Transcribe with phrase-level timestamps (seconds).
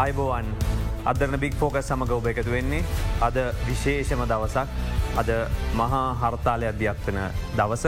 [0.00, 0.46] අයිබෝවන්
[1.04, 2.84] අදරන බික් ෆෝකස් සමඟ ඔබ එකතු වෙන්නේ
[3.20, 4.68] අද විශේෂම දවසක්
[5.20, 5.30] අද
[5.76, 7.18] මහා හර්තාලය අධ්‍යක්වන
[7.58, 7.84] දවස.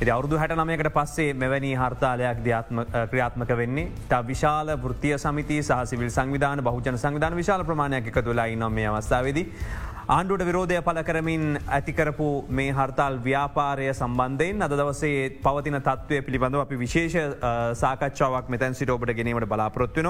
[0.00, 2.80] එ අවුදු හැට නමයකට පස්සේ මෙවැනි හර්තාලයක් ධ්‍යාත්ම
[3.10, 8.80] ක්‍රියාත්මක වෙන්නේ තා විශාල ෘතිය සමිති සහසිවිල් සංවිධාන බහජන සංවිධාන විශාල ප්‍රමාණයක් එක තුලා නොම
[8.90, 9.46] අවස්ථාවදී.
[10.06, 11.44] ආණ්ඩුවට විරෝධය පල කරමින්
[11.76, 17.14] ඇතිකරපු මේ හර්තාල් ව්‍යාපාරය සම්බන්ධයෙන් අද දවසේ පවතින තත්වය පිළිබඳව අපි විශේෂ
[17.82, 20.08] සාකච්ඡාවක් මෙතැන් සිට ඔබට ගැනීමට බලාපොරොත්වන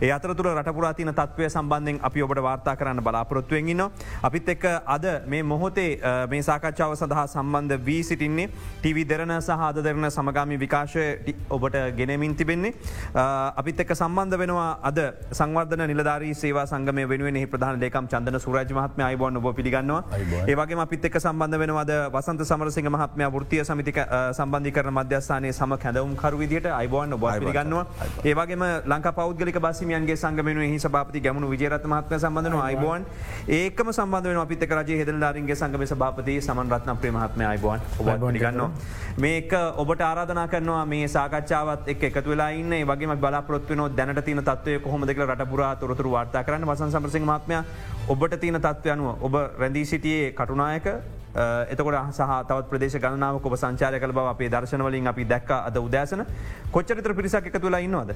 [0.00, 3.84] ඒ අතරතුර රටපුරාතින තත්වය සම්බන්ධෙන් අපි ඔබට වාර්තා කරන්න බලාපොරොත්තුවෙන්න්න
[4.22, 5.86] අපිත් එක්ක අද මේ මොහොතේ
[6.32, 8.48] මේ සාකච්ඡාව සඳහා සම්බන්ධ වී සිටින්නේ
[8.80, 11.06] ටීවි දෙරන සහ අද දෙරන සමගාමි විකාශය
[11.50, 12.74] ඔබට ගෙනමින් තිබෙන්නේ.
[13.54, 15.00] අපිත් එක්ක සම්බන්ධ වෙනවා අද
[15.32, 20.02] සංවර්ධන නිලධාරී සේවා සංගම වෙනුවෙන් ප්‍රධාන දෙකම් චන්දන සුරජ මහත්ම අයිබොන් ඔබ පිළිගන්නවා.
[20.46, 21.92] ඒවගේ අපිත් එක් සම්බන්ධ වෙනවද?
[22.14, 24.00] වසන්ත සමරසිංහ මහත්මය ෘතිය සමිතික
[24.32, 27.86] සම්බන්ධි කරන මධ්‍යස්ථානය සම කැදවම් කරුවිදිට අයිබෝන් ඔබ පිළිගන්නවා.
[28.24, 33.08] ඒවගේම ලංක පෞද්ගලික බසිමියන්ගේ සංගමෙන හි සභාපති ගැමුණු විජරත් මහත්ම සම්බඳන අයිබෝන්
[33.60, 38.70] ඒකම සම්බන්ධ අපිත රජ හෙදල්ලාරන්ගේ සංගම සභාපති සමන් රත්න ප්‍රේ මහත්ම අයිබෝන් ඔබගන්නවා
[39.18, 42.72] මේක ඔබට ආරාධනා කරනවා මේ සාකච්ඡාවත් එක් එකතු වෙලා ඉන්න.
[42.90, 46.66] වගේ බලාපොත්වන දැනට තින තත්වය කොහොමදක රටපුරා තොරතුර වාර්තා කරන්න.
[46.70, 47.62] වසන් සමරසිං මත්මය
[48.08, 50.84] ඔබට තියන තත්ව අනුව ඔබ රැඳී සිටියේ කටුනායක.
[51.68, 56.22] එතකොට සහ තවත් ප්‍රදේශ ගණනාව ඔබ සංචාරය කළ බව අපේ දර්ශනවලින් අපි දැක්ක අද උදෑසන.
[56.70, 58.14] කොච්චරිතර පිරිසක් එක තුලා ඉන්නවද.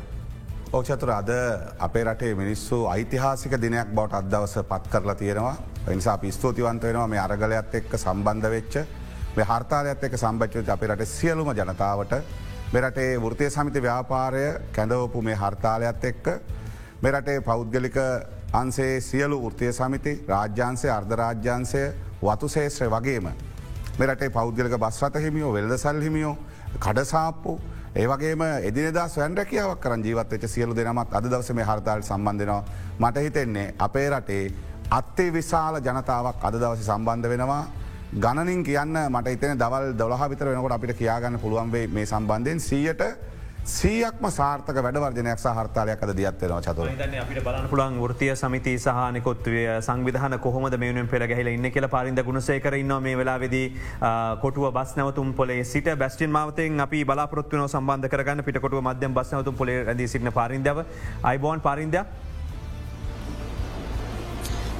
[0.72, 1.34] ඕචතුර අද
[1.80, 5.56] අපේ රටේ මිනිස්සු ඓතිහාසික දිනයක් බවට අදවස පත් කරලා තියෙනවා.
[5.88, 8.74] නිසා පිස්තෝතිවන්ත වෙනවා මේ අරගලයක්ත් එක්ක සම්බන්ධ වෙච්ච
[9.36, 12.18] මේ හර්තාලයක්ත් එක්ක සම්බච්ච අපේ රට සියලුම ජනතාවට
[12.72, 16.36] මෙරටේ වෘතිය සමිති ව්‍යාපාරය කැඳවපු මේ හර්තාලයක්ත් එක්ක
[17.02, 17.98] මෙරටේ පෞද්ගලික
[18.52, 21.82] අන්සේ සියලු ෘතිය සමිති රාජ්‍යන්සය අර්ධරාජ්‍යන්සය
[22.22, 23.28] වතු ශේත්‍රය වගේම.
[23.98, 26.36] මෙරටේ පෞද්ගලක බස්රත හිමියෝ වෙල්ද සල් හිමියෝ
[26.78, 27.58] කඩසාප්පු
[27.94, 32.64] ඒවගේම එදිනදා ස්වැන්රැකියාවක් කරන් ජීවත්වච සියලු දෙනමත් අද දවස මේ හර්තාල් සම්බන්ධනවා
[32.98, 34.44] මට හිතෙන්නේ අපේ රටේ
[34.90, 37.64] අත්තේ විශාල ජනතාවක් අද දවස සම්බන්ධ වෙනවා.
[38.14, 42.60] ගණනින් කියන්න මට ඉතන දවල් දොලහ විතර වෙනකොට අපිට කියාගන්න පුළුවන්වේ මේ සම්බන්ධයෙන්.
[42.60, 43.02] සීයට
[43.64, 46.88] සීයක්ම සාර්ථක වැඩවර්ජනයක් සහර්තාලයක් අද දියත්වෙනවා චතුර.
[46.88, 52.74] අපිට බලන්න පුළන් ෘතිය සමිති සහනකොත්වය සංවිධාන කොහොමද මෙවුණෙන් පෙළ ගැහිල ඉන්න කියල පරින්ද ගුණසේකර
[52.78, 53.76] ඉන්න මේ වෙලාවෙදී
[54.40, 58.44] කොටුව බස් නැවතුම් පොලේ සිට බැස්ටින් මවතෙන් අපි බලාපොත්වන සම්බන්ධ කරගන්න.
[58.44, 60.84] පිටකොටුව මධ්‍යම බස් නැවතුම් පොලේ ඇදී සිටින පරින්දව.
[61.22, 62.29] අයිබෝන් පරින්දයක්.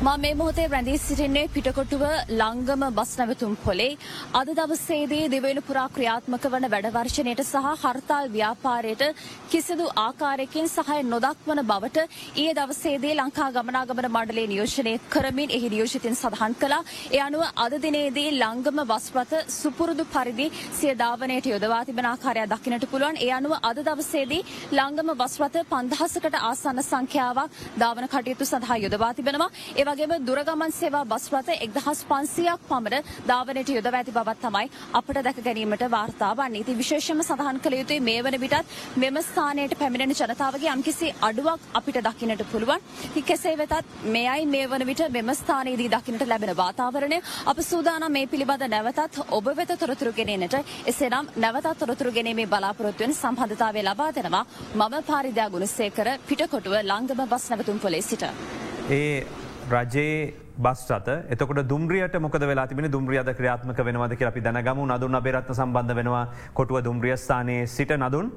[0.01, 2.03] මා මේ මොහොතේ රැඳී සිටින්නේ පිටකොටුව
[2.33, 3.89] ලංගම බස් නැවතුම් පොලේ
[4.35, 9.03] අද දවස්සේදී දෙවන පුරා ක්‍රියාත්මක වන වැඩවර්ශනයට සහ හර්තාල් ව්‍යාපාරයට
[9.51, 12.05] කිසිදු ආකාරයකින් සහය නොදක්වන බවට
[12.37, 16.81] ඒ දවසේදී ලංකා ගමනාගමන මණ්ඩලේ නියෝජනය කරමින් එහි නියෝජිතින් සඳහන් කළා.
[17.11, 23.17] ඒ අනුව අද දිනේදී ලංගම බස්රථ සුපුරුදු පරිදි සිය ධාවනයට යොදවා තිබෙන ආකාරය දකින්නට පුළුවන්.
[23.19, 24.41] ඒ අනුව අද දවසේදී
[24.73, 29.53] ලංගම බස්රථ 5000කට ආසන්න සංඛ්‍යාවක් ධාවන කටයුතු සඳහා යොදවා තිබෙනවා.
[29.91, 35.19] ඒ වගේම දුරගමන් සේවා බස් රථ එක්දහස් පන්සියක් පමණ ධාවනයට යොදව ඇති බවත් තමයි අපට
[35.19, 36.61] දැක ගැනීමට වාර්තා වන්නේ.
[36.61, 41.99] ඉතින් විශේෂයෙන්ම සඳහන් කළ යුතුයි මේ වන විටත් මෙම ස්ථානයට පැමිණෙන ජනතාවගේ යම්කිසි අඩුවක් අපිට
[42.01, 42.87] දකින්නට පුළුවන්.
[43.09, 48.27] ඉතින් කෙසේ වෙතත් මෙයයි මේ වන විට මෙම ස්ථානයේදී දකින්නට ලැබෙන වාතාවරණය අප සූදානම් මේ
[48.29, 54.47] පිළිබඳ නැවතත් ඔබ වෙත තොරතුරු ගෙනෙන්නට එසේනම් නැවතත් තොරතුරු ගැනීමේ බලාපොරොත්තුවෙන් සම්බන්ධතාවය ලබා දෙනවා
[54.77, 58.27] මම පාරිදා ගුණසේකර පිටකොටුව ලංගම බස් නැවතුම් පොලේ සිට.
[58.91, 64.87] ඒ රජයේ බස් රත එතකොට දුම්රියට මොකද වෙලා තිබෙන දුම්රියද ක්‍රියාත්මක වෙනවද කියලා අපි දැනගමු.
[64.87, 66.25] නදුන් අබේරත්න සම්බන්ධ වෙනවා.
[66.55, 68.33] කොටුව දුම්රියස්ථානයේ සිට නදුන්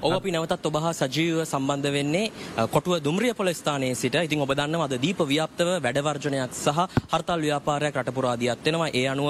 [0.00, 2.30] ඔව අපි නැවතත් ඔබ හා සජීව සම්බන්ධ වෙන්නේ
[2.68, 4.14] කොටුව දුම්රිය පොල ස්ථානයේ සිට.
[4.16, 6.78] ඉතින් ඔබ දන්නවා අද දීප ව්‍යාප්තව වැඩවර්ජනයක් සහ
[7.12, 8.90] හර්තාල් ව්‍යාපාරයක් රට පුරා දියත් වෙනවා.
[8.90, 9.28] ඒ අනුව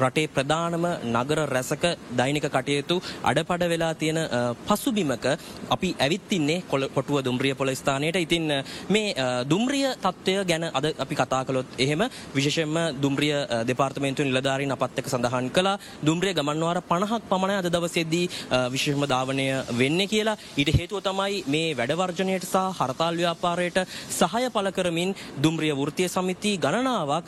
[0.00, 4.18] රටේ ප්‍රධානම නගර රැසක දෛනික කටයුතු අඩපඩ වෙලා තියෙන
[4.66, 5.26] පසුබිමක
[5.70, 8.16] අපි ඇවිත් ඉන්නේ කොටුව දුම්රිය පොල ස්ථානයට.
[8.16, 8.44] ඉතින්
[8.88, 9.14] මේ
[9.44, 12.02] දුම්රිය තත්ත්වය ගැන අද අපි කතා කළොත් එහෙම
[12.34, 13.36] විශේෂයෙන්ම දුම්රිය
[13.70, 15.78] දෙපාර්තමේන්තුව නිලධාරීන් අපත් එක්ක සඳහන් කළා.
[16.02, 18.26] දුම්රිය ගමන්වාර 50ක් පමණ අද දවසේදී
[18.72, 19.46] විශේෂම ධාවනය
[19.78, 23.78] වෙන්නේ කියලා ඊට හේතුව තමයි මේ වැඩවර්ජනයට සහ හරතාල් ව්‍යාපාරයට
[24.10, 27.24] සහය පළ කරමින් දුම්රිය වෘත්තීය සමිති ගණනාවක්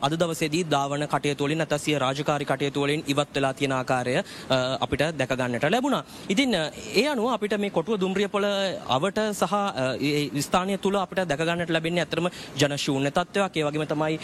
[0.00, 4.16] අද දවසේදී ධාවන කටයුතු වලින් නැත්නම් සිය රාජකාරී කටයුතු වලින් ඉවත් වෙලා තියෙන ආකාරය
[4.80, 6.04] අපිට දැක ගන්නට ලැබුණා.
[6.28, 6.54] ඉතින්
[6.94, 8.48] ඒ අනුව අපිට මේ කොටුව දුම්රිය පොළ
[8.88, 9.54] අවට සහ
[10.40, 13.56] ස්ථානය තුල අපිට දැක ගන්නට ලැබෙන්නේ අතරම ජන ශූන්‍ය තත්ත්වයක්.
[13.56, 14.18] ඒ වගේම තමයි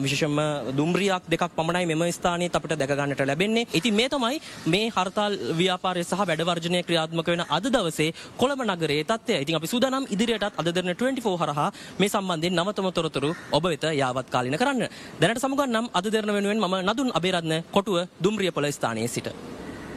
[0.00, 0.38] විශේෂයෙන්ම
[0.76, 3.66] දුම්රියක් දෙකක් පමණයි මෙම ස්ථානයේත් අපිට දැක ගන්නට ලැබෙන්නේ.
[3.72, 9.04] ඉතින් මේ තමයි මේ හර්තාල් ව්‍යාපාරය සහ වැඩවර්ජනය ක්‍රියාත්මක ක්‍රියාත්මක වෙන අද දවසේ කොළඹ නගරයේ
[9.04, 9.42] තත්ත්වය.
[9.42, 14.30] ඉතින් අපි සූදානම් ඉදිරියටත් අද දෙන 24 හරහා මේ සම්බන්ධයෙන් නවතම තොරතුරු ඔබ වෙත යාවත්
[14.30, 14.88] කාලින කරන්න.
[15.20, 19.28] දැනට සමුගන්නම් අද දෙරන වෙනුවෙන් මම නදුන් අබේරත්න කොටුව දුම්රියපොළ ස්ථානයේ සිට.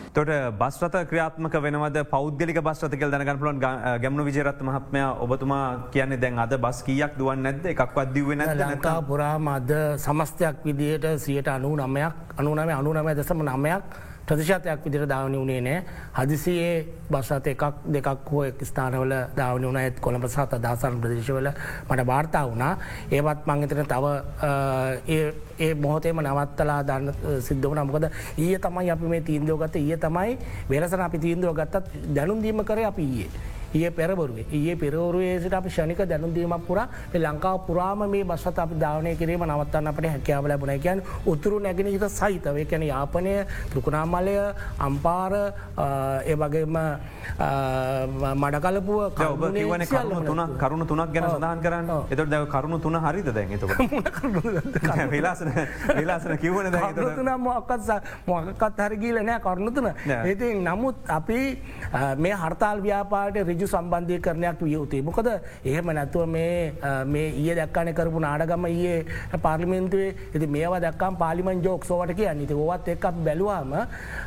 [0.10, 0.30] තොට
[0.60, 3.60] බස්රත ක්‍රියාත්මක වෙනවද පෞද්ගලික බස්රතකල් දැනගන්න පුලන්
[4.04, 9.48] ගැමනු විජරත් මහත්මය ඔබතුමා කියන්නේ දැන් අද බස් කියක් දුවන් නැද්ද එකක්වත් දිවෙන ලංකා පුරාම
[9.48, 9.72] අද
[10.06, 13.84] සමස්තයක් විදියට සියට අනු නමයක් අනුනම අනුනමය දසම නමයක්
[14.28, 15.84] ප්‍රතිශතයක් විදිර ධාවනය වනේ නෑ.
[16.14, 21.52] හදිසියේ බස්රත එකක් දෙකක් හෝ එක් ස්ථානවල ධාවන වන ඇත් කොළඹ සහත දසන් ප්‍රදේශවල
[21.90, 22.74] මට වාර්තා වුණා.
[23.12, 24.06] ඒවත් මංගතන තව
[25.60, 30.38] ඒ මොහොතේම නවත්තලා දන්න සිද්ධවන මොකද ඊය තමයි අපි මේ තීන්දෝ ගත ඊය තමයි
[30.70, 33.56] වෙලසන අපි තීන්දුව ගත්තත් දැනුන්දීම කර අපි ඊයේ.
[33.76, 39.44] ඒ පෙරබරුවේ ඒ පෙරවරුවේසිට අපි ෂණික දැනුදීමක් පුරා ලංකාව පුරාම මේ බස්සත අපි ධාවනය කිරීම
[39.44, 40.80] නවත්තන්න අපට හැකියාව ලැබුණ.
[40.80, 42.58] කියන් උතුරු නැගෙන හිත සහිතව.
[42.66, 43.34] කැන යාපනය
[43.72, 44.36] ත්‍රකුණාමලය
[44.80, 45.34] අම්පාර
[46.24, 46.78] ඒ වගේම
[48.36, 49.00] මඩකලපුව
[49.54, 51.90] කිවන කරුණු තුන කරුණු තුනක් ගැන සඳහන් කරන්න.
[52.10, 53.52] එතට දැව කරුණු තුන හරිද දැන්?
[53.52, 53.64] එත
[55.48, 56.72] වෙලාසන වෙලාසන කිවන
[57.16, 57.92] තුන මොක්කත්
[58.28, 61.40] මොකත් හරිගීල නෑ කරුණුතුන ඒති නමුත් අපි
[62.18, 65.32] මේ හර්තාල් ව්‍යාපාට රජු සම්බන්ධය කරනයක් විය යුතුේ මොකද
[65.66, 69.06] එහෙම නැතුව මේ ඒ දක්කාන කරපු නාඩගම ඒ
[69.42, 70.16] පාර්ලිමෙන්තුවේ.
[70.34, 73.74] ඇති මේවා දක්කම් පාලිමන් ජෝක් සෝවට කිය නිති ඔවත් එකක් බැලවාම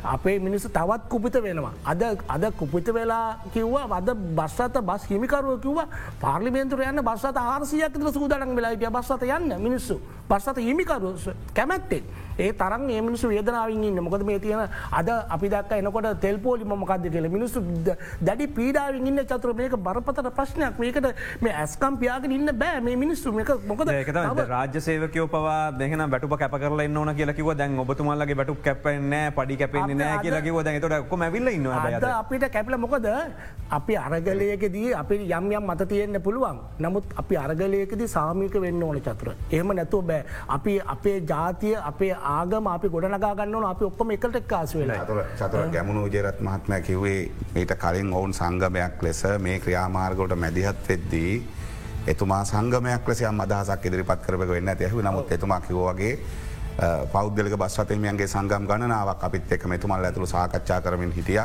[0.03, 1.73] අපේ මිනිස්සු තවත් කුපිත වෙනවා.
[1.85, 5.87] අද අද කුපිත වෙලා කිව්වා වද බස්සත බස් හිමිකරුව කිව්වා
[6.21, 10.01] පාර්ලිමේන්තුර යන්න බස්සත ආරසියක් සූදනක් වෙලායිටිය බස්සත යන්න මිනිස්සු.
[10.29, 11.10] බස්සත හිමිකරු
[11.53, 12.03] කැමැත්තෙක්.
[12.45, 14.01] ඒ තරන් ඒ මිනිසු වේදනාවින් ඉන්න.
[14.07, 17.29] මොකද මේ තියෙන අද අපි දක් එනකොට තෙල්පෝලි මොකක්ද කියල.
[17.37, 17.63] මිනිස්සු
[18.27, 20.79] දැඩි පීඩාවින් ඉන්න චතුර මේක බරපතට ප්‍රශ්නයක්.
[20.83, 21.09] මේකට
[21.41, 23.35] මේ ඇස්කම් පියාගෙන ඉන්න බෑ මේ මිනිස්සු.
[23.39, 23.93] මේක මොකද
[24.53, 29.99] රාජ්‍ය සේවකයෝ පවා දෙහන බැටු කැප කරල න්න කියලකිව දැන් ඔබතුමල්ලගේ බැටු කැපෙන්න පඩි කැපෙන්නේ
[30.03, 31.67] නෑ කියලකිව දැන් තොට කොම ඇවිල්ල ඉන්න
[32.21, 33.07] අපිට කැපල මොකද?
[33.77, 36.57] අපි අරගලයකදී අපි යම් යම් මත තියෙන්න්න පුළුවන්.
[36.79, 39.33] නමුත් අපි අරගලයකදී සාමික වෙන්න ඕන චතුර.
[39.51, 40.23] එහම නැතුව බෑ.
[40.55, 44.99] අපි අපේ ජාතිය අපේ ආගම අපි ගොඩනගා ගන්න අපි ඔක්කොම එකට එක්කාස වෙලා.
[45.39, 47.19] චතුර ගැමුණු ජරත් මහත්මය කිව්වේ
[47.55, 51.33] ඊට කලින් ඔවුන් සංගමයක් ලෙස මේ ක්‍රියාමාර්ගොට මැදිහත් වෙද්දී
[52.07, 56.15] එතුමා සංගමයක් ලෙසයම් අදහසක් ඉදිරිපත් කරක වෙන්න ඇතිහු නමුත් එතුමා කිවෝවගේ
[57.13, 61.41] පෞද්ගලක බස්වතමයන්ගේ සංගම් ගණනාවක් අපිත් එක මෙතුමල් ඇතුළු සාකච්ඡා කරමින් හිටිය.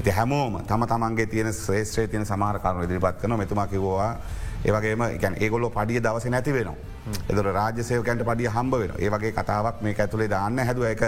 [0.00, 4.16] ඉති හැමෝම තම තමන්ගේ තියෙන ශ්‍රේෂ්‍රේ තියන සමාරකාරන ඉදිරිපත් කන මෙතුමා කිවවා
[4.64, 5.02] ඒවගේම
[5.36, 6.76] ඒගොල්ලො පඩිය දවස නැති වෙනවා.
[7.28, 10.84] එතුර රාජසයකන්ට පඩිය හම්බ වෙන ඒවගේ කතාවක් මේ ඇතුළේ දාන්න හැදුව.
[10.84, 11.02] එක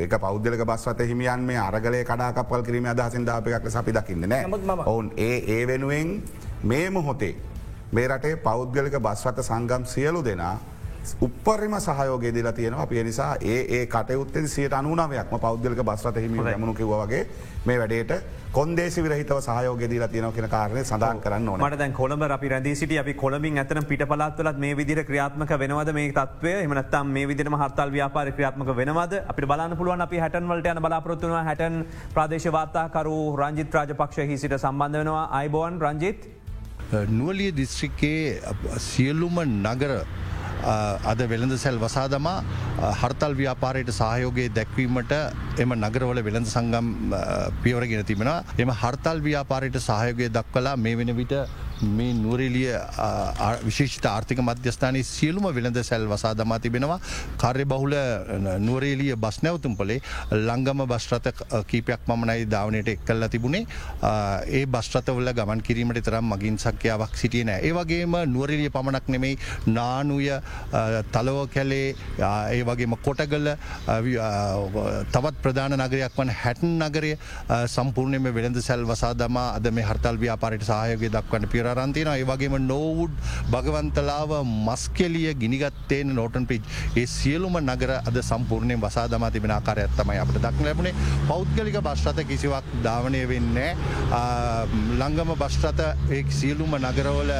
[0.00, 4.44] එක පෞද්ගලක බස්වත හිමියන් මේ අරගලය කඩාකපල් කිරීම අදහසින් දාපයක් සපි දකින්න නෑ.
[4.86, 6.22] ඔවුන් ඒ ඒ වෙනුවෙන්
[6.64, 7.34] මේ මොහොතේ
[7.92, 10.56] මේ රටේ පෞද්ගලික බස්වත සංගම් සියලු දෙනා
[11.20, 17.26] උපරම සහයෝග දිලා තියෙන අප නිසා ඒ කටයුත්තෙන් සියට අනුනාවයක්ම පෞද්ගලක බස්රත හිම මනු කිවගේ
[17.66, 18.12] මේ වැඩේට
[18.52, 22.92] කොන්දේසි විරහිතව සහයෝග දීලා තියෙන කියෙන කාරණය සඳන් කරන්න මට දැන් කොළඹ අපි රැදි සිට
[23.02, 27.94] අපි කොළමින් ඇතන පිට පලත්වලත් මේ විදිර ක්‍රියාත්මක වෙනවද මේ තත්වය එමනත්තම් මේ විදිරම හර්තල්
[27.96, 29.14] ව්‍යාපාර ක්‍රියාත්මක වෙනවද?
[29.32, 31.80] අපි බලන්න පුළුවන් අපි හැටන් වලට යන බලාපොත්තුව හැටන්
[32.14, 35.24] ප්‍රදේශ වාර්තාකරු රංජිත් රාජපක්ෂ හිසිට සම්බන්ධ වෙනවා.
[35.40, 36.28] අයිබෝන් රංජිත්.
[37.18, 38.42] නුවලිය දිස්ත්‍රික්කේ
[38.90, 39.92] සියල්ලුම නගර
[41.04, 42.36] අද වෙළඳ සැල් වසාදමා
[42.92, 45.12] හර්තල් ව්‍යාපාරයට සහයෝගේ දැක්වීමට
[45.58, 46.88] එම නගරවල වෙළඳ සංගම්
[47.62, 51.34] පියවරගෙන තිබෙන එම හර්තල් ව්‍යාපාරයට සහයෝගය දක්වලා මේ වෙන විට
[51.82, 52.70] මේ නුවරෙලිය
[53.64, 56.98] විශේෂිත ආර්ථික මධ්‍යස්ථානයේ සියලුම වෙළඳ සැල් වසා දමා තිබෙනවා.
[57.36, 57.94] කාර්ය බහුල
[58.60, 60.00] නුවරේලිය බස් නැවතුම් පොලේ
[60.32, 61.26] ලංගම බස්්‍රත
[61.66, 63.66] කීපයක් මමනයි ධාවනයට එක් කල්ලා තිබුණේ
[64.50, 67.60] ඒ බස්්‍රතවල ගමන් කිරීමට තරම් මගින් සක්‍යාවක් සිටිය නෑ.
[67.62, 70.30] ඒවගේම නුවරෙලිය පමණක් නෙමෙයි නානුය
[71.12, 73.50] තලව කැලේ ඒ වගේම කොටගල
[75.10, 77.12] තවත් ප්‍රධාන නගරයක් වන හැටන් නගරය
[77.66, 82.56] සම්පූර්ණයම වෙළඳ සැල් වසා දමා අද මේ හර්තල් ව්‍යාපාරයට සහයගේ දක්වන්න පිර අරන්තින ඒ වගේම
[82.62, 83.14] නෝවුඩ්
[83.52, 84.32] භගවන්තලාව
[84.66, 86.62] මස්කෙලිය ගිනිගත්තේන නෝටන් පිච්
[86.96, 90.94] ඒ සියලුම නගර අද සම්පූර්ණය වසා දමා තිබෙන ආකාරයත්තමයි අපට දක් ලැබුණේ.
[91.28, 93.70] පෞද්ගලික බශ්‍රත කිසිවක් ධාවනය වෙන්නේ
[94.94, 97.32] ලංගම බශ්‍රත ඒ සියලුම නගරවල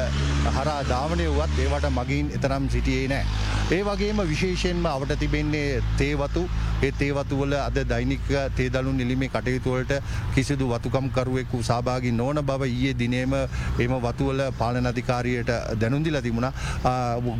[0.51, 3.25] හරා ධාවනය වුවත් ඒවට මගින් එතරම් සිටියේ නෑ.
[3.71, 6.43] ඒ වගේම විශේෂයෙන්ම අවට තිබෙන්නේ තේවතු.
[6.81, 9.93] ඒ තේවතුවල අද දෛනික තේදලු නිලිමේ කටයුතුවලට
[10.35, 13.33] කිසිදු වතුකම්කරුවෙකු සභාගි නොවන බව ඊයේ දිනේම
[13.79, 16.47] එම වතු වතුවල පාලන අධිකාරයට දැනුන්දිල තිබුණ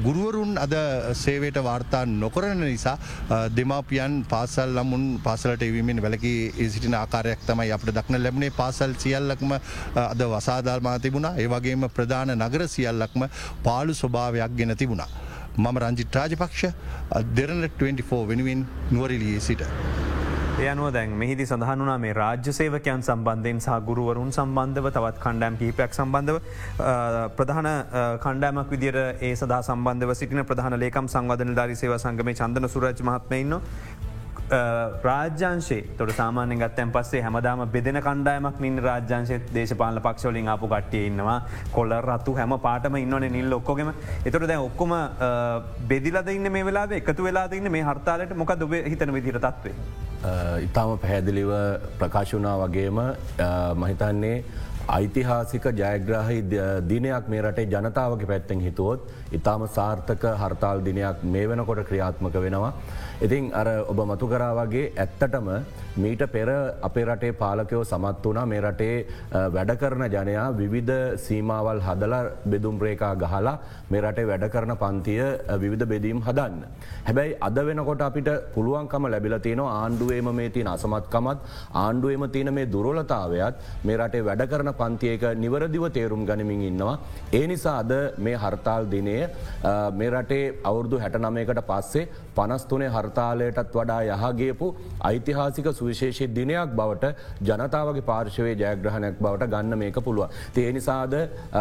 [0.04, 0.76] ගුරුවරුන් අද
[1.16, 2.98] සේවයට වාර්තා නොකරන නිසා
[3.52, 6.34] දෙමාපියන් පාසල් ලමුන් පාසලට එවීමෙන් වැලකි
[6.68, 9.54] සිටින ආකාරයක් තමයි අපට දක්න ලැබුණේ පාසල් සියල්ලක්ම
[10.04, 13.28] අද වසාධර්මා තිබුණා ඒවගේම ප්‍රධාන නගර සියල්ලක්ම
[13.64, 15.12] පාලු ස්වභාවයක් ගෙන තිබුණා.
[15.56, 16.64] මම රංජිත් රාජපක්ෂ
[17.32, 19.62] දෙරන 24 වෙනුවෙන් නුවරලියේ සිට.
[20.54, 25.96] යනුව දැන් මෙහිදි සඳහන් වනා මේ රාජ්‍ය සේවකයන් සම්බන්ධයෙන් සහ ගුරුවරුන් සම්බන්ධව තවත් කණ්ඩෑම් කිහිපයක්
[25.98, 26.38] සම්බන්ධව
[27.38, 27.70] ප්‍රධාන
[28.26, 33.56] කණ්ඩෑමක් විදිර ඒ සදා සම්බන්ධව සිටින ප්‍රධාන ලේකම් සංවධන ධරි සේව සංගමේ චන්දන සුරජ් මහත්මයින්න
[35.04, 41.40] රාජ්‍යංශේ තොට සාමාන්‍ය ගත්තැන් පස්සේ හැමදාම බෙදෙන කණ්ඩායමක් නින් රාජ්‍යංශය දේශපාල පක්ෂවලින් අපපු කට්ටිය ඉන්නවා.
[41.72, 43.92] කොල්ල රත්තු හැම පාටම ඉන්නවන නිල් ඔක්කොගම.
[44.24, 44.96] එතොට දැ ඔක්කොම
[45.88, 47.72] බෙදිලද ඉන්න මේ වෙලා එකතු වෙලා ඉන්න?
[47.72, 50.13] මේ හර්තාලට මොක දුබ හිතන විදිර තත්වේ.
[50.66, 51.50] ඉතාම පැහැදිලිව
[52.00, 53.00] ප්‍රකාශ වනා වගේම
[53.78, 54.36] මහිතන්නේ
[54.90, 56.40] ඓතිහාසික ජයග්‍රහහි
[56.88, 62.74] දිනයක් මේ රටේ ජනතාවගේ පැත්තෙන් හිතුවොත් ඉතාම සාර්ථක හර්තාල් දිනයක් මේ වෙනකොට ක්‍රියාත්මක වෙනවා.
[63.26, 65.48] ඉතින් අර ඔබ මතු කරා වගේ ඇත්තටම
[66.04, 66.50] මීට පෙර
[66.88, 68.96] අපේ රටේ පාලකයෝ සමත් වනා මේ රටේ
[69.56, 70.94] වැඩ කරන ජනයා විවිධ
[71.26, 72.16] සීමාවල් හදල
[72.52, 73.56] බෙදුම් රේකා ගහලා
[73.92, 75.22] මේ රටේ වැඩ කරන පන්තිය
[75.64, 76.58] විවිධ බෙදීම් හදන්න.
[77.08, 81.40] හැබැයි අද වෙනකොට අපිට පුළුවන්කම ලැබිල තියෙන ආණ්ඩුවේම මේ තියන අසමත්කමත්
[81.84, 86.98] ආණ්ඩුවේම තියන මේ දුරලතාවයත් මේ රටේ වැඩ කරන පන්තියක නිවරදිව තේරුම් ගනිමින් ඉන්නවා.
[87.40, 89.18] ඒ නිසා අද මේ හර්තාල් දිනය
[89.94, 94.68] මේ රටේ අවුරදු හැට නමයකට පස්සේ පනස්තුනේ හර්තාලයටත් වඩා යහගේපු
[95.04, 97.14] ඓතිහාසික සුවිශේෂි දිනයක් බවට
[97.44, 100.30] ජනතාවගේ පාර්ශවය ජයග්‍රහණයක් බවට ගන්න මේක පුළුව.
[100.54, 101.14] තේ නිසාද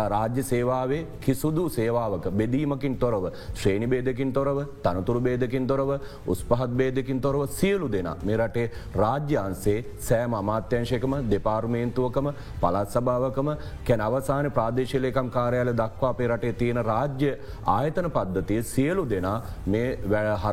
[0.06, 5.90] රාජ්‍ය සේවාවේ කිසුදු සේවාවක බෙදීමකින් තොරව ශ්‍රේණි බේදකින් තොරව තනතුරු බේදකින් තොරව
[6.26, 12.28] උස්පහත් බේදකින් තොරව සියලු දෙෙන මේ රටේ රාජ්‍යන්සේ සෑම අමාත්‍යංශයකම දෙපාර්මේන්තුවකම
[12.60, 13.52] පළත් සභාවකම
[13.84, 17.30] කැන අවසාන ප්‍රාදේශලයකම් කාරයාල දක්වා අපේ රටේ තියෙන රාජ්‍ය
[17.68, 19.36] ආයතන පද්ධතිය සියලු දෙනා
[19.66, 19.88] මේ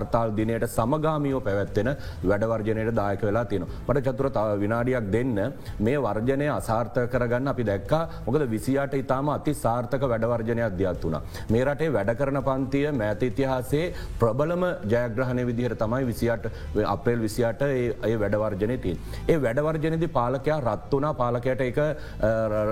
[0.10, 1.90] හර්තාල් දිනයට සමගාමියෝ පැවැත්වෙන
[2.24, 3.66] වැඩවර්ජනයට දායක වෙලා තියෙන.
[3.88, 5.38] මට චතුර තව විනාඩියක් දෙන්න
[5.80, 11.18] මේ වර්ජනය අසාර්ථ කරගන්න අපි දැක්කා මොකද විසියාට ඉතාම අති සාර්ථක වැඩවර්ජනයක් දියත් වුණ.
[11.50, 13.86] මේ රටේ වැඩ කරන පන්තිය මෑත ඉතිහාසේ
[14.22, 16.50] ප්‍රබලම ජයග්‍රහණය විදිහර තමයි විසිට
[16.96, 18.98] අප්‍රේල් විසියට ඒ වැඩවර්ජනය තින්.
[19.28, 21.80] ඒ වැඩවර්ජනදි පාලකයා රත් වනා පාලකයට එක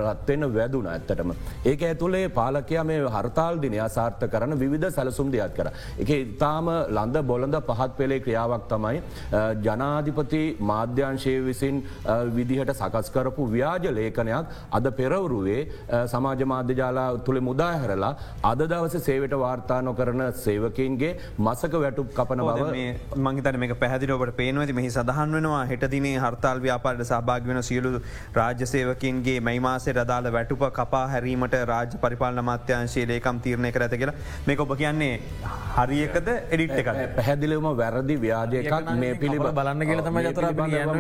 [0.10, 1.32] රත්වෙන්න වැදුන ඇත්තටම.
[1.66, 5.68] ඒක ඇතුළේ පාලකයා මේ හර්තාල් දිනය සාර්ථ කරන විධ සැලසුම් දෙයක් කර.
[6.02, 6.68] එක ඉතාම
[6.98, 9.02] ලන්ද බොලඳ පහත් පෙළේ ක්‍රියාවක් තමයි
[9.62, 11.84] ජනාධිපති මාධ්‍යංශය විසින්
[12.38, 15.62] විදිහට සකස් කරපු ව්‍යාජ ලේඛනයක් අද පෙරවරුවේ
[16.08, 22.70] සමාජ මාධ්‍යජාලා තුළ මුදාහැරලා අද දවස සේවට වාර්තා නොකරන සේවකින්ගේ මසක වැටුප් කපන බව
[23.20, 27.94] මංහිතන මේ පැහදිලෝට පේනවති මෙහි සඳහන් වෙනවා හෙටදිනේ හර්තාල් ව්‍යාපාට සභාග වෙන සියලු
[28.34, 33.98] රාජ්‍ය සේවකින්ගේ මයි මාසේ රදාල වැටුප කපා හැරීමට රාජ පරිපාල මාත්‍යංශයේ ලේකම් තීරණය කර ඇත
[33.98, 34.18] කියලා.
[34.48, 35.14] මේක ඔබ කියන්නේ
[35.78, 40.46] හරියකද එඩිට් එක පැහැදිලිවම වැරදි ව්‍යාජයකක් මේ පිළිබ බලන්න කියල තම ජතර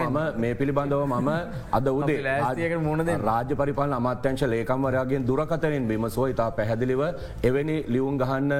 [0.08, 1.30] ම මේ පිළිබඳව මම
[1.72, 7.04] අද උදේ ආතියක මුණද රාජ්‍ය පරිපාල අමාත්‍යංශ ලේකම්වරයාගෙන් දුරකතරෙන් බිමසෝ ඉතා පැහැදිලිව
[7.44, 8.54] එවැනි ලියුම් ගහන්න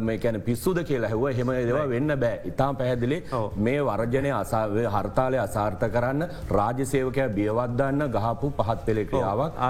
[0.00, 2.40] මේකැන පිස්සුද කියලා හැව හෙම දෙව වෙන්න බෑ.
[2.46, 3.18] ඉතාම් පැහැදිලි
[3.58, 9.62] මේ වර්ජනය අසාාව හර්තාලය අසාර්ථ කරන්න රාජ්‍යසේවකය බියවත්දන්න ගහපු පහත් පෙළෙ ක්‍රියාවක්.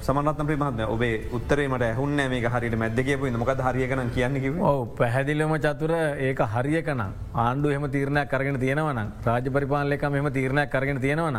[0.00, 6.40] සමනත්න ප්‍රමත්න ඔබේ උත්තරේමට ඇහුන්න මේ හරිට මැදකපු මොක හරියකන කියන්න ඕ පැහැදිලම චතුර ඒක
[6.54, 7.02] හරියකන
[7.34, 11.38] ආණ්ඩු එහම තීරණයක් කරගෙන තියෙනවන රාජ පරිපාලයක මෙම තීරණයක් කරගෙන තියෙනවන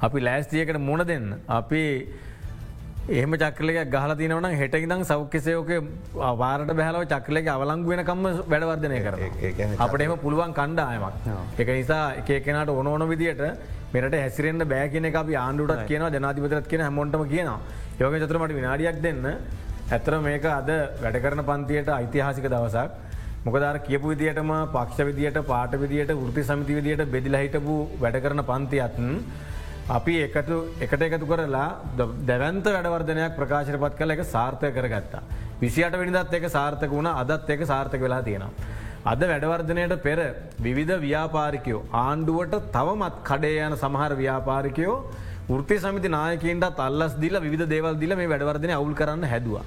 [0.00, 1.26] අපි ලෑස්තියකට මුණ දෙන්න.
[1.48, 1.82] අපි
[3.08, 5.70] එහම චක්‍රලක ගහල තිනවන හෙටකිදම් සෞඛ්‍යසයෝක
[6.40, 9.14] වාරට බැහලව චක්‍රලක අවලංගු වෙනකම්ම වැඩවර්ධනය කර
[9.78, 11.14] අපට එම පුළුවන් කණ්ඩායමක්.
[11.58, 13.42] එක නිසා එකකෙනට ඕන ඕන විදිට
[13.94, 17.58] මෙට හැසිරෙන්න්න බෑ කියන එක අපි ආණ්ඩුටත් කියන ජනාතිපතරත් කියන හැමොටම කියනවා.
[18.00, 19.26] යෝග චතරමට විනාඩියක් දෙන්න.
[19.90, 20.68] ඇතර මේක අද
[21.02, 23.09] වැඩ කරන පන්තියට ඓතිහාසික දවසක්
[23.44, 29.06] මොකදර කියපු විදිටම පක්ෂ විදියට පාට විදියට ෘති සමිති විදියට බෙදිල හිටපු වැඩ කරන පන්තියත්න්
[29.96, 30.50] අපි එකට
[30.86, 31.68] එකට එකතු කරලා
[32.30, 35.22] දැවන්ත වැඩවර්ධනයක් ප්‍රකාශනපත් කළ එක සාර්ථය කරගත්තා.
[35.62, 38.52] විසිට විනිදත් එක සාර්ථක වුණ අදත් එක සාර්ථක වෙලා තියෙනවා.
[39.12, 40.18] අද වැඩවර්ධනයට පෙර
[40.66, 44.96] විවිධ ව්‍යාපාරිකයෝ ආණ්ඩුවට තවමත් කඩේ යන සමහර ව්‍යාපාරිකයෝ
[45.60, 49.64] ෘති සමිති නායකන්ට අල්ලස් දිල විධ දේවල් දිල මේ වැඩවර්ධනය අවුල් කරන්න හැදවා.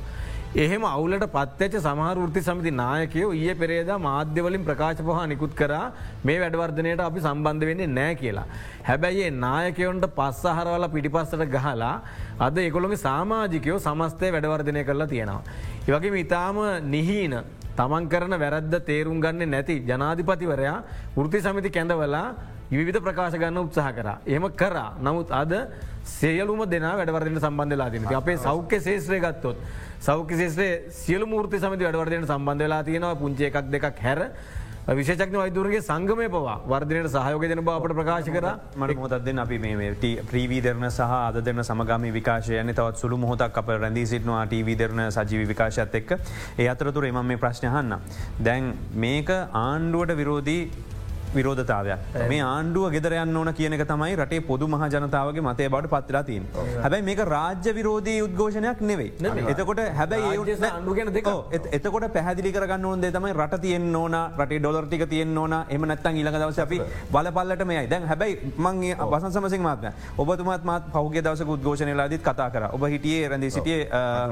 [0.56, 5.72] එහෙම අවුලට පත්වච සමහර ෘති සමිති නායකයෝ ඒ පෙරේද මාධ්‍යවලින් ප්‍රකාශ පහ නිකුත් කර
[6.24, 8.46] මේ වැඩවර්ධනයට අපි සම්බන්ධ වෙන්නේ නෑ කියලා.
[8.88, 11.96] හැබැයි නායකයොන්ට පස්සහරවල පිටිපස්සට ගහලා
[12.40, 15.42] අද එකොළොගේ සාමාජිකයෝ සමස්තය වැඩවර්ධනය කරලා තියෙනවා.
[15.90, 16.60] ඒවගේ ඉතාම
[16.94, 17.34] නිහීන
[17.76, 20.78] තමන් කරන වැරද්ද තේරුම් ගන්න නැති ජනාධිපතිවරයා
[21.18, 22.28] ෘති සමිති කැඳවලා
[22.72, 24.10] විධ ප්‍රකාශ ගන්න උත්සාහ කර.
[24.28, 25.54] එම කරා නමුත් අද
[26.04, 29.58] සේයලුම දෙන වැඩවර්දන සම්බන්ධලා තින අපේ සෞඛ්‍ය ශේත්‍රය ගත්තොත්.
[30.02, 34.30] සෞඛ්‍ය ශේත්‍රේ සියලු මූර්ති සමති වැඩවර්දන සම්බන්ධ වෙලා තියෙනවා පුංචේ එකක් දෙකක් හැර
[34.90, 39.92] විශෂක්න වෛදුරගේ සංගමය පවා වර්ධනයට සහයෝග දෙන බවට ප්‍රකාශ කර මට මොතත්ද අපි මේ
[40.32, 45.96] ප්‍රීවීදරන සහ අද දෙන්න සමගම විකාශයන තවත් සුළු මොහොතක් අප රැඳී සිටනවා ටීවීදරන සජීවි විකාශත්
[46.02, 46.12] එක්ක
[46.58, 47.96] ඒ අතරතුර එම මේ ප්‍රශ්නයහන්න.
[48.44, 50.62] දැන් මේක ආණ්ඩුවට විරෝධී
[51.36, 52.00] විරෝධතාවයක්.
[52.30, 56.48] මේ ආණ්ඩුව ගෙදරයන්න ඕන කියනක තමයි රටේ පොදු මහ ජනතාවගේ මතය බට පත්ලා තින්
[56.84, 59.12] හැබැයි මේක රාජ්‍ය විරෝධී උද්ඝෝෂණයක් නෙවෙයි.
[59.54, 61.28] එතකොට හැබැයි රාජ්‍ය සහ ආණ්ඩුව ගැන දෙකක්.
[61.28, 65.54] ඔව්, එත- එතකොට පැහදිලි කරගන්න ඕන්දේ තමයි රට තියෙන් ඕන රටේ ඩොලර්ටික තියෙන් ඕන.
[65.70, 70.84] එම නැත්තන් ඊළඟ දවස අපි බලපල්ලට මේ දැන් හැබැයි මංගේ වසන් සමසිං මාත්ම ඔබතුමත් මත්
[70.94, 72.70] පහුගේ දවස උද්ඝෝෂණලාදිත් කතා කර.
[72.72, 73.80] ඔබ හිටියේ රැඳී සිටිය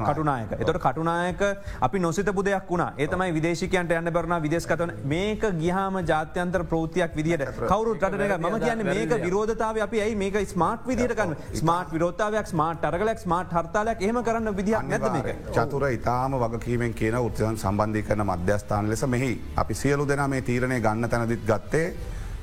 [0.07, 0.51] කටුනායක.
[0.59, 1.41] එතොට කටුනායක
[1.81, 2.93] අපි නොසිතපු දෙයක් වුණා.
[2.97, 9.11] ඒතමයි විදේශකයන්ට යන්න බරන විදෙස්කතන මේක ගිහාම ජාත්‍යන්තර ප්‍රෘතියක් විදිට කවරු රටක ම කියන මේක
[9.25, 14.85] විරෝධතාව අපි ඇයි මේක ස්මාර්ට් විදිටකන්න ස්මාර්ට් විරෝතාවයක් ස්මාර්ට් අරගලක් ස්මාර්ට් හර්තාලයක් එහම කරන්න විදිහක්
[14.85, 15.03] නැත
[15.51, 20.79] චතුර ඉතාම වගකීමෙන් කියන උත්සන් සම්බන්ධී කරන මධ්‍යස්ථාන ලෙස මෙහි අපි සියලු දෙනා මේ තීරණය
[20.79, 21.87] ගන්න තැනදිත් ගත්තේ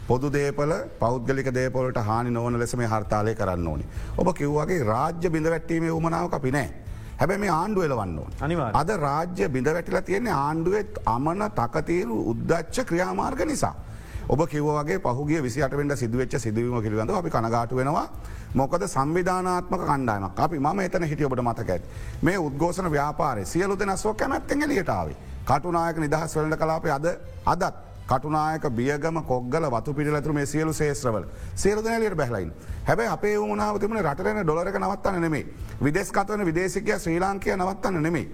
[0.08, 3.84] පොදු දේපල පෞද්ගලික දේපොලට හානි නොවන ලෙස මේ හර්තාලය කරන්න ඕනි.
[4.18, 6.68] ඔබ කිව්වගේ රාජ්‍ය බිඳ වැට්ටීමේ උමනාව අපි නෑ.
[7.20, 8.32] හැබැ මේ ආණ්ඩුව එලවන්න ඕන.
[8.74, 13.74] අද රාජ්‍ය බිඳ වැටිලා තියෙන්නේ ආණ්ඩුවත් අමන තකතීරු උද්දච්ච ක්‍රියාමාර්ග නිසා.
[14.28, 18.06] ඔබ කිව්වගේ පහුගේ විසිටවෙන්ට සිදුවච්ච සිදුවීම පිළිබඳ අපි කනගාට වෙනවා.
[18.54, 20.38] මොකද සංවිධානාත්මක කණ්ඩායමක්.
[20.38, 21.82] අපි ම එතන හිටිය ඔබට මතක ඇත්
[22.22, 25.08] මේ උද්ගෝෂණ ව්‍යාපාරය සියලු දෙනස්ව කැමැත්තෙන් එලියටාව.
[25.44, 27.06] කටුනායක නිදහස් වලට කලාපය අද
[27.46, 27.74] අදත්
[28.06, 32.52] කටුනායක බියගම කොග්ගල වතු පිළිතුර මේ සියලු ශේත්‍රවල සේරදනලට බැහලයින්
[32.84, 35.44] හැබැ අපේ වුණනාව තිබන රටන ඩොලරක නවත්තන්න නෙමේ
[35.80, 38.26] විදෙස්කතවන විදේශකය ශ්‍රී ලාංකය නවත්තන්න නෙමේ.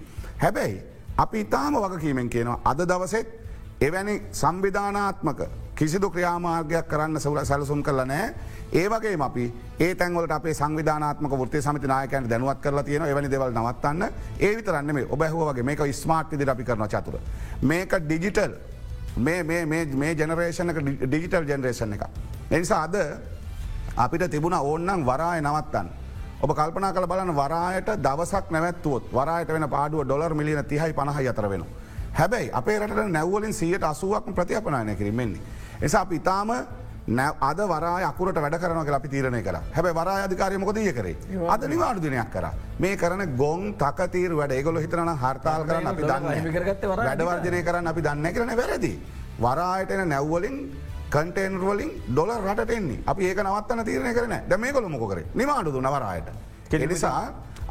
[0.43, 0.77] හැබැයි
[1.17, 3.44] අපි ඉතාම වගකීමෙන් කියනවා අද දවසෙත්
[3.81, 5.39] එවැනි සංවිධානාත්මක
[5.75, 8.33] කිසිදු ක්‍රියාමාර්ගයක් කරන්න සවල සැලසුම් කරල නෑ
[8.73, 9.45] ඒවගේ අපි
[9.79, 14.03] ඒ තැන්වලට අපේ සංවිධානාත්මක ෘත්තේ සමති නායකයන් දැනුවත් කරලා තියෙන එවැනි දෙවල් නවත්තන්න
[14.39, 17.19] ඒ විතරන්න මේ ඔබැහුවගේ මේක ස්මාර්ට් විදිර අපි කරන චතුර.
[17.61, 18.53] මේක ඩිජිටල්
[19.17, 22.03] මේ ජනරේෂනක ඩිජිටල් ජනරේෂන් එක.
[22.51, 22.95] එනිසා අද
[23.97, 25.87] අපිට තිබුණ ඕන්නම් වරාය නවත්තන්න.
[26.41, 31.49] ඔබ කල්පනා කළ බලන වරායට දවසක් නැවත්තුවොත් වරායට වෙන පාඩුව ඩොර් මිලියන තිහයි පණහ අතර
[31.49, 31.65] වෙන.
[32.19, 35.41] හැබැයි අපේ රට නැවලින් සියට අසුවක් ප්‍රතිපනායන කිරීමෙන්නේ.
[35.81, 36.51] එසා අපි ඉතාම
[37.49, 41.15] අද වරා අකුරට වැඩ කරන අපි තීරණය කර හැබ වරා අධිකාරයමකොදය කරේ?
[41.49, 42.45] අද නිවාඩු දිනයක් කර.
[42.79, 46.25] මේ කරන ගොන් තකතීර වැඩ ඒගොල හිතරන හර්තාල් කරන්න අපි දන්න
[46.99, 48.93] වැඩවර්ජනය කරන්න අපි දන්න කරන වැරදි.
[49.39, 50.57] වරායටන නැව්වලින්
[51.09, 53.03] කටේන්වලින් ඩොල රට එන්නේ.
[53.05, 56.31] අපි ඒක නවත්තන තීරණය කරන ද මේ කොළ මොකර නිවාඩුදු නවරායට.
[56.71, 57.21] කෙනිසා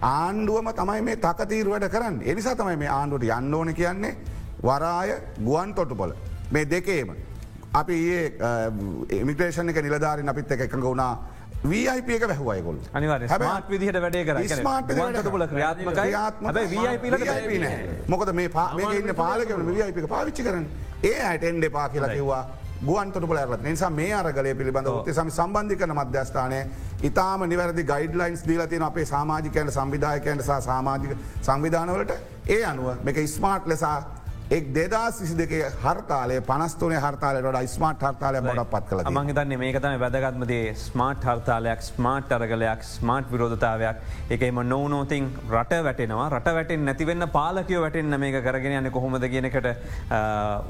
[0.02, 2.22] ආණ්ඩුවම තමයි මේ තකතීර වැඩ කරන්න.
[2.22, 4.14] එනිසා තමයි මේ ආණ්ඩුවට යන්න ඕන කියන්නේ
[4.64, 6.12] වරාය ගුවන් තොටුපොල
[6.50, 7.14] මේ දෙකේම.
[7.74, 11.12] අපි ඒ ඉමිග්‍රේෂණ එක නිලධාරින් අපිත් එක එකඟ වුණා.
[11.64, 12.76] වීයිප එක වැැහුවයකොල්
[13.44, 14.36] ස්මාර්ට් විදිහට වැඩේ කර
[17.20, 17.78] VIP නෑ.
[18.08, 20.66] මොකද මේ පා- මේක ඉන්න පාලකවන වයිප එක පාවිච්චි කරන
[21.02, 22.42] ඒ අයට එන්ඩ පා කියලා කිව්වා.
[22.84, 26.58] ගුවන්තොට ලරත් නිසා මේ අරගලය පිළිබඳ ොත්තේ සම සම්බන්ධි කන මධ්‍යස්ථානය.
[27.02, 32.12] ඉතාම නිවැරදි ගයිඩ්ලයින්ස් දීලතින අපේ සාමාජිකයන්ට සම්විධායකයන්ට සහ සාමාජික සංවිධානවලට.
[32.48, 34.13] ඒ අනුව මේක ස්මාර්ට් ලෙසා
[34.50, 39.94] එක් දෙදා සිසි දෙකේ හර්තාලය පනස්තුනේ හර්තාලයට ස්මාර්ට් හර්තාලය බොඩක් පත් කළ මංහිතන්නේ මේක තම
[40.02, 43.96] වැදගත්මදේ ස්මාර්ට් හර්තාලයක් ස්මාර්ට් අරගලයක් ස්මාර්ට් විරෝධතාවයක්.
[44.36, 46.28] එකම නොනෝතින් රට වැටෙනවා.
[46.28, 49.70] රට වැටෙන් නැතිවෙන්න පාලකයෝ වැටෙන්න්න මේක කරගෙන යන්න කොහොමද කියනකට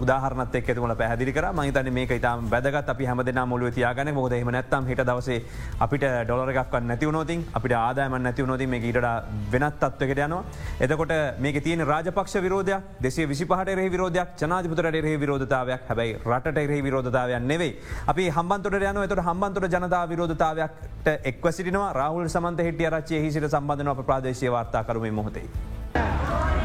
[0.02, 1.50] උදාහරනත් එක් තුල පැහදිි කර.
[1.52, 2.88] මහිතන මේක ඉතාම වැදගත්.
[2.94, 5.42] අපි හැමදෙන මුලුව තියාගන මොද එම නැත්තම් හිට දවසේ
[5.80, 9.02] අපිට ඩොලරගක් නැතිවනොතින් අපිට ආදායම නැතිවනොතින් මේ ඊට
[9.50, 10.44] වෙනත් තත්වකට යනවා.
[10.80, 13.26] එතකොට මේක තියෙන රාජපක්ෂ විරෝධයක් දෙසේ
[13.64, 15.80] විසිපහට රේ විරෝධයක් ජනාධපුතට රේ විරෝධතාවයක්.
[15.88, 17.78] හැබයි රට රේ විරෝධතාවයක් නෙවෙයි.
[18.06, 21.92] අපි හම්බන්තොට යන එතට හම්බන්තොට ජනතා විරෝධතාවයක්ට එක්ව සිටිනවා.
[21.92, 25.46] රාහුල් සමන්ත හිටිය රච්චය හිසිට සම්බඳධන අප ප්‍රාදේශය වාර්තා කරම මොහොතේ.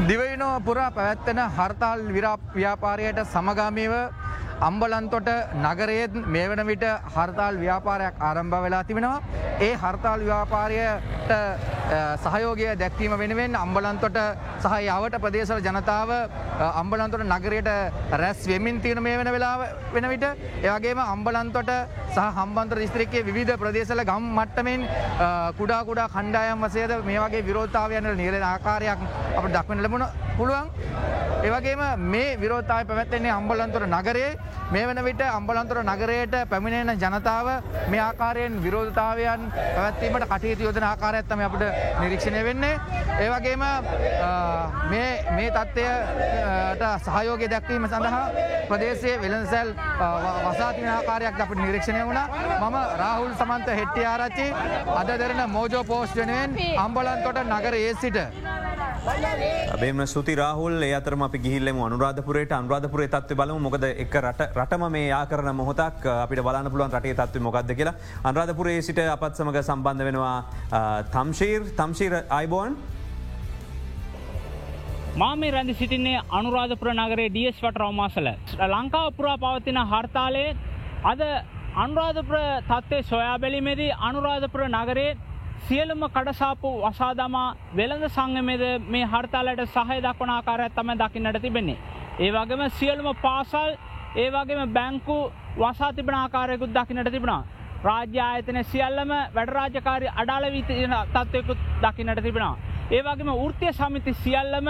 [0.08, 3.92] දිවයිනෝ පුරා පැවැත්තෙන හර්තාල් විරාප් ව්‍යාපාරයට සමගාමීව
[4.60, 9.22] අම්බලන්තොට නගරයේත් මේ වන විට හර්තාල් ව්‍යාපාරයක් ආරම්භ වෙලා තිබෙනවා.
[9.60, 11.30] ඒ හර්තාල් ව්‍යාපාරයට
[12.24, 14.18] සහයෝගය දැක්වීම වෙනුවෙන් අම්බලන්තොට
[14.62, 16.10] සහ යවට ප්‍රදේශල ජනතාව
[16.82, 17.70] අම්බලන්තොට නගරයට
[18.12, 19.56] රැස් වෙමින් තියෙන මේ වෙන වෙලා
[19.94, 20.26] වෙන විට
[20.62, 21.72] එයාගේම අම්බලන්තොට
[22.14, 24.84] සහ හම්බන්ත දිස්ත්‍රික්කේ විධ ප්‍රදේශල ගම් මට්ටමෙන්
[25.58, 30.68] කුඩා කුඩා කණ්ඩායම් වසේද මේ වගේ විරෝධතාවයන නිරෙන ආකාරයක් අප දක්වන ලබුණ පුළුවන්.
[31.40, 34.30] ඒවගේම මේ විරෝධතාව පැවැත්තෙන්නේ අම්බලන්තොර නගරේ
[34.72, 37.48] මේ වන විට අම්බලන්තොර නගරයට පැමිණෙන ජනතාව
[37.88, 41.64] මේ ආකාරයෙන් විරෝධතාවයන් පැවැත්වීමට කටයුතු යොදන ආකාරයත්තම අපට
[42.00, 42.74] නිරීක්ෂණය වෙන්නේ.
[43.18, 43.64] ඒවගේම
[44.90, 48.24] මේ තත්ත්වයට සහයෝගය දැක්වීම සඳහා
[48.68, 49.74] ප්‍රදේශයේ වෙළඳසැල්
[50.46, 52.20] වසාතින ආකාරයක් අපට නිරීක්ෂණය වුණ
[52.60, 54.46] මම රාහුල් සමන්ත හෙට්ටිය ආරච්චි
[55.00, 58.18] අද දෙරන මෝජෝ පෝස්් වෙනුවෙන් අම්බලන්තොට නගර ඒ සිට.
[59.02, 60.82] බේම සුති රාහුල්.
[60.82, 62.52] ඒ අතරම අපි ගිහිල්ලම අනුරාධපුරයට.
[62.52, 67.42] අනුරාධපුරේ තත්ව බලමු මොකද එක රට රටම මේ ආකරන මොහොතක් අපිට බලන්න පුළුවන් රටේ තත්ව
[67.42, 67.94] මොකක්ද කියලා.
[68.24, 70.36] අනුරාධපුරේ සිට අපත් සමඟ සම්බන්ධ වෙනවා
[71.14, 72.76] තම්ශීර් තම්ශීර අයිබෝන්
[75.16, 78.28] මා මේ රැඳි සිටින්නේ අනුරාධපුර නගරේ ඩියස් වට රවමාසල.
[78.68, 80.52] ලංකාව පුරා පවතින හර්තාලයේ
[81.04, 81.24] අද
[81.76, 85.10] අනුරාධපුර තත්ත්වය සොයා බැලිමේදී අනුරාධපුර නගරේ
[85.60, 91.78] සියලුම කඩසාපු වසාදමා වෙළඳ සංගමේද මේ හර්තාලට සහය දක්වන ආකාරයක් තම දකින්නට තිබෙන්නේ.
[92.18, 93.70] ඒ වගේම සියලුම පාසල්
[94.16, 95.18] ඒවගේම බැංකු
[95.56, 97.44] වසා තිබෙන ආකාරයකුත් දකින්නට තිබෙනවා.
[97.82, 102.58] රාජ්‍ය ආයතන සියල්ලම වැඩරාජකාරි අඩාල විතින තත්වයකුත් දකින්නට තිබෙනවා.
[102.90, 104.68] ඒවගේම ෘතිය සමිති සියල්ලම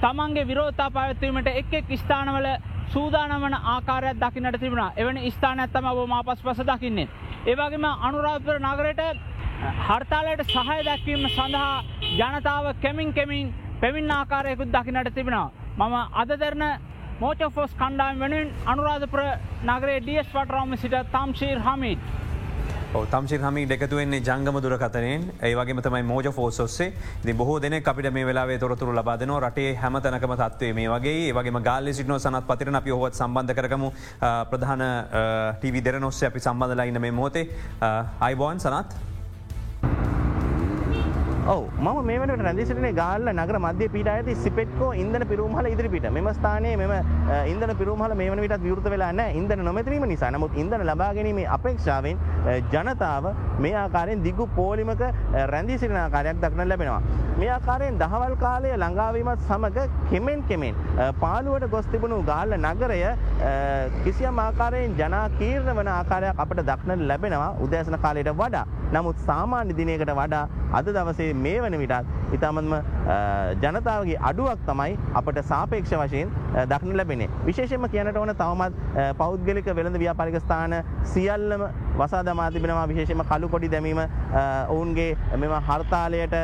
[0.00, 2.46] තමන්ගේ විරෝතා පවත්වීමට එක් එක් ස්ථානවල
[2.88, 7.08] සූදානවන ආකාරයක් දකින්නට තිබුණ එවැනි ස්ථානඇත්තම ඔබ මා පස් පස දකින්නේ.
[7.46, 9.29] ඒවගේම අනුරාධපුර නගරයට
[9.60, 11.82] හර්තාලයට සහය දැක්වීම සඳහා
[12.18, 15.50] ජනතාව කෙමින් කෙමින් පැමින් ආකාරයකුත් දකිනට තිබෙනවා.
[15.78, 16.64] මම අදදරන
[17.20, 19.20] මෝචෆෝස් කණ්ඩායම් වෙනුවෙන් අනුරාධපුර
[19.68, 22.00] නගරේ ඩියස් පටරාම සිට තම්ශීර් හමිට.
[23.10, 26.88] තම්ශි හමි එකතුවෙන්නේ ජංගම දුරකතනයෙන් ඒවගේ තමයි මෝජ ෆෝසොස්සේ
[27.26, 31.28] ති බොහෝ දෙනෙ අපිට මේ වෙලාවේ තොරතුරු ලබාදන රටේ හැමතනකම තත්වේ මේ වගේ.
[31.28, 33.92] ඒවගේ ගාල සිටනෝ සනත් පතිරන අපි හොත් සම්බන්ධ කරගමු.
[34.50, 34.82] ප්‍රධාන
[35.60, 37.46] ටීවි දෙරනොස්ස අපි සම්බඳලයින්න මේ මෝතේ
[38.20, 39.19] අයිබෝන් සනත්.
[41.48, 46.76] ඔව ම මේට රැදිසිටනේ ගාල්ල නගර මධ්‍ය පිට ඇති සිපෙට්කෝ ඉන්දන පිරුමහල ඉදිරිපිට මෙම ස්ථානයේ
[46.76, 46.92] මෙම
[47.52, 52.20] ඉන්දන පිරුමහල මේ වන විට විෘත වෙලා නෑ ඉන්දන නොමැතිරීම නිසා නමුත් ඉන්දන ලබාගැනීමේ අපේක්ෂාවෙන්
[52.74, 55.02] ජනතාව මේ ආකාරයෙන් දිගු පෝලිමක
[55.54, 57.00] රැඳී සිටින ආකාරයක් දක්න ලැබෙනවා.
[57.40, 60.74] මේ ආකාරයෙන් දහවල් කාලය ළඟාවීමත් සමග කෙමෙන් කෙමෙන්
[61.22, 63.00] පාලුවට ගොස් තිබුණු ගාල්ල නගරය
[64.04, 68.66] කිසියම් ආකාරයෙන් ජනා කීර්ණ වන ආකාරයක් අපට දක්නට ලැබෙනවා උදෑසන කාලයට වඩා.
[68.92, 70.44] නමුත් සාමාන්‍ය දිනයකට වඩා
[70.78, 72.74] අද දවසේ මේ වන විටත් ඉතාමත්ම
[73.62, 76.32] ජනතාවගේ අඩුවක් තමයි අපට සාපේක්ෂ වශයෙන්
[76.68, 77.26] දක්න ලැබෙන.
[77.46, 78.74] විශේෂම කියනට ඕන තවමත්
[79.18, 80.76] පෞද්ගලික වෙළඳ ව්‍යාපාරික ස්ථාන
[81.14, 81.66] සියල්ලම
[81.98, 84.00] වසා දමා තිබෙනවා විශේෂම කළු කොඩි දැමීම
[84.68, 85.10] ඔවුන්ගේ
[85.42, 86.36] මෙම හර්තාලයට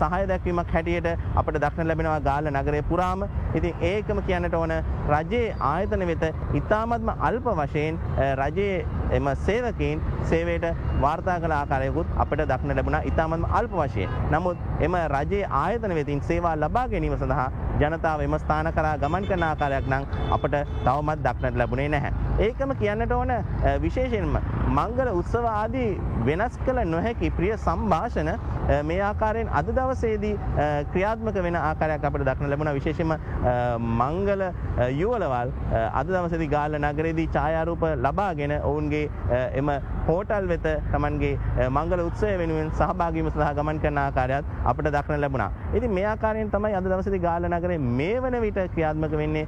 [0.00, 1.10] සහය දැක්වීමක් හැටියට
[1.42, 4.74] අපට දක්න ලැබෙනවා ගාල නගරය පුරාම ඉතින් ඒකම කියන්නට ඕන
[5.10, 6.24] රජයේ ආයතන වෙත
[6.62, 8.00] ඉතාමත්ම අල්ප වශයෙන්
[8.42, 10.66] රජයේ එම සේවකීන් සේවයට
[11.00, 14.08] වාර්තා කළ ආකාරයකුත් අපට දක්න ලැබුණ ඉතාමත්ම අල්ප වශයෙන්.
[14.34, 17.48] නමුත් එම රජයේ ආයතන වෙතින් සේවා ලබා ගැනීම සඳහා
[17.80, 22.12] ජනතාව එම ස්ථාන කරා ගමන් කරන ආකාරයක් නම් අපට තවමත් දක්නට ලැබුණේ නැහැ.
[22.40, 23.32] ඒකම කියන්නට ඕන
[23.80, 24.36] විශේෂයෙන්ම
[24.70, 25.88] මංගල උත්සව ආදී
[26.24, 28.30] වෙනස් කළ නොහැකි ප්‍රිය සම්භාෂණ
[28.82, 30.34] මේ ආකාරයෙන් අද දවසේදී
[30.92, 33.16] ක්‍රියාත්මක වෙන ආකාරයක් අපට දක්න ලැබුණ විශේෂම
[33.98, 34.44] මංගල
[34.92, 35.52] යුවලවල්
[35.92, 39.04] අද දවසේදී ගාල්ල නගරේදී ඡායාරූප ලබාගෙන ඔවුන්ගේ
[39.54, 39.74] එම
[40.06, 45.50] හෝටල් වෙත තමන්ගේ මංගල උත්සවය වෙනුවෙන් සහභාගී වීම සඳහා ගමන් කරන ආකාරයත් අපට දක්න ලැබුණා.
[45.74, 49.44] ඉතින් මේ ආකාරයෙන් තමයි අද දවසේදී ගාල්ල නගරේ මේ වන විට ක්‍රියාත්මක වෙන්නේ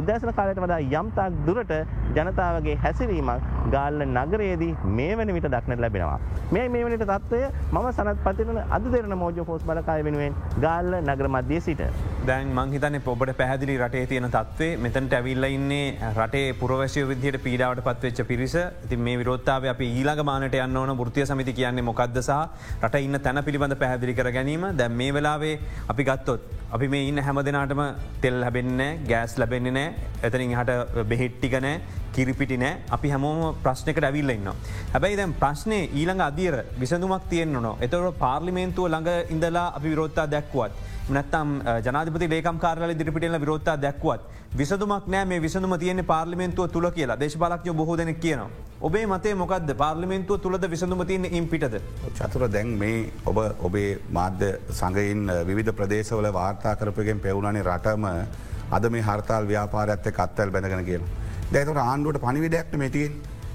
[0.00, 1.72] උදෑසන කාලයට වඩා යම් තාක් දුරට
[2.16, 6.18] ජනතාවගේ හැසිරීමක් ගාල්ල නගරයේදී මේ වන විට දක්නට ලැබෙනවා.
[6.52, 11.28] මේ මේ වනට තත්ත්වය මම සනත් පතිරන අද දෙරන මෝජ පෝස් බලකාය වෙනුවෙන් ගාල්ල නගර
[11.36, 11.82] මධ්‍යය සිට.
[12.26, 18.22] දැන් මංහිතන පොබට පැහදිලි රටේ තියෙන තත්වේ මෙතැන්ට ඇවිල්ල ඉන්නේ රටේ පුරවශය විදිහයට පීඩාවට පත්වෙච්ච
[18.32, 18.56] පිරිස
[18.88, 22.40] ති මේ විරෝත්තාව අප ඊළඟ මානට යන්න ඕන ෘතිය සමිති කියන්නේ මොකක්ද සහ
[22.82, 25.54] රට ඉන්න තැන පිළිබඳ පැහදිලි කර ගැනීම දැම් මේ වෙලාවේ
[25.88, 27.82] අපි ගත්තොත් අපි මේ ඉන්න හැම දෙනාටම
[28.22, 29.88] තෙල් හැබෙන්න ගෑස් ලැබෙන්නේ නෑ
[30.22, 31.76] එතනින් හට බෙහෙට්ටිකනෑ
[32.18, 34.52] කිරිපිටි නෑ අපි හැමෝම ප්‍රශ්නකට ඇවිල්ල ඉන්න.
[34.92, 40.72] හැබැයි දැම් ප්‍රශ්නය ඊළඟ අදියර විසඳුමක් තියෙන්න්න නො එතවට පාර්ලිමේන්තුව ළඟ ඉඳලා අපි විරෝත්තා දැක්වත්.
[41.10, 41.52] නැත්තම්
[41.84, 44.24] ජනාධපති ලේකම් කාරල දිරිපිටල විරෝත්තා දැක්වත්.
[44.52, 48.50] විසදුමක් නෑ මේ විසඳුම තියෙන පාර්ලිමේන්තුව තුළ කියලා දේශපාලක්ඥ බොහෝ දෙනෙක් කියනවා.
[48.80, 51.78] ඔබේ මතේ මොකද පාර්ලිමේන්තුව තුළද විසඳුම තියන ඉම්පිටද.
[52.14, 58.10] චතුර දැන් මේ ඔබ ඔබේ මාධ්‍ය සඟයින් විධ ප්‍රදේශවල වාර්තා කරපයගෙන් පෙවුණනේ රටම
[58.70, 61.08] අද මේ හර්තාල් ව්‍යාපාරඇත්ත කත්තල් බැඳගෙන කියන.
[61.52, 63.12] දැතුට ආණ්ඩුවට පනිවිඩයක්ට මෙතින්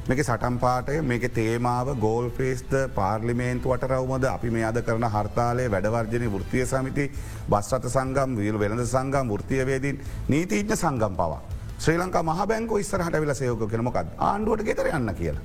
[0.08, 6.66] මේක සටම්පාටය මේක තේමාව ගෝල් ෆේස්ද පාර්ලිමේන්තුවට රවමද අපි මේ අද කරන හර්තාලය වැඩවර්ජනය ෘතිය
[6.66, 7.06] සමිති
[7.48, 11.42] බස්රත සංගම් විල් වෙළඳ සංගම් ෘතියවේදීන් නීතිීඥ සංගම් පවා.
[11.78, 15.44] ශ්‍රී ලංකා මහ බැංකු ඉස්සරහට විල සයෝක කෙනමකක් ආණ්ඩුවට ගෙතර යන්න කියලා.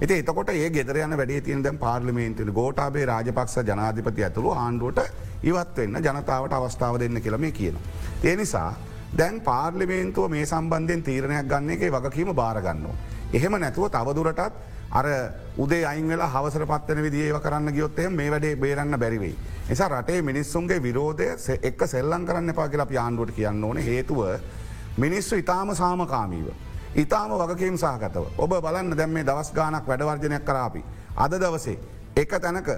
[0.00, 5.02] එති එතකොට ඒ ගෙදරයන වැඩේ තියන දැම් පාර්ලිමේන්තුල ගෝටාබේ රාජපක්ෂ ජනාධිපති ඇතුළු ආණ්ඩුවට
[5.42, 7.76] ඉවත් වෙන්න ජනතාවට අවස්ථාව දෙන්න කියලම කියන.
[8.24, 8.70] ඒ නිසා
[9.12, 12.94] දැන් පාර්ලිමේන්තුව මේ සම්බන්ධයෙන් තීරණයක් ගන්න එක වගකීම භාරගන්නවා.
[13.32, 14.52] එහෙම නැතුව තවදුරටත්
[14.92, 15.06] අර
[15.56, 19.36] උදේ අයින් වෙලා හවසර පත්වන විදිඒව කරන්න ගියොත්තය මේ වැඩේ බේරන්න බැරිවෙයි.
[19.68, 21.28] නිසා රටේ මිනිස්සුන්ගේ විරෝධය
[21.62, 24.20] එක් සෙල්ලං කරන්න පා කියලා ආණ්ඩුවට කියන්න ඕන හේතුව
[24.96, 26.46] මිනිස්සු ඉතාම සාමකාමීව.
[26.96, 30.84] ඉතාම වගකීම් සහකතව ඔබ බලන්න දැම් මේ දවස් ගානක් වැඩවර්ජනයක් කරාපි.
[31.16, 31.78] අද දවසේ
[32.16, 32.70] එක තැනක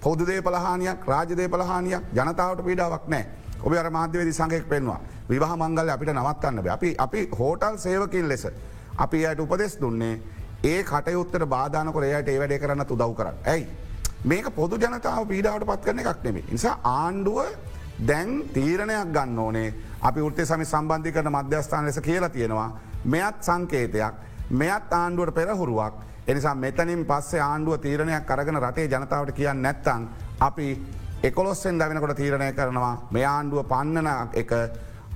[0.00, 3.26] පොදුදේ පලහානියක් රාජදේ පලහානියක් ජනතාවට පීඩාවක් නෑ
[3.66, 8.46] ඔබ අර මාධ්‍යවේදි සංගයක් පෙන්වා විවාහ මංගල අපිට නවත්තන්න අපි අපි හෝටල් සේවකින් ලෙස
[8.96, 10.20] අපි අයට උපදෙස් දුන්නේ
[10.64, 13.36] ඒ කටයුත්තර බාධනකොර එයට ඒ වැඩේ කරන්න උදව් කරන්න.
[13.44, 13.66] ඇයි.
[14.24, 16.44] මේක පොදු ජනතාව පීඩාවට පත් කරන එකක් නෙමේ.
[16.50, 17.38] නිසා ආණ්ඩුව
[18.00, 22.70] දැන් තීරණයක් ගන්න ඕනේ අපි උත්තේ සමි සම්බන්ධි කරන මධ්‍යස්ථාන ලෙස කියලා තියෙනවා
[23.06, 24.14] මෙත් සංකේතයක්
[24.52, 25.94] මෙයත් ආණ්ඩුවට පෙරහුරුවක්
[26.26, 30.08] එනිසා මෙතනින් පස්සේ ආණ්ඩුව තීරණයක් කරගෙන රටේ ජනතාවට කියන්න නැත්තං
[30.40, 30.68] අපි
[31.22, 33.08] එකොලොස්සෙන් දවෙනකොට තීරණය කරනවා.
[33.10, 34.50] මේ ආණ්ඩුව පන්නන එක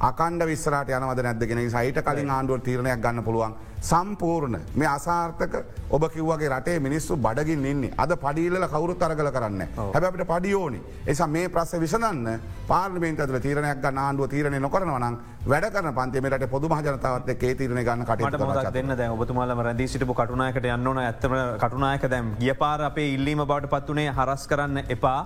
[0.01, 3.55] අකණ්ඩ විස්සරට යනවද නැදගෙන සයිට කලින් ආණ්ඩුව තීරණයක් ගන්න පුළුවන්.
[3.81, 4.57] සම්පූර්ණ.
[4.75, 5.55] මේ අසාර්ථක
[5.91, 7.93] ඔබ කිව්වගේ රටේ මිනිස්සු බඩගින් ඉන්නේ.
[7.99, 9.67] අද පඩිල්ල කවුරු තරගල කරන්න.
[9.77, 15.69] හැබ අපට පඩියෝනි එසා මේ ප්‍රස්ස විසඳන්න පාර්ලිමේන්ත ඇතුල තීරණයක් ගන්න ආණ්ඩුව තීරණය නොකරනවනම් වැඩ
[15.71, 20.99] කරන පන්තිමට පොදු මහජනතාවත් ඒ තීරණ ගන්න කට දෙන්න දැ ඔබතුමාලම රැදී සිටපු කටුනායකට යන්නන
[20.99, 25.21] ඇත්තම කටුනායක දැම් ගිය පාර අපේ ඉල්ලීම බවට පත්වනේ හරස් කරන්න එපා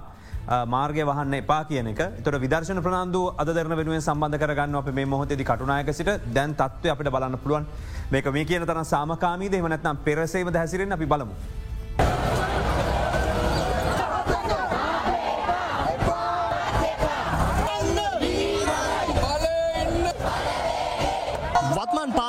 [0.66, 2.22] මාර්ගය වහන්න එපා කියන එක.
[2.22, 6.10] තොට විදර්ශන ප්‍රනාාන්දු අදරන වෙනුවෙන් සම්බන්ධ කරගන්න අප මේ මොහොතදි කටුනායක සිට.
[6.32, 7.66] දැන් තත්ව අපට බලන්න පුළුවන්.
[8.10, 9.54] මේක මේ කියන තරම් සාමකාමීද?
[9.54, 11.34] එමනත්නම් පෙරසේම හැසිරෙන් අපි බලමු.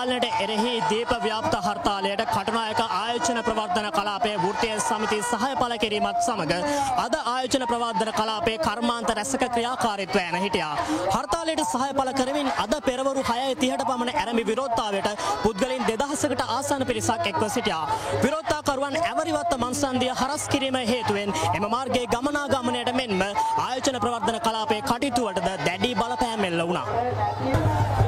[0.05, 6.19] වත්මන් පාලනට එරෙහි දීප ව්‍යාප්ත හර්තාලයට කටනායක ආයෝචන ප්‍රවර්ධන කලාපේ වෘතිය සමිති සහය පල කිරීමත්
[6.19, 6.53] සමඟ
[6.97, 10.75] අද ආයෝචන ප්‍රවර්ධන කලාපේ කර්මාන්ත රැසක ක්‍රියාකාරිත්ව ඇන හිටියා.
[11.09, 17.25] හර්තාලයට සහය පල කරමින් අද පෙරවරු හය තිහට පමණ ඇරමි විරෝත්තාවට පුද්ගලින් දෙදහසකට ආසන පිරිසක්
[17.25, 17.83] එක්ව සිටියා.
[18.23, 23.21] විරෝත්තාකරුවන් ඇවරිවත්ත මන්සන්දිය හරස් කිරීම හේතුවෙන් එම මාර්ගයේ ගමනාගමනයට මෙන්ම
[23.59, 28.04] ආයෝචන ප්‍රවර්ධන කලාපේ කටිතුවටද දැඩි බලපෑමෙල්ල වුණා.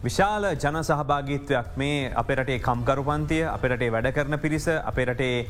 [0.00, 5.48] විශාල ජන සහභාගීත්වයක් මේ අපරටේ කම්කරු පන්තිය අපරටේ වැඩ කරන පිරිස අපරටේ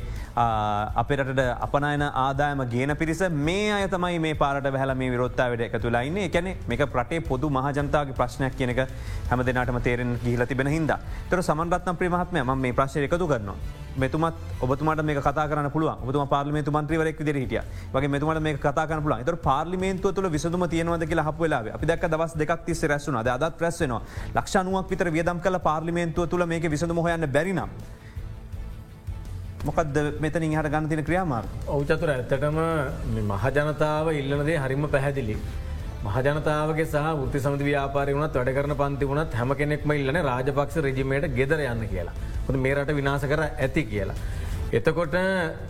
[1.01, 6.25] අපරට අපනයන ආදායම ගේන පිරිස මේ අය තමයි මේ පාරට බැහල මේ විරොත්තාවට එක තුලායින්නේ
[6.29, 8.81] එකැනෙ මේක ප්‍රටේ පොදු මහජනතාවගේ ප්‍රශ්නයක් කියනක
[9.29, 10.95] හැම දෙනාටම තේරෙන් ගිහිල තිබෙන හිද
[11.29, 13.57] තර සමන්රත්න ප්‍රමහත්ම ම මේ ප්‍රශ්ය එකතු කරනවා.
[13.99, 17.61] මෙතුමත් ඔබතුමට මේ කතා කරන පුළුව ඔබතුම පාර්ලිමේතු මන්ත්‍රීවරෙක් විදිර හිටිය.
[17.93, 22.11] වගේ මෙතුමට මේ කතා කරන පුල තර පාර්ලිමේන්තුව තුළ විසදුම තියෙනවද කියලා හපවෙලා අපි දක්
[22.13, 24.01] දවස් දෙක් තිස්ස රැස්සුන අදත් ප්‍රැස්වෙනවා
[24.35, 27.69] ලක්ෂණුවක් විතර වියදම් කළ පාර්ලිමේන්තුව තුළ මේක විසඳම හොයන්න බැරිනම්.
[29.65, 32.59] මොකද මෙතන හට ගන්නතින ක්‍රියාමාර් ඔවචතුර ඇත්තටම
[33.31, 35.35] මහජනතාව ඉල්ලනදේ හරිම පැහැදිලි.
[36.03, 41.25] මහජනතාවගේ සහ ෘති සමති ව්‍යාපාරය වුණත් වැඩ කරන පන්ති වුණත් හැම කෙනෙක්ම ඉල්ලන රාජපක්ෂ රජිමයට
[41.37, 42.13] ගෙදර යන්න කියලා.
[42.47, 44.15] හොද මේරට විනාස කර ඇති කියලා.
[44.71, 45.15] එතකොට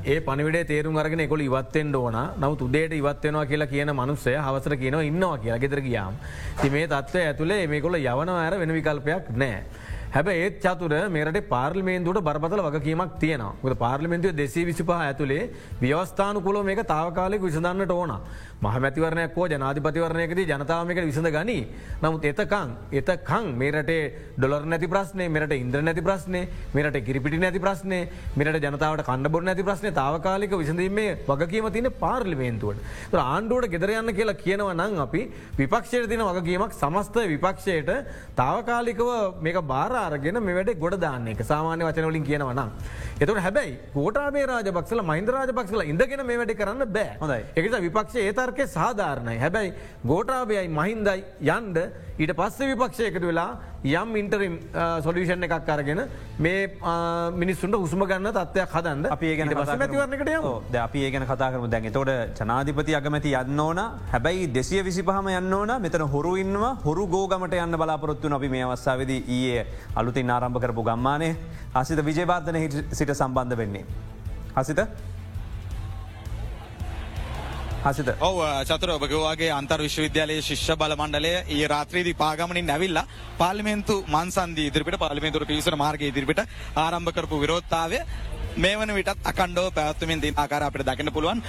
[0.06, 5.08] ඒ පනිවිඩේ තේරුම් අරගෙන එකොල ඉවත්තෙන් ඕන නව උදේට ඉවත්වෙනවා කියලා කියන මනුස්සය හවසර කියනවා
[5.10, 6.22] ඉන්නවා කියලා ගෙදර ගියාම්.
[6.62, 9.64] ති මේ තත්ව ඇතුළේ මේකොල යවන ඇර වෙන විකල්පයක් නෑ.
[10.12, 13.76] හැබ ඒත් චතුර මේරට පාර්ලිමේන්තුට බරපතල වගකීමක් තියෙනවා.
[13.76, 15.50] පාර්ලිමෙන්තුව දෙසේ විසිපහ ඇතුළේ
[15.82, 18.14] ව්‍යවස්ථාන කුල මේක තාවකාලෙක විසඳන්නට ඕන.
[18.62, 21.68] මහමැතිවරණයක් හෝ ජනාධිපතිවරණයකදී ජනතාවමක විසඳ ගනී.
[22.02, 24.02] නමුත් එතකං එතකං මේරටේ
[24.38, 26.42] ඩොලර් නැති ප්‍රශ්නය මෙට ඉන්ද්‍ර නැති ප්‍රශ්නය
[26.74, 28.00] මෙට කිරිපිටි නැති ප්‍රශ්නය
[28.36, 32.82] මෙට ජනතාවට කණ්ඩබොර නැති ප්‍රශ්නය තාවකාලික විසඳීමේ වගකීම තින පාර්ලිමේන්තුවට.
[33.14, 35.22] ආණ්ඩුවට ගෙදරයන්න කියලා කියනව නං අපි
[35.62, 37.94] විපක්ෂයට තින වගකීමක් සමස්ත විපක්ෂයට
[38.36, 39.08] තාවකාලිකව
[39.46, 41.28] මේක බාර අරගෙන මෙවට ගොඩ දාන්න.
[41.34, 42.70] එක සාමාන්‍ය වචනවලින් කියනවනම්.
[43.24, 47.18] එතුට හැබැයි කෝටාේ රාජපක්ෂල මහින්ද රාජපක්ෂල ඉඳගෙන මේ වැඩි කරන්න බෑ.
[47.22, 47.42] හොඳයි.
[47.56, 49.38] එකට විපක්ෂ ඒතර්කය සාධාරණයි.
[49.46, 49.74] හැබැයි
[50.12, 51.20] ගෝටාබයයි මහින්දයි
[51.58, 51.78] යන්ඩ
[52.20, 53.52] ඊට පස්ස විපක්ෂයකට වෙලා
[53.84, 54.56] යම් ඉන්ටරිම්
[55.04, 56.02] සොලිෂන් එකක් අරගෙන
[56.38, 56.68] මේ
[57.42, 59.06] මිනිස්සුන්ට හුස්ම ගන්න තත්වයක් හදන්න.
[59.16, 61.70] අපි ඒගන මතිවරණකට ද අපි ඒගන කතා කරම.
[61.70, 63.80] දැන් තොට ජනාධිපති අගමැති යන්න ඕන.
[64.12, 65.72] හැබැයි දෙසිය විසි පහම යන්න ඕන.
[65.82, 66.74] මෙතන හොරු ඉන්නවා.
[66.84, 69.66] හොරු ගෝගමට යන්න බලාපොරොත්තු අපි මේ අවස්සාවද ඒ
[69.96, 71.36] අලුතින් ආරම්භ කරපු ගම්මානය
[71.74, 72.60] අසිත විජයවාර්ධන
[72.92, 73.86] සිට සම්බන්ධ වෙන්නේ.
[74.58, 74.80] හසිත
[77.82, 78.10] හසිත.
[78.20, 83.06] ඔව චතුර ඔබගවාගේ අන්තර් විශ්වවිද්‍යාලයේ ශිෂ්‍ය බල මණ්ඩලය ඒ රාත්‍රේදී පාගමනින් නැවිල්ලා
[83.38, 86.42] පාර්ලිමේන්තු මන්සන්දී ඉදිරිපිට පාර්ලිමේන්තුවට පිවිසන මාර්ගය ඉදිරිපිට
[86.78, 88.00] ආරම්භ කරපු විරෝධතාවය
[88.60, 91.42] මේ වන විටත් අකණ්ඩව පැවත්වමින් තින ආකාර අපට දකින්න පුළුවන්.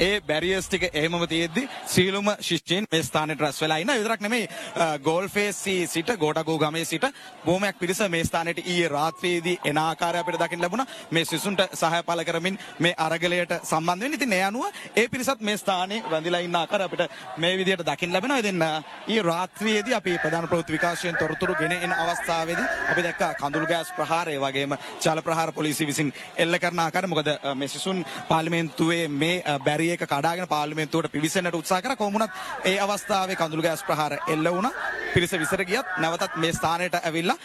[0.00, 4.48] ඒ බැරියස් ටික එහෙම තියෙද්දි සීලුම ශිෂ්‍යයෙන් මේ ස්ථානයට රැස් වෙලා ඉන්න විතරක් නෙමෙයි
[5.04, 7.06] ගෝල්ෆේසි සිට ගෝටගෝ ගමේ සිට
[7.44, 10.86] බොහොමයක් පිරිස මේ ස්ථානයට ඊයේ රාත්‍රියේදී එන ආකාරය අපිට දකින්න ලැබුණා.
[11.10, 14.14] මේ සිසුන්ට සහාය පළ කරමින් මේ අරගලයට සම්බන්ධ වෙන්න.
[14.14, 17.06] ඉතින් ඒ අනුව ඒ පිරිසත් මේ ස්ථානයේ වැඳිලා ඉන්න ආකාරය අපිට
[17.38, 18.38] මේ විදිහට දකින්න ලැබෙනවා.
[18.38, 18.66] ඉතින්
[19.06, 24.36] ඊයේ රාත්‍රියේදී අපි ප්‍රධාන ප්‍රවෘත්ති විකාශයෙන් තොරතුරු ගෙන එන අවස්ථාවේදී අපි දැක්කා කඳුළු ගෑස් ප්‍රහාරය
[24.40, 30.48] වගේම ජල ප්‍රහාර පොලිසිය විසින් එල්ල කරන ආකාර මොකද මේ සිසුන් පාර්ලිමේන්තුවේ මේ බැරියක කඩාගෙන
[30.48, 31.96] පාර්ලිමේන්තුවට පිවිසෙන්නට උත්සාහ කර.
[31.96, 32.30] කොමුණත්
[32.64, 34.72] ඒ අවස්ථාවේ කඳුළු ගෑස් ප්‍රහාර එල්ල වුණා.
[35.14, 37.36] පිරිස විසර ගියත් නැවතත් මේ ස්ථානයට ඇවිල්ලා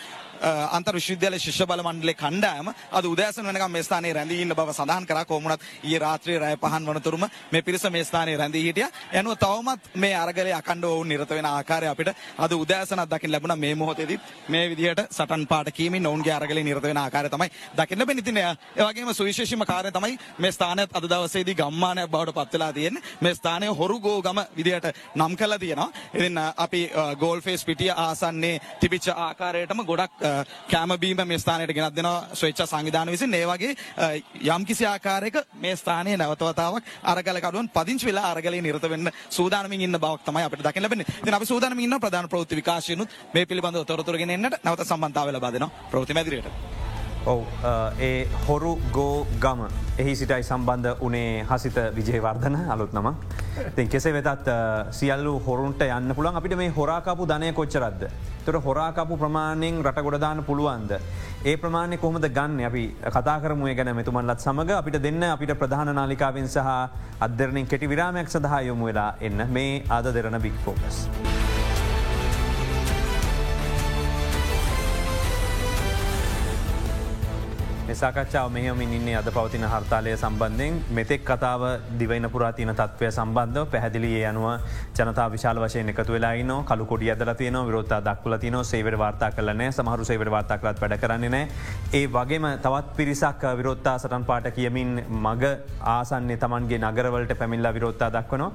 [0.71, 5.05] අන්තර් විශ්වවිද්‍යාල ශිෂ්‍ය බල මණ්ඩලේ කණ්ඩායම අද උදෑසන වෙනකම් මේ ස්ථානයේ රැඳී ඉන්න බව සඳහන්
[5.05, 8.89] කරා කොමුණත් ඊයේ රාත්‍රියේ රැය පහන් වනතුරුම මේ පිරිස මේ ස්ථානයේ රැඳී හිටියා.
[9.13, 13.73] එනුව තවමත් මේ අරගලේ අකණ්ඩව වුන් නිරත වෙන ආකාරය අපිට අද උදෑසනක් දකින්න ලැබුණා මේ
[13.75, 18.19] මොහොතේදී මේ විදිහට සටන් පාට කීමින් ඔවුන්ගේ අරගලේ නිරත වෙන ආකාරය තමයි දකින්න බැරි.
[18.19, 23.03] ඉතින් ඒ වගේම සුවිශේෂීම කාර්යය තමයි මේ ස්ථානයත් අද දවසේදී ගම්මානයක් බවට පත් වෙලා තියෙන්නේ.
[23.21, 25.89] මේ ස්ථානය හොරුගෝ ගම විදිහට නම් කරලා තියෙනවා.
[26.13, 26.81] ඉතින් අපි
[27.17, 30.13] ගෝල් ෆේස් පිටිය ආසන්නේ තිබිච්ච ආකාරයටම ගොඩක්
[30.67, 33.71] කැම බීම මේ ස්ථානයට ගෙනත් දෙනවා ස්වේච්ඡා සංවිධාන විසින් ඒ වගේ
[34.47, 39.99] යම් කිසි ආකාරයක මේ ස්ථානයේ නැවතවතාවක් අරගල කඩුවන් පදිංචි වෙලා අරගලේ නිරත වෙන්න සූදානමින් ඉන්න
[39.99, 41.07] බවක් තමයි අපිට දකින්න ලැබෙන්නේ.
[41.17, 45.51] ඉතින් අපි සූදානමින් ඉන්න ප්‍රධාන ප්‍රවෘත්ති විකාශයනුත් මේ පිළිබඳව තොරතුරු ගෙන එන්නට නැවත සම්බන්ධතාවය ලබා
[45.51, 46.86] දෙනවා ප්‍රවෘත්ති මැදිරියට.
[47.27, 47.41] ඔව්
[47.99, 49.61] ඒ හොරු ගෝ ගම
[50.01, 53.09] එහි සිටයි සම්බන්ධ උනේ හසිත විජයවර්ධන අලුත් නම
[53.75, 54.47] තින් කෙසේ වෙතත්
[54.99, 58.07] සියල්ලු හොරුන්ට යන්න පුළන් අපිට මේ හොරාකාපු ධනය කොච්චරද්ද.
[58.45, 60.95] තොර හොරාකාපු ප්‍රමාණයෙන් රට ගොඩදාන පුළුවන්ද.
[61.45, 62.85] ඒ ප්‍රමාණය කොහොමද ගන්න අපි
[63.17, 66.67] කතා කරමුය ගැන මෙතුමන්ලත් සමඟ අපිට දෙන්න අපිට ප්‍රධාන නාලිකාවෙන් සහ
[67.19, 71.07] අදරනින් කෙටි විරාමයක් සඳහා යොමු වෙලා එන්න මේ ආද දෙරන බික් ෆෝකස්.
[77.93, 80.81] සාකච්ඡාව මෙහමින් ඉන්නේ අද පවතින හර්තාලය සම්බන්ධයෙන්.
[80.89, 81.61] මෙතෙක් කතාව
[81.93, 84.47] දිවයින පුරාතින තත්වය සම්බන්ධව පැහැදිලියේ අනුව
[84.93, 89.63] ජනතා විශාල වශයෙන් එකතු වෙලායින කලු කොඩි අදල තියන විරෝත්තා දක්වල තින සේවට වාර්තා කරන
[89.69, 91.47] සමහරු සේවට වාර්තා කරත් වැඩ කරන්නේ නෑ
[91.93, 95.53] ඒ වගේම තවත් පිරිසක් විරෝත්තා සටන් පාට කියමින් මග
[95.87, 98.51] ආසන්නේ තමන්ගේ නගරවලට පැමිල්ලා විරෝත්තා දක්වනවා.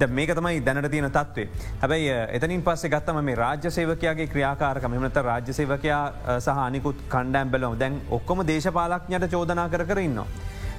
[0.00, 1.48] ද මේක තමයි දැනට තියෙන තත්වේ
[1.80, 7.76] හැබැයි එතනින් පස්සේ ගත්තම මේ රාජ්‍ය සේවකයාගේ ක්‍රියාකාරක මෙමනත රාජ්‍ය සේවකයා සහ අනිකුත් කණ්ඩෑම් බැලව
[7.82, 10.26] දැන් ඔක්කොම දේශපාලක්ඥයට චෝදනා කර කරන්නවා.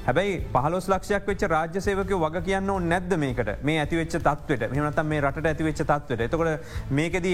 [0.05, 3.51] හැබැයි පහලොස් ලක්ෂයක් වෙච්ච රාජ්‍ය සේවකය වග කියන්න නැද්ද මේකට?
[3.63, 7.27] මේ ඇතිවෙච්ච තත්වට මෙමනතම් මේ රට ඇතිවෙච්ච තත්වට එතකොට මේකද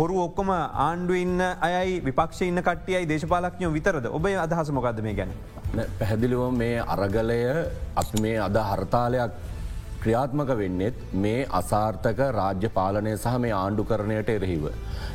[0.00, 4.10] හොරු ඔක්කොම ආණ්ඩුවඉන්න අයයි විපක්ෂ ඉන්න කටියයි දේශපාලක්ඥෝ විතරද?
[4.10, 5.32] ඔබ අදහස මොකක්ද මේ ගැන.
[5.98, 7.40] පැහැදිලිව මේ අරගලය
[8.02, 9.49] අපි මේ අද හර්තාලයක්
[10.02, 14.64] ක්‍රියාත්මක වෙන්නෙත් මේ අසාර්ථක රාජ්‍ය පාලනය සහ මේ ආණ්ඩු කරණයට එරෙහිව.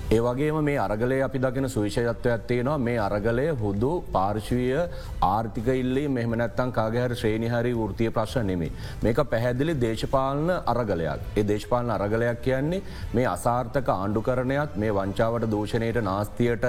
[0.07, 4.81] ඒවගේම මේ අරගලේ අපි දකින සුවිශයත්වයක් තියෙනවා මේ අරගලය හුදු පාර්ශවීය
[5.23, 8.71] ආර්ථික ඉල්ලේ මෙහමනැත්තන් කාගහර ශ්‍රේණිහරි ෘතිය ප්‍රශ්න නෙමේ.
[9.03, 11.25] මේක පැහැදිලි දේශපාලන අරගලයක්.
[11.35, 12.81] ඒ දේශපාලන අරගලයක් කියන්නේ
[13.13, 16.67] මේ අසාර්ථක ආණ්ඩුකරණයත් මේ වංචාවට දූෂණයට නාස්තියට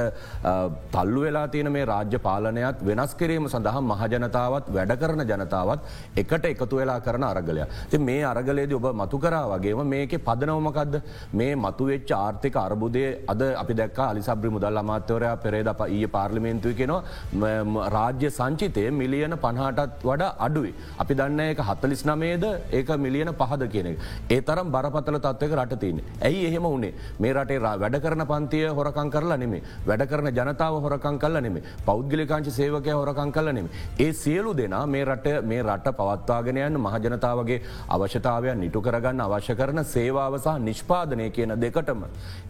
[0.92, 5.80] තල්ලු වෙලා තියෙන මේ රාජ්‍ය පාලනයත් වෙනස් කිරීම සඳහා මහජනතාවත් වැඩ කරන ජනතාවත්
[6.16, 7.68] එකට එකතු වෙලා කරන අරගලයක්.
[7.90, 10.96] ති මේ අරගලේද ඔබ මතු කරා වගේම මේක පදනවමකක්ද
[11.40, 18.28] මේ මතුවෙච්ච ආර්ථික අරබුදය අද අපි දැක් අලිසබ්‍රි මුදල් අමාත්‍යවරයා පෙරේද ඊය පාර්ලිමේන්තුව කෙනවා රාජ්‍ය
[18.38, 20.72] සංචිතය මිලියන පණහටත් වඩා අඩුයි.
[21.02, 23.98] අපි දන්න එක හත්තලිස් නමේද ඒක මිලියන පහද කියන එක.
[24.30, 26.00] ඒ තරම් බරපතල තත්වක රටතින්.
[26.28, 31.18] ඇයි එහෙම වුණේ මේ රටේ වැඩ කරන පන්තිය හොරකං කරලා නෙමේ වැඩ කරන ජනතාව හොරකං
[31.24, 33.72] කල්ල නෙමේ පෞද්ගලිකාංච සේවකය හොරකං කල්ල නෙමේ.
[34.04, 37.60] ඒ සියලු දෙනා මේ රට මේ රට පවත්වාගෙනයන්න මහජනතාවගේ
[37.96, 42.02] අවශ්‍යතාවයන් නිටු කරගන්න අවශ්‍ය කරන සේවාව සහ නිෂ්පාදනය කියන දෙකටම.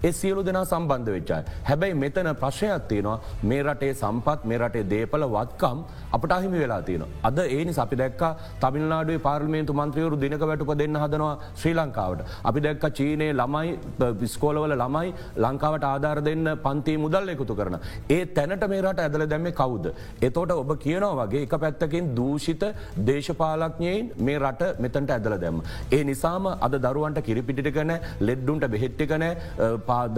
[0.07, 1.45] ඒ සියලු දෙනා සම්බන්ධ වෙච්චායි.
[1.69, 3.19] හැබැයි මෙතන ප්‍රශ්නයක් තියෙනවා
[3.51, 5.79] මේ රටේ සම්පත් මේ රටේ දේපල වත්කම්
[6.19, 7.05] අපට අහිමි වෙලා තියෙන.
[7.29, 8.23] අද ඒනි අපි දැක්ක
[8.65, 12.25] තමිල්නාඩුවේ පාර්මේන්තු මන්ත්‍රයවරු දිනක වැටුප දෙන්න හදනවා ශ්‍රී ලංකාවට.
[12.49, 13.79] අපි දැක්ක චීනයේ ළමයි
[14.23, 17.79] විස්කෝලවල ළමයි ලංකාවට ආධාර දෙන්න පන්තිී මුදල් එකතු කරන.
[18.17, 19.87] ඒ තැනට මේ රට ඇදල දැම්ම කවුද.
[20.29, 22.65] එතෝට ඔබ කියනවා වගේ එක පැත්තකින් දූෂිත
[23.09, 25.61] දේශපාලක්ඥයෙන් මේ රට මෙතන්ට ඇදල දැම්ම.
[25.97, 27.93] ඒ නිසාම අද දරුවන්ට කිරිපිටි කන
[28.29, 29.25] ලෙඩ්ඩුන්ට බෙහෙට්ටි කන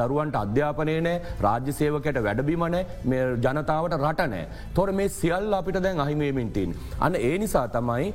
[0.01, 4.45] දරුවන්ට අධ්‍යාපනය නෑ රාජ්‍ය සේවකට වැඩබිමනෑ මේ ජනතාවට රටනෑ.
[4.77, 6.77] තොර මේ සියල් අපිට දැන් අහිමේමින්ටීන්.
[7.01, 8.09] අන්න ඒ නිසා තමයි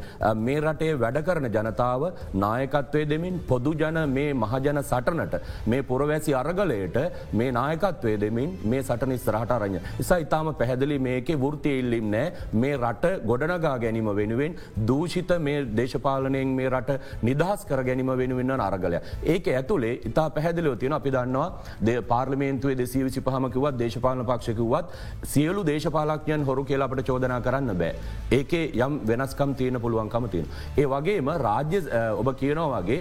[0.47, 2.03] මේ රටේ වැඩ කරන ජනතාව
[2.45, 5.35] නායකත්වය දෙමින් පොදු ජන මේ මහජන සටනට
[5.67, 6.99] මේ පුරවැසි අරගලයට
[7.39, 9.79] මේ නායකත්වය දෙමින් මේ සටන ස්රහට අරඥ.
[9.99, 12.27] නිසා ඉතාම පැහැදිලි මේක වෘතිය ඉල්ලිම් නෑ
[12.63, 14.57] මේ රට ගොඩනගා ගැනීම වෙනුවෙන්
[14.89, 18.99] දූෂිත මේ දේශපාලනයෙන් මේ රට නිදහස් කර ගැනීම වෙනුවෙන්න අරගලය.
[19.25, 24.85] ඒක ඇතුළේ ඉතා පැහැදිලිව තියෙන අපි දන්නවා පාර්ලිමේන්තුවේ දෙසී විසි පහමකිවත් දේශපාලන පක්ෂකිවත්
[25.25, 27.95] සියලු දේශපාලක්ඥයන් හොරු කියලාපට චෝදනා කරන්න බෑ.
[28.31, 30.47] ඒකේ යම් වෙනස්කම් තියෙන පුළුවන්කම තියෙන.
[30.77, 32.99] ඒ වගේම රාජ්‍ය ඔබ කියනවා වගේ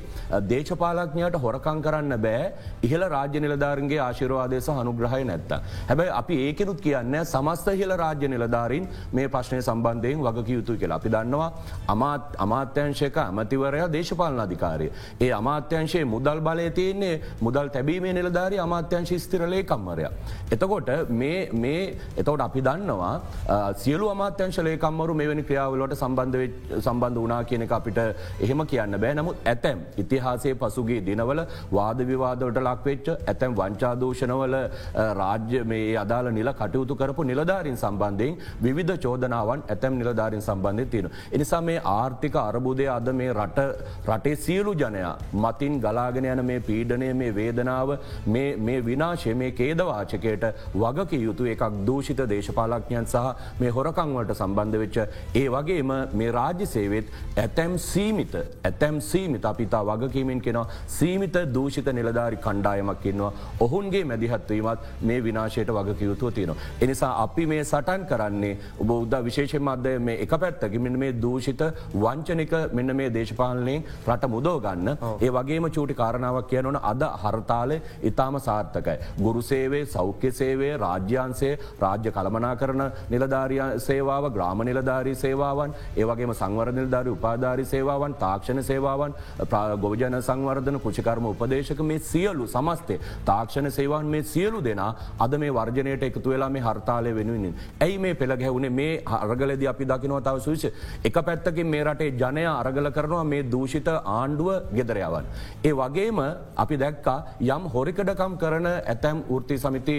[0.48, 2.52] දේශපාලක්ඥයට හොරකං කරන්න බෑ
[2.82, 5.52] ඉහල රාජ්‍ය නිලධාරන්ගේ ආශිරවාදේශ හනුග්‍රහය නැත්ත.
[5.88, 11.10] හැබැයි අපි ඒකෙනුත් කියන්න සමස්ත හිල රාජ්‍ය නිලධාරින් මේ ප්‍රශ්නය සම්බන්ධයෙන් වගක යුතු කියලා අපි
[11.10, 11.50] දන්නවා
[11.88, 13.16] අමාත් අමාත්‍යංශයක
[13.82, 14.88] ඇමතිවරයා දේශපාලන අධිකාරය.
[15.20, 20.06] ඒ අමාත්‍යංශයේ මුදල් බලය තියන්නේ මුදල් තැබීමේ නිලධාරි අමාත්‍යංශ අමාත්‍යංශ ස්තිරලේ කම්මරය.
[20.50, 23.14] එතකොට මේ එතවට අපි දන්නවා
[23.74, 28.00] සියලු අමාත්‍යංශ ලේකම්මරු මෙවැනි ක්‍රියාවලට සම්බන්ධ සම්බන්ධ වනා කියනක අපිට
[28.40, 34.56] එහෙම කියන්න බෑ නමුත් ඇතැම් ඉතිහාසේ පසුගේ දිනවල වාද විවාදවට ලක්වෙච්ච ඇතැම් වංචාදූෂණවල
[35.20, 41.10] රාජ්‍ය මේ අදාළ නිල කටයුතු කරපු නිලධාරින් සම්බන්ධයෙන් විධ චෝදනාවන් ඇතැම් නිලධාරින් සම්බන්ධය තියෙන.
[41.32, 43.60] එනිසා මේ ආර්ථික අරබුදය අද මේ රට
[44.06, 47.94] රටේ සියලු ජනයා මතින් ගලාගෙන යන මේ පීඩනය මේ වේදනාව
[48.28, 54.98] මේ විනාශය මේ කේදවාචකයට වගක යුතු එකක් දූෂිත දේශපාලක්ඥයන් සහ මේ හොරකංවලට සම්බන්ධ වෙච්ච
[55.34, 62.36] ඒ වගේම මේ රාජ්‍ය සේවෙත් ඇතැම් සීමිත ඇතැම් සීමිත අපිතා වගකීමෙන් කෙනවා සීමිත දූෂිත නිලධාරි
[62.38, 66.56] කණ්ඩායමක් ඉන්නවා ඔහුන්ගේ මැදිහත්වීමත් මේ විනාශයට වගකයුතුව තියෙනවා.
[66.80, 71.62] එනිසා අපි මේ සටන් කරන්නේ ඔබ උද්ද විශේෂ මධ්‍යය මේ එක පැත්තකි මෙන්න මේ දූෂිත
[71.96, 73.10] වංචනික මෙන්න මේ
[73.62, 74.88] දේශපාලනයෙන් රට මුදෝ ගන්න
[75.20, 78.96] ඒ වගේම චූටි කාරණාවක් කියනවන අද හරතාලය ඉතාම සාර්ථකයි.
[79.18, 86.72] ගුරු සේවේ සෞඛ්‍ය සේවේ රාජ්‍යන්සේ රාජ්‍ය කළමනා කරන නිලධාරිය සේවාව ග්‍රාම නිලධාරී සේවාවන් ඒවගේම සංවර
[86.72, 89.14] නිලධාරි උපාධාරි සේවාවන් තාක්ෂණ සේවාවන්
[89.84, 96.08] ගෝජන සංවර්ධන කෘෂිකර්ම උපදේශක මේ සියලු සමස්තේ තාක්ෂණ සේවාන් මේ සියලු දෙනා අද මේ වර්ජනයට
[96.10, 97.54] එකතු වෙලා මේ හර්තාලය වෙනුවෙන්.
[97.80, 100.66] ඇයි මේ පෙළගැවුණේ මේ අරගලද අපි දකිනව තව සුවිශ
[101.04, 105.24] එක පැත්තකින් මේ රටේ ජනය අරගල කරනවා මේ දූෂිත ආණ්ඩුව ගෙදරයවන්.
[105.64, 106.20] ඒ වගේම
[106.64, 109.96] අපි දැක්කා යම් හොරිකඩකම් කරන ඇතැම් ෘති සමිති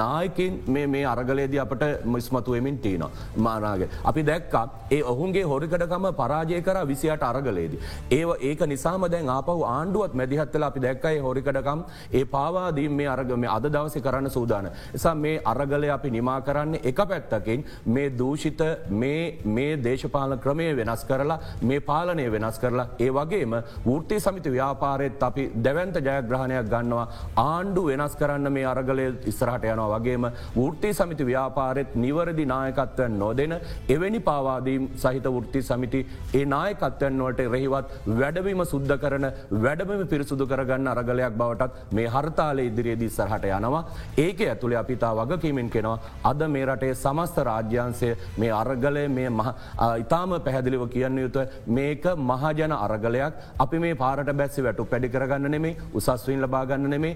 [0.00, 3.04] නායකින් මේ අරගලේද අපට මිස්මතුවමින් තියෙන
[3.36, 3.90] මානාගේ.
[4.04, 7.78] අපි දැක්කා ඒ ඔහුන්ගේ හොරිකඩකම පරාජය කර විසියට අරගලේද.
[8.10, 13.66] ඒ ඒක නිසාම දැන් ආපහු ආණ්ඩුවත් මැදිහත්තල අපි දැක්කයි හොරිකඩකම් ඒ පාවාදීම් මේ අරගම අද
[13.74, 14.70] දවස කරන්න සූදාන.
[14.94, 21.38] එසා මේ අරගලය අපි නිමා කරන්නේ එක පැත්තකින් මේ දූෂිත මේ දේශපාල ක්‍රමය වෙනස් කරලා
[21.62, 23.54] මේ පාලනය වෙනස් කරලා ඒ වගේම
[23.86, 27.06] ෘර්තිය සමිති ව්‍යාපාරෙත් අපි දැවන්ත ජයග්‍රහණයක් ගන්නවා.
[27.44, 29.88] ආණ්ඩු වෙනස් කරන්න මේ අරගලය ඉස්රහට යනවා.
[29.94, 30.26] වගේම
[30.58, 33.54] ෘර්තිය සමිති ව්‍යාපාරෙත් නිවරදි නායකත්වයන් නොදෙන
[33.88, 36.00] එවැනි පාවාදීම් සහිත ෘර්ති සමිති
[36.34, 39.26] ඒ නායකත්වයන්වට රෙහිවත් වැඩවීම සුද්ධ කරන
[39.64, 43.84] වැඩම පිරිසුදු කරගන්න අරගලයක් බවටත් මේ හර්තාලය ඉදිරියේදී සරහට යනවා.
[44.18, 45.98] ඒක ඇතුළේ අපිතා වගකීමෙන් කෙනවා.
[46.24, 49.30] අද මේ රටේ සමස්ත රාජ්‍යන්සය මේ අරගලය මේ
[50.02, 53.32] ඉතාම පැහැදිලිව කියන්න යුතුව මේක මහජන අරගලයක්.
[53.58, 57.14] අපි මේ පාරට බැස්සි වැටු පැඩි කරගන්න නෙමේ උසස්වීන් ලබාගන්න නෙමේ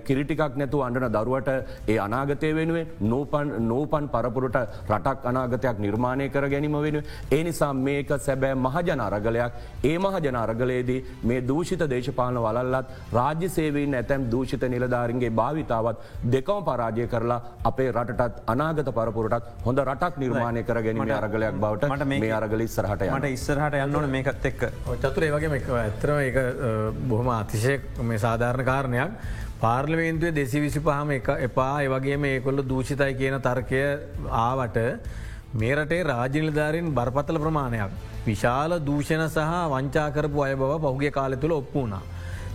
[0.00, 1.50] කිරිටිකක් නැතු අන්ඩන දරුවට
[1.88, 4.58] ඒ අනාගතය වෙනුවේ නෝපන් නෝපන් පරපුරට
[4.88, 7.02] රටක් අනාගතයක් නිර්මාණය කර ගැනීම වෙන.
[7.30, 9.52] ඒ නිසා මේක සැබෑ මහජන අරගලයක්.
[9.84, 17.06] ඒ මහජන අරගලයේදී මේ දූෂිත දේශපාලන වලල්ලත් රාජ්‍ය සේවීන් ඇතැම් දූෂිත නිලධාරන්ගේ භාවිතාවත් දෙකම පරාජය
[17.08, 23.04] කරලා අපේ රටත් අනාගත පරපුරටත් හොඳ රටක් නිර්මාණය කර ගැනීම අරගලයක් බවට මේ අරගල ඉස්සරහට
[23.08, 24.62] මට ඉස්සරහට යන්නවන මේකත් එක්ක
[25.00, 26.36] චතුරේ වගේ ඇතරම එක
[27.04, 29.10] බොහොම අතිශය මේ සාධාරණ කාරණයක්
[29.58, 33.82] පාර්ලිමේන්තුවේ දෙසි විසි පහම එක එපා ඒවගේ මේ කොල්ල දූෂිතයි කියන තර්කය
[34.40, 34.78] ආවට
[35.54, 37.90] මේ රටේ රාජනිලධාරින් බරපතල ප්‍රමාණයක්.
[38.26, 42.02] විශාල දූෂණ සහ වංචාකරපු අය බව පහුගේ කාල තුළ ඔප්පුුණා.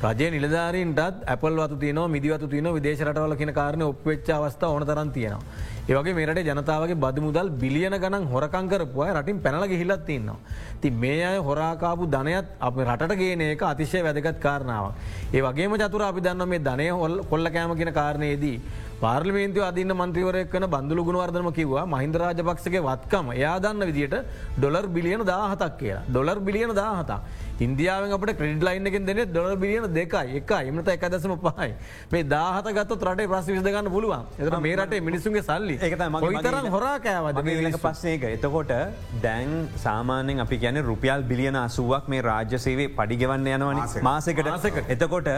[0.03, 5.43] රජය නිලධාරීන්ටත් ඇපල් වතු තියන මිදිවතු තියන විදේශරටවල කියන කාරණ ඔප්වෙච්ච අවස්ථ ඕන තරන් තියෙනවා.
[5.85, 10.37] ඒවගේ මේට ජනතාවගේ බද මුදල් බිලියන ගණන් හොරකංකරපුය රටින් පැනල ගිහිලත් තින්නවා.
[10.81, 14.91] ති මේ අය හොරාකාපු ධනයත් අප රට ගේන එක අතිශය වැදගත් කාරණාව.
[15.33, 18.57] ඒ වගේම චතුර අපි දන්න මේ ධනය හොල් කොල්ල කෑම කියෙන කාරණයේදී.
[19.01, 24.15] පාර්ලිමේන්තුව අදින්න මන්ත්‍රීවරයක් කන බඳුල ගුණවර්ධම කිවවා මහින්ද රාජපක්ෂගේ වත්කම එයා දන්න විදිට
[24.57, 27.19] ඩොලර් බිලියන දාහතක් කියලා ඩොලර් බිලියන දාහතා.
[27.59, 31.73] ඉන්දියාව අපට ක්‍රඩ් ලයින් එක දෙන ඩොල බිලියන දෙකයි එක එමත එක දසම පහයි.
[32.11, 34.25] මේ දාහත ගත් රට ප්‍රස් විදගන්න පුළුවන්.
[34.39, 35.77] එත මේ රටේ මිනිසුන්ගේ සල්ලි.
[35.77, 38.73] තරම් හොරා කෑවද පස්සේක එතකොට
[39.21, 43.85] දැන් සාමානෙන් අපි කියන රුපියල් බිලියන අසුවක් මේ රාජ්‍ය සේවේ පඩිගවන්න යනවන.
[44.01, 44.89] මාසකට.
[44.89, 45.29] එතකොට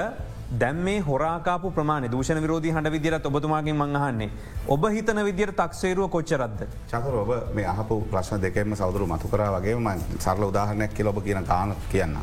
[0.60, 4.30] දැම් මේ හොරාකාපු ප්‍රමාණ දූෂණ විරෝධී හඬ විදිරත් ඔබතුමාගෙන් මංහන්නේ.
[4.68, 6.62] ඔබ හිතන විදිර තක්සේරුව කොච්චරද්ද.
[6.92, 9.90] චකර ඔබ මේ අහපු ප්‍රශ්න දෙකෙම සෞදරු මතු කරා වගේ ම
[10.20, 12.16] සරල උදාහරණයක් කියල ඔබ කියන කාන කියන්න.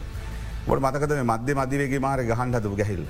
[0.68, 3.05] ොට මතකද මේ මධ්‍ය මධිවගේ මාර ගහන්ඩතු ගැහිල්ල.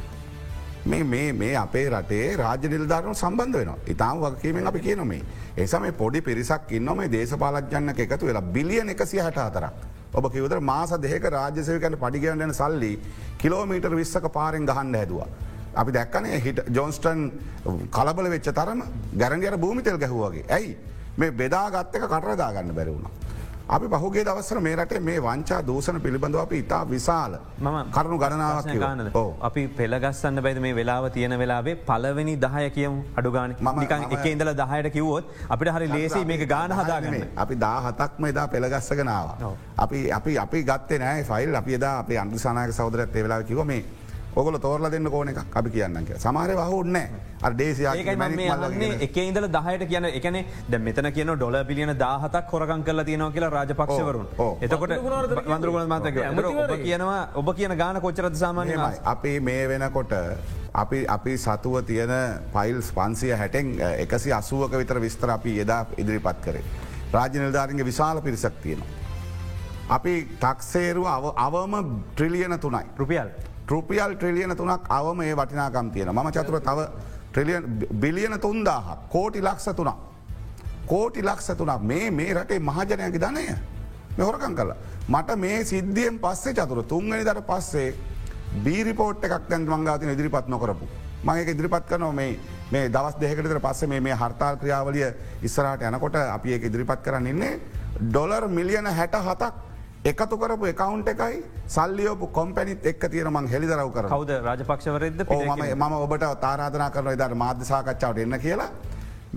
[0.87, 5.23] මේ මේ මේ අපේ රටේ රාජ නිල්ධාරන සම්බන්ධ වෙන ඉතාම වගකීමෙන් අපි කියනොමේ.
[5.57, 9.75] ඒසම පොඩි පිරිසක් ඉන්නම දේශපාලජන්න එකතු වෙලා බිලියන එකසිය හට අතරක්.
[10.15, 12.93] ඔබ කිවදර මාස දෙක රාජ්‍යසයකන පඩිගවන්නන සල්ලි
[13.39, 15.29] කිලෝමීටර් විස්සක පාරෙන් ගහන්න හැදවා.
[15.75, 17.21] අපි දැක්කනේ හිට ජොන්ස්ටන්
[17.91, 18.83] කලබල වෙච්ච තරම
[19.15, 20.77] ගැරන්ගර භූමිතෙල් ගැහුවගේ ඇයි
[21.17, 23.09] මේ බෙදාගත්තක කටරදාගන්න බැරිවුණ.
[23.69, 29.17] අපි පහුගේ දවසර මේ රටේ මේ වංචා දූෂණ පිළිබඳව අපි ඉතා විශාල මම කරුණු ගණනාවක්
[29.41, 32.99] අපි පෙළගස්සන්න බැද මේ වෙලාව තියෙන වෙලාවේ පලවෙනි දහය කියමු.
[33.17, 37.27] අඩුගාන මනිකන් එක ඉඳල දහයට කිව්වොත් අපිට හරි ලේසි මේක ගාන හදාගන්න.
[37.37, 39.29] අපි දාහතක්ම එදා පෙළගස්සගෙනාව.
[39.79, 41.55] අපි අපි අපි ගත්තේ නෑ ෆයිල්.
[41.55, 43.85] අපි එදා අප අන්දුසානාක සෞදරත් වෙලා කිව මේ
[44.35, 46.97] ඔගොල තෝරල දෙන්න කෝන එක අපි කියන්න කිය සමහර වහුන්න
[47.43, 47.93] අ දේශයා
[48.99, 53.51] එක ඉඳල දහයට කියන එකන ද මෙතන කියන ඩොල පිලියන දාහතක් කොරකන් කල තියනව කියලා
[53.51, 54.27] රාජපක්ෂවරුන්.
[54.61, 54.97] එතකොට
[55.47, 56.17] වන්දරගුණ මතක
[56.55, 60.17] ඔබ කියනවා ඔබ කියන ගාන කොච්චරද සාමාන්‍ය අපි මේ වෙනකොට
[60.75, 62.17] අපි අපි සතුව තියෙන
[62.51, 66.65] පයිල්ස් පන්සිය හැටෙන් එකසි අසුවක විතර විස්තර අපි එදා ඉදිරිපත් කරේ.
[67.13, 68.91] රාජ නිල්ධාරන්ගේ විශාල පිරිසක් තියෙනවා.
[69.91, 71.81] අපි ටක්සේරුව අවම
[72.13, 72.87] ට්‍රිලියන තුනයි.
[72.97, 76.79] රුපියල් ටෘපියල් ට්‍රිලියන තුනක් අවම ඒ වටිනාකම් තියෙන ම චතුර තව
[77.33, 77.63] ට්‍රිලියන්
[77.95, 79.97] බිලියන තුන්දාහ කෝටි ලක්ෂ තුනක්.
[80.87, 83.45] කෝටි ලක්ෂ තුනක් මේ මේ රටේ මහජනයකි ධනය
[84.19, 84.77] මෙහොරකං කලා.
[85.09, 87.95] මට මේ සිද්ධියෙන් පස්සේ චතුර තුන්ගනි දට පස්සේ
[88.65, 90.87] බීරිපෝට් එකක් දැන් මංගාතින ඉදිරිපත් නොකරපු.
[91.25, 92.39] මගේ ඉදිරිපත් කරනවා මේ
[92.73, 95.09] මේ දවස් දෙකටතර පස්සේ මේ හර්තාල් ක්‍රියාවලිය
[95.43, 97.61] ඉස්සරට යනකොට අපි ඒ ඉදිරිපත් කරන්නන්නේ
[98.03, 99.72] ඩොලර් මිලියන හැට හතක්
[100.11, 101.37] එකතු කරපු එකකවන්් එකයි
[101.75, 104.31] සල්ලියෝපු කොම්පැනිත් එක් තියෙනමං හෙළිදරව කර කවද?
[104.47, 105.21] රජපක්ෂවරද
[105.77, 108.71] ම ඔබට තාරාධනා කරන ඉදර මාධ්‍යසාකච්ඡාවට එන්න කියලා.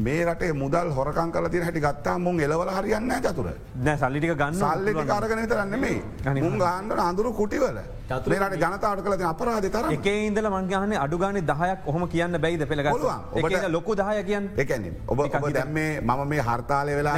[0.06, 3.48] මේ රටේ මුදල් හොරකං කල තින හැටි ගත්තා මුන් එලවල හරියන්න චතුර.
[3.86, 7.78] නෑ සල්ලිටික ගන්න සල්ලි කාරගන තරන්න මේ මුන් ගහන්ඩ අඳුරු කුටිවල
[8.10, 13.66] චතුරට ජනතාවට කල අපරාධ තර එක ඉදල මංගහන අඩුගාන දහයක් ඔහම කියන්න බැයිද පෙළග ඔබට
[13.76, 14.50] ලොකු දහය කියන්න.
[14.64, 15.20] එකන ඔබ
[15.58, 17.16] දැම්මේ මම මේ හර්තාලය වෙලා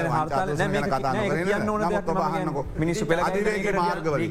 [2.84, 3.22] මිනිස්සු පෙළ
[3.82, 4.24] මාර්ගවල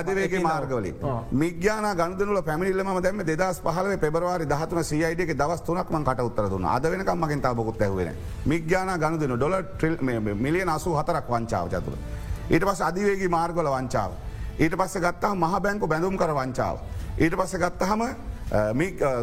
[0.00, 0.96] අධවේගේ මාර්ගවලින්.
[1.42, 6.64] මිග්‍යාන ගණදනුල පැමිල්ල ම දැම දෙදස් පහල පෙබරවාරි දහතුන සියයිඩක දවස් තුනක්ම කට උත්තර දුන්න.
[6.76, 8.14] අදවෙනකම් මගින් තාබකුත් ඇහුවෙන
[8.46, 9.54] මිග්‍යාන ගණදන ඩොල
[10.44, 11.94] මිලියන අසු හතරක් වංචාව චතුර.
[12.50, 14.12] ඊට පස් අධිවේගේ මාර්ගල වංචාව.
[14.58, 16.76] ඊට පස්ස ගත්තා මහ බැංකු බැඳුම් කර වංචාව.
[17.18, 18.02] ඊට පස්ස ගත්තහම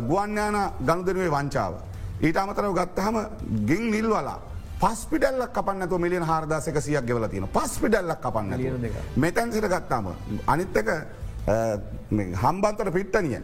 [0.08, 1.74] ගුවන්්‍යාන ගණුදනුවේ වංචාව.
[2.22, 3.18] ඊට අමතරව ගත්තහම
[3.66, 4.40] ගින් නිල්වලා
[4.80, 8.52] පස්පිඩල්ලක් කපන්නතු මිලියන හාරදාසක සියක් ගෙවල තියෙන පස්පිඩල්ලක් කපන්න
[9.18, 10.08] මෙතැන් සිට ගත්තාම
[10.48, 10.90] අනිත්තක
[12.44, 13.42] හම්බන්තට පිට්ටනිය.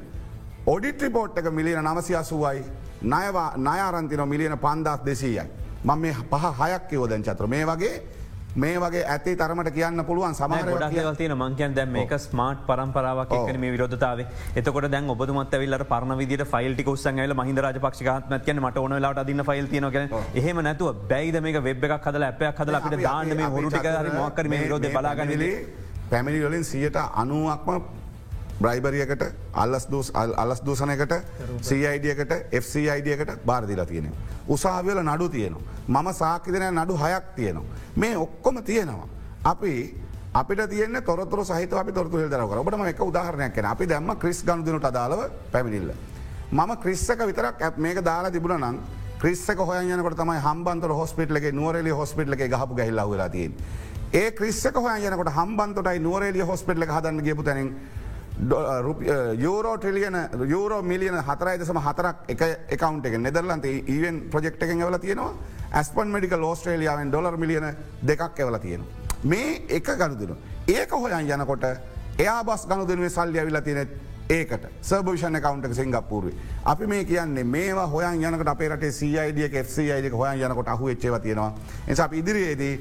[0.66, 2.64] ඔඩිට රිපෝට් එක මිලියන නමසියසුවයි
[3.04, 5.46] නයවා නයාරන්තින මිලියන පන්දස් දෙසීයයි.
[5.86, 8.02] මං මේ පහ හයක් යෝදැන් චත්‍ර මේ වගේ
[8.56, 13.72] මේ වගේ ඇති තරමට කියන්න පුළුවන් සමහර තින මංකයන් දැම එක ස්මාර්ට් පරම්පරාවක් එක්න මේ
[13.74, 14.22] විරෝධතාව.
[14.56, 19.68] එතකොට දැන් ඔබතුමත් ඇවිල්ල පරණ විදිට ෆයිල්ටි කුස්සන්ගල මහිද රජපක්ෂකත්මත්යන මට ඕන ලාට අදින්න ෆයිල්
[19.68, 19.98] තියනක
[20.36, 24.64] එහෙම නැතුව බැයිද මේ වෙබ් එකක් හදල ඇපයක් හදල අපිට දාන්න මේ හොරුටික මොක්කර මේ
[24.70, 25.54] රෝධ බලාගන්නලේ
[26.10, 28.05] පැමිණිවලින් සියට අනුවක්ම
[28.62, 31.14] බ්‍රයිබරියකට අල්ලස් දූස් අලස් දූසනයකට
[31.62, 32.32] සයිඩියකට
[32.62, 34.12] FCIඩියකට බාරදිලා තියෙන.
[34.48, 35.62] උසාවියල නඩු තියෙනවා.
[35.88, 37.76] මම සාකිදනය නඩු හයක් තියෙනවා.
[37.96, 39.08] මේ ඔක්කොම තියෙනවා.
[39.44, 39.74] අපි
[40.34, 44.86] අපිට තියන තොරතුර සහිත අපි තොරතු දරක ඔබට එක උදාහරණයක් කන අපි දැම්ම ක්‍රිස් ගණුදනට
[44.86, 45.92] අදාලව පැමිණිල්ල.
[46.52, 48.78] මම ක්‍රිස්සක විතරක් ඇත් මේක දාලා තිබුණ නම්
[49.20, 53.52] ක්‍රිස්සක හොයනකට තමයි හම්බන්තර හොස්පිටලගේ නුවරලි හොස්පිටලගේ ගහපු ගැහිල්ලා වෙලාතින්.
[54.14, 57.70] ඒ ක්‍රිස්සක හොයනකට හම්බන්තොටයි නුවරේලිය හොස්පිටල හදන්න ගපු තැනින්
[58.38, 60.16] යෝරෝ ට්‍රිලියන
[60.50, 65.34] යෝරෝ මිලියන හතරයිදසම හතරක් එක එකකවන්් එක නෙදරලන්ත ඒවන් ප්‍රජෙක්් එකෙන් ඇවල තියෙනවා
[65.74, 68.84] ඇස්පන් මඩික ලෝස්ට්‍රේලියාවෙන් ඩොර් මිලියන දෙකක් එවල තියෙන.
[69.24, 70.36] මේ එක ගණුදුනු.
[70.68, 71.64] ඒක හොයන් යනකොට
[72.20, 73.90] එයා බස් ගණුදනුවේ සල්ලිය විලා තියෙනෙත්
[74.30, 76.34] ඒකට සර්භෂණ කවන්ට සිංගපූරුව.
[76.66, 81.56] අපි මේ කියන්නේ මේවා හොයන් යනකට අපේට සයිඩිය FCයිඩක හොයන් යනකොට අහු එච්චව තියෙනවා.
[81.88, 82.80] එසා ඉදිරියේදී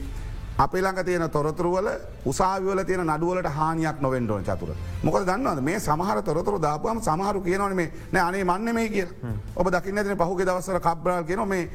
[0.59, 1.89] අපේ ළඟ තියෙන තොරතුරුවල
[2.25, 4.71] උසාවිවල තියෙන නඩුවලට හානියක් නොවෙන්ඩෝන චතුර.
[5.03, 5.61] මොක දන්නවද?
[5.61, 9.07] මේ සමහර තොරතුර දාපුම සමහරු කියනවන මේ නෑ අනේ මන්න මේ කිය
[9.57, 11.69] ඔබ දකින්න ඇතින පහුගේ දවසර කබ්්‍රල් කියන මේ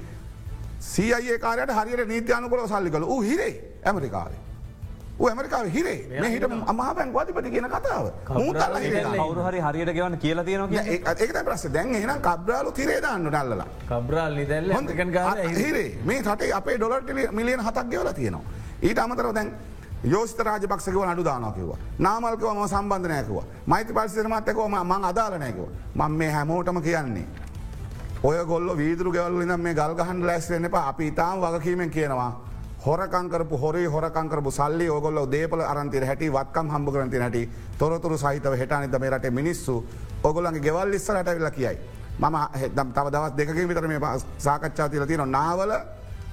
[0.79, 3.21] සීඒ කාරයට හරියට නීතියනකොල සල්ලි කළ ූ.
[3.21, 3.53] හිරේ
[3.83, 4.39] ඇමරිකාවේ.
[5.27, 5.97] ඇමරිකාව හිරේ.
[6.21, 8.05] මේ හිට අමාබැන් වතිපති කියන කතාව.
[9.47, 9.59] හරි.
[9.59, 14.71] හරියට ගවන්න කියලා තියෙන ඒක ප්‍රස දැන් එන කබ්‍රාලු තිරේදන්න ඩල්ල කබ්‍රාල් නිදැල්ල
[15.57, 15.89] හිරේ.
[16.05, 18.57] මේ රටේ අපේ ඩොලට මිලියන හතක් ගෙවල තියෙනවා.
[18.81, 19.51] ඊට අමතරව දැන්
[20.03, 25.65] යෝස්ත රාජපක්ෂකව නඩු දානකිව නාමල්කව ම සම්බන්ධනයකව මයිති පරිසිරමත්තකව මං අදාලනයකව
[25.95, 27.27] මං මේ හැමෝටම කියන්නේ.
[28.23, 32.31] ඔය ගොල්ල වීදුරු ගෙවල් නම් මේ ගල්ගහන් ලැස්වෙන එප අපි ඉතාම් වගකීමෙන් කියනවා.
[32.85, 37.49] හොරකංකරපු හොරේ හොරකංකරපු සල්ලි ඕගොල්ල දේපල අරන්තිර හැටි වත්කම් හම්බ කරන්ති හැටි
[37.79, 39.83] තොරතුරු සහිතව හෙටනිද මේ රට මිනිස්සු
[40.23, 41.77] ඔගොලන්ගේ ගෙවල් ඉස්සරට වෙලා කියයි.
[42.19, 43.99] මම හෙදම් තව දවස් දෙකින් විතර මේ
[44.37, 45.71] සාකච්ඡා තිල තියෙන නාවල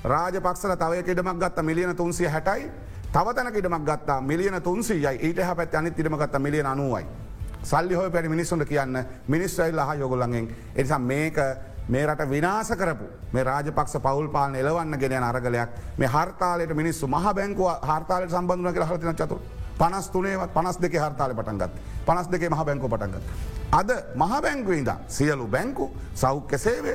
[0.06, 2.70] රාජපක්ෂල තවය ඉඩමක් ගත්ත මිලියන තුන්සිය හැටයි.
[3.12, 5.18] තවතැනක ඉඩමක් ගත්තා මිලියන තුන්සියයි.
[5.20, 7.06] ඊට හ පැත් අනි ඉඩම ගත්ත මිලියන අනුවයි.
[7.62, 8.98] සල්ලි හෝ පැරි මිනිස්සුන්ට කියන්න
[9.28, 11.36] මිනිස්්‍රයිල් හා යොගොලඟෙන් එනිසා මේක
[11.88, 15.68] මේ රට විනාස කරපු මේ රාජපක්ෂ පවල් පාලන එලවන්න ගෙනයන අරගලයක්.
[15.98, 19.40] මේ හර්තාලයට මිනිස්සු මහ බැංකුව හර්තාලට සම්බඳධන කර හලතින චතු
[19.78, 21.70] පනස් තුනේවත් පනස් දෙක හර්තාල පටන්ගත්
[22.06, 23.55] පනස් දෙකේ මහ බැංකු පටන්ගත්.
[23.72, 26.94] අද මහ බැංකුවන්ද සියලු බැංකු සෞඛ්‍ය සේවය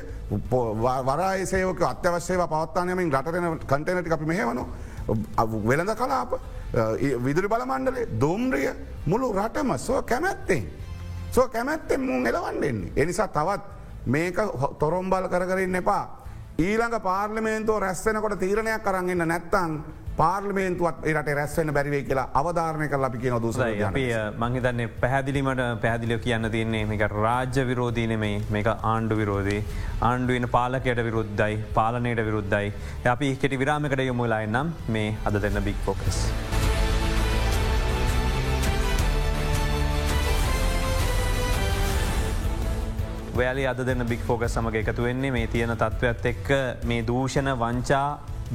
[1.08, 4.66] වරයි සේවක අත්‍යවශ්‍යව පවත්තානයමින් රටන කටනටි අපි මෙහෙවනු
[5.68, 6.32] වෙළඳ කලාප
[7.24, 8.72] විදුරි බලමණ්ඩලේ දෝම්රිය
[9.08, 10.64] මුළු රටම සෝ කැමැත්තෙන්.
[11.34, 12.92] සෝ කැමැත්තෙන් මුන් එලවන්නෙන්නේ.
[12.98, 13.62] එනිසා තවත්
[14.08, 16.04] මේක හො- තොරොම්බල් කරකරන්න එපා.
[16.60, 19.84] ඊළඟ පාර්ලිමේන්තුව රැස්සෙනකොට තීරණයක් කරන්න නැත්තං
[20.18, 23.60] පාර්ලිමේන්තුවත් එරට රැස්වෙන බැරිවේ කියලා අවධාරණය කල අපි කියන දුස
[24.44, 29.62] මංහිතන්නේ පැහැදිලිමට පැහැදිලිය කියන්න තියන්නේ මේක රාජ්‍ය විරෝධීනෙමයි මේක ආණ්ඩු විරෝධී.
[30.10, 32.74] ආණ්ඩුවන පාලකයට විරුද්ධයි පාලනයට විරුද්ධයි.
[33.14, 36.20] අපි කෙටි විරාමකට යොමුලායි නම් මේ අද දෙන්න බික් පෝකස්.
[43.40, 46.50] ඔයාලි අද දෙන්න බික් ෆෝග සමඟ එකතු වෙන්නේ මේ තියෙන තත්ත්වත් එක්ක
[46.92, 48.08] මේ දූෂණ වංචා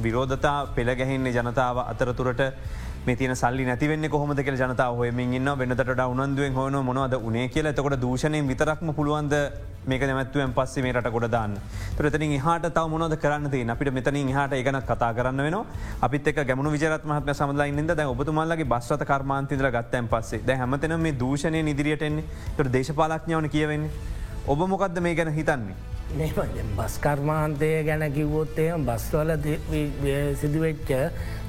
[0.03, 2.41] විරෝධතා පෙළගැහින්නේ ජනතාව අතරතුරට.
[3.07, 7.65] මේ තින සල්ලි නැතිවෙන්න කොහොමද කියල ජනතාව හොයමින් ඉන්න වෙනතට උනන්දුවෙන් හොන මොනවද උනේ කියල.
[7.71, 9.33] එතකොට දූෂණයෙන් විතරක්ම පුළුවන්ද
[9.87, 11.55] මේක නැමැත්තුවෙන් පස්සේ මේ රට ගොඩ දාන්න?
[11.97, 15.55] තුරතනින් හට තව මොනද කරන්න ති අපිට මෙතනින් හට එකන කතා කරන්න වෙන
[16.01, 20.43] අපිත් එක ගැමුණු විජරත්මහත්ම සමලයින්ද දැ ඔබතුමල්ලගේ බස්්‍රත කර්මාන්තිදර ගත්තැන් පස්සේ.
[20.43, 22.25] ද හැමතන මේ දූෂණය නිදිරියටෙන්නේ
[22.57, 23.91] තොට දේශපාලක්ඥාවන කියවෙන්නේ.
[24.47, 25.96] ඔබ මොකක්ද මේ ගැන හිතන්නේ.
[26.15, 29.31] මෙම බස් කර්මාන්තය ගැන කිව්වොත්තය බස්වල
[30.41, 30.91] සිදුවෙච්ච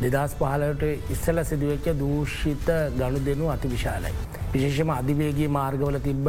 [0.02, 0.82] දෙදස් පහලට
[1.14, 2.66] ඉස්සල සිදුවච්ච දූෂිත
[2.98, 4.12] ගණු දෙනු අති විශාලයි.
[4.52, 6.26] විශේෂම අධිවේගේ මාර්ගවල තිබ්බ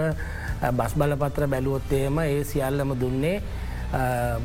[0.80, 3.42] බස් බලපත්‍ර බැලුවොත්තේම ඒ සියල්ලම දුන්නේ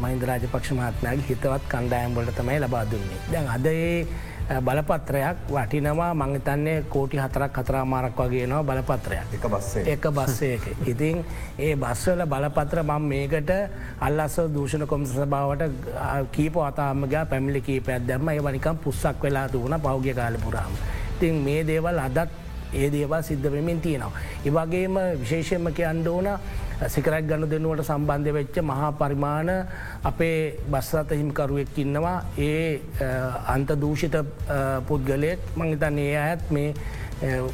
[0.02, 3.20] මහින්ද රාජපක්ෂ මහත්මයාගේ හිතවත් කණ්ඩායම්වලට තමයි ලබා දුන්නේ.
[3.32, 4.06] දැන් අද ඒ
[4.44, 10.64] බලපත්‍රයක් වටිනවා මංගතන්නේ කෝටි හතරක් හතරා මාරක් වගේ නවා බලපත්‍රයක් එක බස්සේ එක බස්සයක.
[10.86, 11.24] ඉතින්
[11.58, 13.50] ඒ බස්වල බලපත්‍ර මං මේකට
[14.00, 15.62] අල්ලස්ස දූෂණ කොමිස බවට
[16.32, 20.72] කීප අතාමග පැමිලි කීපයක් දැම්ම ඒ වනිකම් පුස්සක් වෙලා තුවන පෞග්‍ය කාලපුරාම.
[21.16, 22.28] ඉතින් මේ දේවල් අදත්
[22.74, 24.12] ඒ දේවල් සිද්ධ වෙමින් තියෙනවා.
[24.44, 26.28] ඒවගේම විශේෂයම කියන්න ඕන
[26.88, 29.50] සිකරක් ගණු දෙනුවට සම්බන්ධය වෙච්ච මහා පරිමාණ
[30.04, 30.38] අපේ
[30.70, 32.16] බස්සත හිමිකරුවෙක් ඉන්නවා.
[32.38, 32.80] ඒ
[33.46, 34.16] අන්ත දූෂිත
[34.88, 35.38] පුද්ගලයෙක්.
[35.56, 36.74] මංහිතන් ඒ ඇත් මේ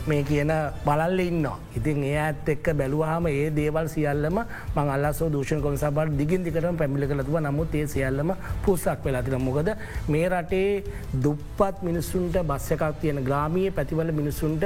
[0.06, 0.52] මේ කියන
[0.84, 1.46] බලල්ල ඉන්න.
[1.76, 4.40] ඉතින් ඒ ඇත් එක්ක බැලුවහම ඒ දේවල් සියල්ලම
[4.76, 8.32] මං අල්ලස දූෂණ කොම සබට දිගින් දිකරම පැමිලි කලතුව නමුත් ඒ සියල්ලම
[8.64, 9.70] පුස්සක් වෙලාතින මොකද
[10.08, 10.82] මේ රටේ
[11.14, 14.64] දුප්පත් මිනිස්සුන්ට බස්ස එකක් තියෙන ග්‍රාමිය පැතිවල මිනිස්සුන්ට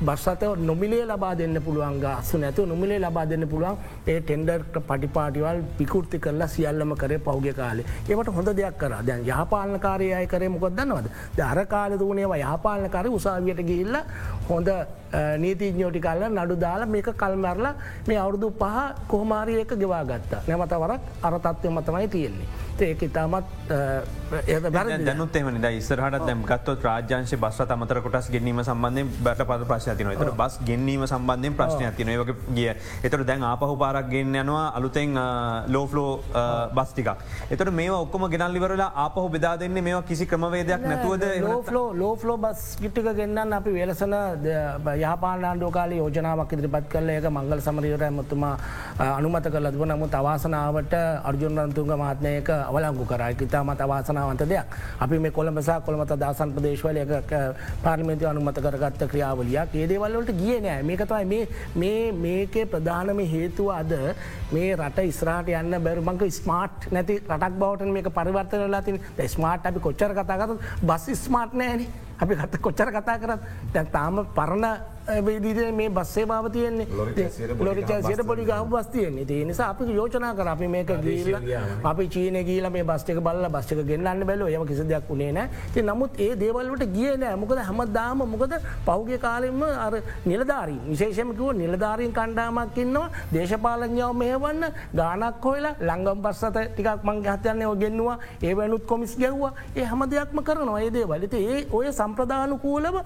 [0.00, 3.76] බස්සත නොමිලේ ලබා දෙන්න පුළුවන් අස්සු නැතු නොමිලේ ලබා දෙන්න පුළුවන්
[4.06, 7.86] ඒ ටෙන්ඩර් පටිපාටිවල් පිකුෘති කරලා සියල්ලම කරේ පෞග කාලේ.
[8.08, 8.92] ඒවට හොඳ දෙයක් කර.
[9.02, 13.96] දැන් යහපාලනකාරය අය කරේ මොකොදන්නවද දර කාල දූනේවා යහපාලනකාර උසාවියට ගිල්ල
[14.48, 14.68] හොඳ
[15.44, 17.74] නීතිඥෝටි කල්ල නඩු දාලා මේක කල්මැරලා
[18.08, 22.48] මේ අවුරුදු පහ කොහමාරියක ගෙවා ගත්තා නැමත වරක් අරතත්වය මතමයි තියෙන්නේ.
[22.80, 23.46] ඒක ඉතාමත්
[25.04, 29.96] දැනුත් එම ද ඉස්රහට දැම් ගත්ව රාජ්‍යංශ බස් අමතර කොටස් ගැනීම සම්බන්ධය බට පද ප්‍රශ්
[29.96, 32.68] තින තර බස් ගැනීම සම්බන්ධයෙන් ප්‍රශ්නය තින වගේ ගිය.
[33.02, 35.18] එතට දැන් ආපහු පාරක් ගෙන් යනවා අලුතෙන්
[35.68, 36.10] ලෝෆලෝ
[36.74, 37.10] බස්ටික
[37.50, 43.10] එතට මේ ඔක්කොම ගෙනල්ලිවරලා ආපහු බෙදා දෙන්න මේ කිසි ක්‍රමවේදයක් නැතුවද ලෝෆලෝ ලෝෆලෝ බස් කිට්ටික
[43.10, 44.14] ගන්න අපි වෙලසන
[44.94, 48.54] යහපානාන්ඩෝ කාල යෝජනාවක් ඉදිරිපත් කල එක මංගල සමරීර ඇමතුමා
[49.10, 53.80] අනුමත කල දුව නමුත් අවාසනාවට අර්ජුන්රන්තුන්ග මහත්නයක අවලංගු කරයි ඉතාමත්
[54.24, 54.66] අවාසනාවන්ත දෙයක්.
[55.00, 56.98] අපි මේ කොළඹසා කොළමත දාසන් ප්‍රදේශවල
[57.82, 59.74] පාර්මින්ති අනුමත කරගත්ත ක්‍රියාවලියක්.
[59.74, 60.82] ඒදේවල්ලට ගිය නෑ.
[60.82, 61.24] මේකතයි
[61.74, 63.92] මේ මේකේ ප්‍රධානම හේතුව අද
[64.52, 70.14] මේ රට ඉස්රාට යන්න බැරුමංක ස්මාර්ට් නැති රටක් බවට මේක පරිවර්තන ලතින් ස්මාර්ට් අපි කොච්චර
[70.14, 71.86] කතාගත බස් ස්මාර්ට් නෑන.
[72.20, 73.40] අපි කත කොච්චර කතා කරත්
[73.72, 76.86] දැන් තාම පරණ වේදිද මේ බස්සේ භාව තියෙන්නේ.
[77.58, 79.26] ලොරිචසියට පොඩි ගහ බස් තියෙන්නේ.
[79.30, 81.36] ඒ නිසා අපි යෝජනා කර අපි මේක ගීල
[81.84, 85.82] අපි චීන ගීල මේ බස්්ක බල්ල බස්්ක ගෙන්න්න බැලෝ යම කිසි දෙයක් වුණේ නෑ ති
[85.82, 88.54] නමුත් ඒ දේවල්ලට ගිය නෑ මොකද හැමදාම මොකද
[88.86, 89.94] පෞගේ කාලෙම අර
[90.24, 93.10] නිලධාරී විශේෂමකිව නිලධාරීන් කණ්ඩාමක් ඉන්නවා.
[93.34, 99.52] දේශපාලඥාව මෙහවන්න ගානක් හොලා ලංගම් පස්සත ටිකක් මංගේ හතයන්නේ ගෙන්වා ඒ වැනුත් කොමිස් ගැව්වා.
[99.76, 102.96] ඒ හැම දෙයක්ම කරනවා ඒදේ වලට ඒ ඔය සම්ප්‍රධානුකූලව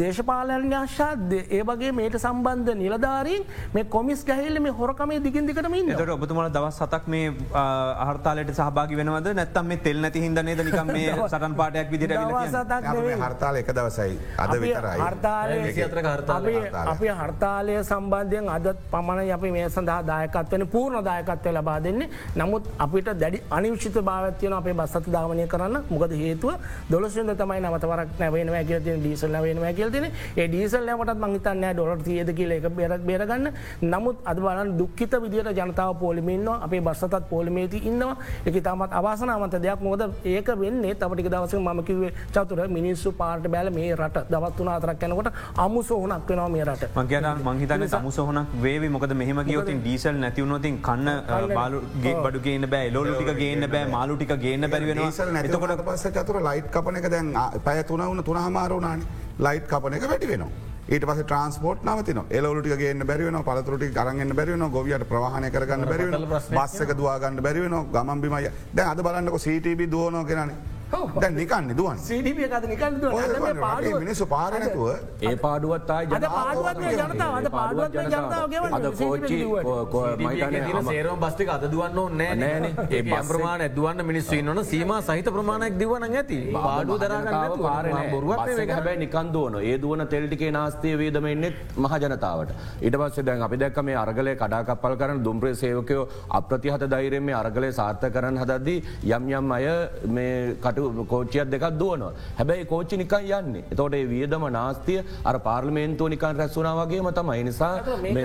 [0.00, 3.42] දේශපාලඥාශාද්‍ය ඒ වගේ මේට සම්බන්ධ නිලධාරීන්
[3.74, 9.28] මේ කොමිස් ගැහිල්ල මේ හොරකමේ දිගින්දිකටම ට ඔබතුමල දවස් සතක් මේ ආහර්තාලට සහභාග වෙනවද?
[9.34, 12.14] නැත්තම් මේ තෙල් නැති හිදන්නේ දනිකම් මේ සටන් පාටයක් විදිර
[13.20, 14.18] හර්තාල එක දවසයි.
[14.38, 14.98] අද විතරයි.
[16.86, 17.74] අපි හර්තාලය.
[17.84, 22.10] සම්බන්ධයෙන් අදත් පමණ අපි මේ සඳහා දායකත්වන පූර්ණ දායකත්වය ලබා දෙන්නේ.
[22.36, 25.82] නමුත් අපිට දැඩි අනිවිශ්ිත භාවත්වයන අපේ බස්සත ධාවනය කරන්න.
[25.90, 26.54] මොකද හේතුව
[26.90, 28.08] දොලසිද තමයි නවතවරක්
[28.38, 30.04] නැවෙන ඇගල ඩීසල් නවෙන ඇගල්තින
[30.36, 33.48] ඒ ඩීසල් ලට මහිතන්න ඩොලට තියද කියල එක බෙරක් බේරගන්න.
[33.82, 38.16] නමුත් අද බලන් දුක්කිත විදිට ජනතාව පොලිමින්න අපේ බස්සතත් පොලිමේති ඉන්නවා.
[38.46, 39.80] එක තමත් අවාසනාවන්ත දෙයක්.
[39.80, 45.32] මොද ඒක වෙන්නේ තපටික දවස මකිවේ චතුර මිනිස්සු පාට බැල මේ රට දවත්තුන අතරක් යනකොට
[45.56, 46.90] අමු සෝහනක් වෙනවා මේ රට.
[46.96, 48.88] මගේන මහිතන සමුසෝහනක් වේවි.
[48.88, 51.08] මොකද මෙහම ගියෝතින් ඩීසල් නැතිවුණොතින් කන්න
[51.54, 52.90] බාලුගේ බඩු ගේන්න බෑ.
[52.90, 53.84] ලෝටික ගේන්න බෑ.
[53.88, 54.98] මාලුටික ගේන්න බැරිවෙන
[55.40, 57.32] එතකොට පස්ස චතුර ලයිට් කපන එක දැන්
[57.64, 57.82] පැය
[58.28, 59.04] තුනවුන තුනහමාරුණාන
[59.40, 60.50] ලයිට් කපන එක වැටි වෙනවා.
[60.88, 66.94] ඊට පස ට්‍රන්ස්පෝට් නවතින එලවලට ගේන්න බැරිවන පලතුරටි කරගන්න බැරිවන ගොවියට ප්‍රවාහණය කරගන්න බැරිවන බස්සක
[66.94, 70.52] දවාගන්න බැරිවන ගමන්බිමයි දැ අද බලන්නක සීටබ දුවනෝ කෙනන
[70.90, 71.98] දැ නිකන්න දුවන්.
[71.98, 72.92] සීඩිපිය කත නිකල්
[74.00, 74.86] මිනිස්සු පාරනැතුව
[75.20, 77.32] ඒ පාඩුවත් ආය අද පාඩුවත් ජනතාව.
[77.40, 78.78] අද පාඩුවත් මේ ජනතාව ගෙවන්නේ.
[81.56, 82.72] අද දුවන්න ඕනේ නෑනේ.
[82.90, 86.38] ඒ ඒ බස් ප්‍රමාණ ඇදවන්න මිනිස්සු ඉන්නවන සීම සහිත ප්‍රමාණයක් දිවන ඇති.
[86.56, 88.38] පාඩු දරගන්න බොරුවත්
[88.72, 92.50] හැබැයි නිකන් දුවන ඒ දුවන තෙල්ටිකේ නාස්තය වේදමෙන්නෙත් මහජනතාවට
[92.88, 96.08] ඉට පස්සේ දැන් අපි දැක්ක මේ අරගලය කඩාකපල් කරන දුම්ප්‍රේ සේවකයෝ
[96.40, 98.78] අප්‍රතිහත දෛරෙන් මේ අරගලය සාර්ථ කරන්න හදද්දී
[99.18, 99.66] යම් යම් අය
[100.18, 100.34] මේ
[100.64, 100.77] කට
[101.08, 102.12] කෝච්චියත් දෙකක් දුවනවා.
[102.38, 103.64] හැබැයි කෝච්චි නිකන් යන්නේ.
[103.72, 107.42] එතෝට වියදම නාස්තිය අර පාර්ලිමේන්තුව නිකන් රැස්සුනා වගේම තමයි.
[107.44, 107.74] නිසා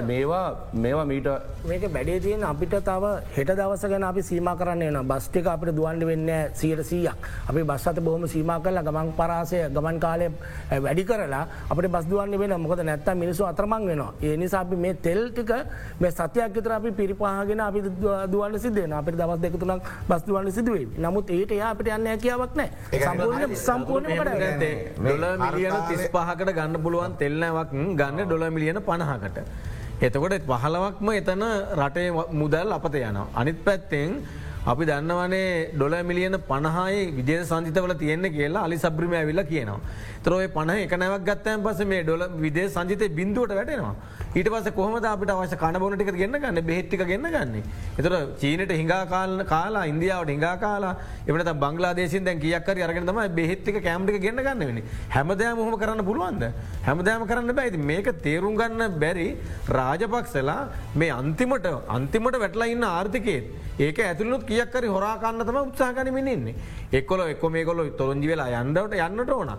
[0.03, 0.45] මේවා
[0.75, 1.29] මේවා මීට
[1.65, 6.05] මේක බැඩේ තියෙන් අපිට තව හෙට දවස ගැන අපි සීම කරන්න න බස්්ටික අපිට දුවන්ඩ
[6.05, 7.29] වෙන්න සීට සීයක්.
[7.49, 10.29] අපි බස්සත බොහම සීම කරලා ගමන් පරාසය ගමන් කාලය
[10.79, 14.11] වැඩි කරලා අපට බස්දුවන්න වෙන මොකද නැත්ත මිනිසු අතරමං වෙනවා.
[14.21, 15.51] ඒ නිසා අපි මේ තෙල් ටික
[15.99, 17.79] මේ සත්‍යයක් විතර අපි පිරිපාගෙන අපි
[18.27, 22.07] දුවන්න සිදන අපට දවස් දෙකතුනක් බස්දුවන්න සිදුවේ නමුත් ඒට යා අපට යන්න
[22.43, 22.69] හැකියාවක් නෑ
[23.05, 24.07] සම්පූර්ණ සම්පූර්ණ
[24.99, 29.37] ඩොල මිලියන තිස් පහකට ගන්න පුළුවන් තෙල්නවක් ගන්න ඩොල මිලියන පණහකට.
[30.01, 31.43] එතකොට පහලවක්ම එතන
[31.79, 32.07] රටේ
[32.41, 33.27] මුදල් අපත යනවා.
[33.35, 34.11] අනිත් පැත්තෙන්
[34.71, 39.79] අපි දන්නවනේ ඩොල මිලියන පණහායි විදේ සංජිතවල තියෙන්නේ කියලා අලි සබ්‍රිම ඇවිල්ල කියනවා.
[40.25, 43.95] තරෝය පණ එක නැවක් ගත්තයන් පස මේ ඩොල විදේ සංජිතය බින්දුවට වැටෙනවා.
[44.35, 47.55] ඊට පස කොහමද අපිට අවශ්‍ය කණබොනටික ගන්න ගන්න බෙහෙත්තික ගන්න ගන්න.
[47.99, 50.93] එතර චීනට හිඟා කාලන කාලා ඉන්දියාවට හිඟා කාලා
[51.27, 54.79] එමට බංගලාදේසින් දැන් කියක්කර අරගෙන තම බෙහෙත්තික කෑම්ටික ගන්න ගන්න වෙන
[55.15, 56.45] හැමදෑම හොම කරන්න පුළුවන්ද?
[56.87, 59.27] හැමදෑම කරන්න බැයිති මේක තේරුම් ගන්න බැරි
[59.79, 60.59] රාජපක්සලා
[60.95, 61.67] මේ අන්තිමට
[61.97, 66.55] අන්තිමට වැටලා ඉන්න ආර්ථිකේත් ඒක ඇතුළුත් කියක්කරි හොරාකන්න තම උත්සාහකනමින් ඉන්නේ
[66.93, 69.53] එක්කොල එක්ක මේකොල තොරන්ජි වෙලා යන්නට යන්නට ඕන.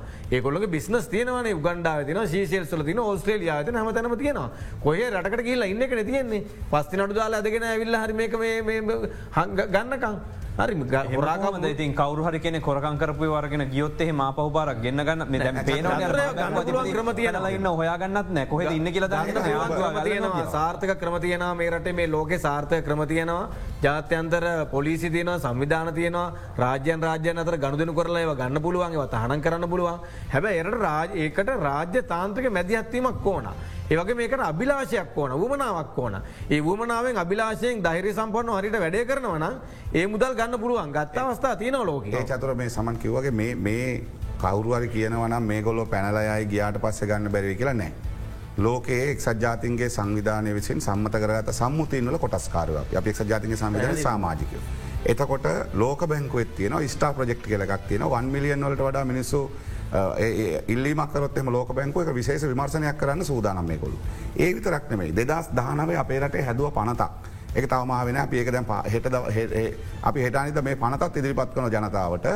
[0.54, 4.50] ඒකොල්ලගේ බිස්නස් තියනවන උගන්ඩාව තින ශීෂල්සල තින ඔස්ට්‍රේලියාව හම තැනම තියෙනවා.
[4.82, 6.44] කොහේ රටකට කියලා ඉන්න එක තියෙන්නේ.
[6.70, 8.32] පස්ති නඩු දාලා අදගෙන ඇවිල්ල හරි මේක
[9.72, 10.16] ගන්නකං
[10.56, 10.74] හරි
[11.14, 15.22] හොරාගම ඉතින් කවරු හරි කෙන කොරකං කරපු වරගෙන ගියොත්තෙහ මා පහු බාරක් ගන්න ගන්න.
[17.56, 18.46] ඉන්න හොයාගන්නත් නෑ.
[18.46, 20.44] කොහෙ ඉන්න කියල තියෙනවා.
[20.56, 21.54] සාර්ථක ක්‍රම තියනවා.
[21.54, 23.48] මේ රට මේ ලෝක සාර්ථය ක්‍රම තියනවා.
[23.82, 26.32] ජාත්‍යන්තර පොලිසි තියනවා සංවිධාන තියනවා.
[26.56, 29.98] රාජ්‍යන් රාජ්‍යන් අතර ගණුදනු කරලා ඒව ගන්න පුළුවන්ගේ තහනම් කරන්න පුළුවන්.
[30.34, 33.48] හැබ එරට රාජ ඒකට රාජ්‍ය තාන්ත්‍රක මැදිහත්වීමක් ඕන.
[33.90, 36.14] ඒවගේ මේකට අභිලාශයක් ඕන වමනාවක් ඕන.
[36.50, 39.44] ඒ වමනාවෙන් අභිලාශයෙන් දහිර සම්පන්න හරිට වැඩේ කරනවන
[39.92, 40.92] ඒ මුදල් ගන්න පුළුවන්.
[40.92, 42.06] ගත්ත අවස්ථා තියන ලෝක.
[42.24, 44.02] චතුර මේ සමන් කිව්වගේ මේ මේ
[44.40, 47.92] කවරුවරි කියනවනම් මේ ගොල්ලො පැනලයයි ගියාට පස්ස ගන්න බැරි කියලා නෑ.
[48.58, 53.06] ලෝකයේ එක්සත් ජාතින්ගේ සංවිධානය විසින් සම්මත කරගත සම්මුතින්වල කොටස්කාරව අප.
[53.06, 54.64] එක් ජාතික සංවිධන සාමාජිකය.
[55.06, 59.50] එතකොට ලෝක බැංකුවත් තියන ස්ටා ප්‍රජෙක්් කියලක් තියෙන වන් මිලියන් වලට වඩා මිනිස්සු
[60.68, 63.98] ඉල්ලිමකරොත්ම ලෝක බැංකුව එක විශේෂ විමර්ශනයක් කරන්න සූදානම් මේ කොළු.
[64.36, 67.10] ඒ විතරක් නෙමයි දෙදස් දානවේ අපේ රටේ හැදුව පනතක්.
[67.54, 69.06] එක තවමාවෙන අපි ඒක දැන් හෙට
[70.02, 72.26] අපි හෙටනිත මේ පනතත් ඉදිරිපත් කන ජනතාවට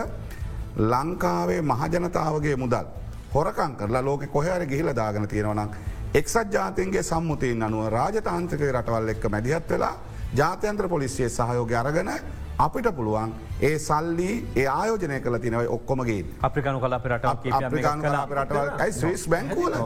[0.78, 2.86] ලංකාවේ මහජනතාවගේ මුදල්
[3.34, 5.70] හොරකං කරලා ලෝක කොහර ගිහිල දාගෙන තියෙනවනම්
[6.14, 9.94] එක්සත් ජාතින්ගේ සම්මුතින් අනුව රාජතාන්ත්‍රක රටවල් එක්ක මැදිහත් වෙලා
[10.34, 12.10] ජාත්‍යන්ත්‍ර පොලිසිය සහයෝග අරගෙන
[12.58, 13.32] අපිට පුළුවන්
[13.62, 17.26] ඒ සල්ලි ඒ ආයෝජනය කල තිනවයි ඔක්කොමගේ අප්‍රිකනු කල අපිට
[17.60, 19.76] අප්‍රිකානු රටවල් ස්විස් බැංකුවල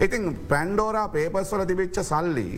[0.00, 2.48] ඉතින් පැන්ඩෝරා පේපස්වල තිබිච්ච සල්ලි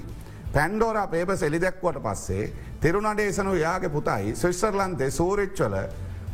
[0.55, 2.45] පැන්ඩෝරා පේපස් එලි දැක්වට පස්සේ
[2.83, 5.77] තිරුණඩේසනු යාගේ පුතයි ස්විස්සර්ලන්තේ සූරිච්චල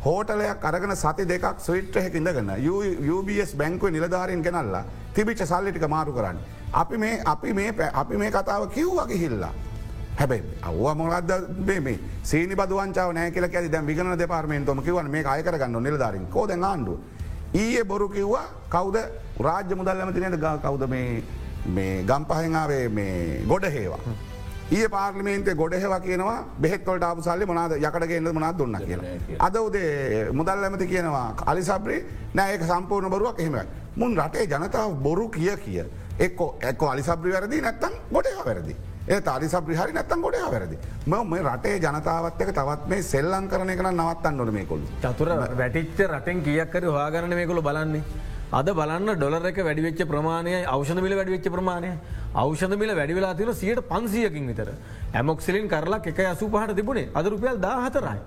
[0.01, 2.51] හෝටලයක් අරගෙන සති දෙකක් ස්විට්‍රහෙක ඉඳගෙන
[3.09, 4.83] UBS බැංකුව නිලධාරයෙන් ගෙනල්ලා
[5.13, 6.37] තිබිච්ච සල්ලිටික මාරු කරන්න.
[6.73, 9.53] අපි මේ අපි මේ අපි මේ කතාව කිව්වගේ හිල්ලා.
[10.19, 11.31] හැබයි අව්ව මොලද
[11.67, 11.97] මේ
[12.31, 16.95] සීනි බදුවන්චාව නෑ කියල ඇති දැ විගන දෙපාර්මේන්තුම කිවන මේ අයකරගන්න නිලධාරින් කෝද ආණ්ඩු.
[17.55, 18.97] ඊයේ බොරු කිව්වා කවුද
[19.47, 20.83] රාජ්‍ය මුදල් ඇමතිනයට ග කවුද
[21.75, 24.01] මේ ගම්පහෙන්ාවේ මේ ගොඩ හේවා.
[24.71, 29.15] ඒ පාර්ලිමේන්තේ ගොඩහෙව කියනවා බෙහෙත්වලට ආපු සල්ලි මොනාද යකටගන්න මනත් දුන්න කියලා.
[29.47, 31.97] අද උදේ මුදල් ඇමති කියනවා අලිසබ්‍රි
[32.33, 33.57] නෑ ඒක සම්පූර්ණ බරුවක් එහෙම.
[33.95, 35.81] මුන් රටේ ජනතාව බොරු කිය කිය.
[36.19, 36.39] එක්ක
[36.71, 38.75] එක්ක අලිසබ්‍රි වැරදි නැත්තම් ගොඩහ වැරදි.
[39.09, 40.75] ඒ තාරි සබ්‍රිහරි නැත්තම් ගොඩ වැරදි.
[41.07, 44.85] ම මේ රටේ ජනතාවත් එක තවත් මේ සෙල්ලං කරන එක නවත්තන්න නොන මේකොළු.
[45.03, 45.29] චතුර
[45.61, 48.03] වැටිච්ච රටෙන් කියක්කර හවාගරන මේකොළු බලන්නේ.
[48.51, 51.91] අද බලන්න ඩොලර එක වැඩිවෙච්ච ප්‍රමාණය අවෂණ මිල වැඩිවෙච්ච ප්‍රමාණය
[52.35, 54.69] අවෂණ මිල වැඩිවෙලා තින සියට පන්සියකින් විතර
[55.13, 58.19] ඇමොක්සිලින් කරලා එක අසු පහට තිබුණේ අද රුපියල් දාහතරයි.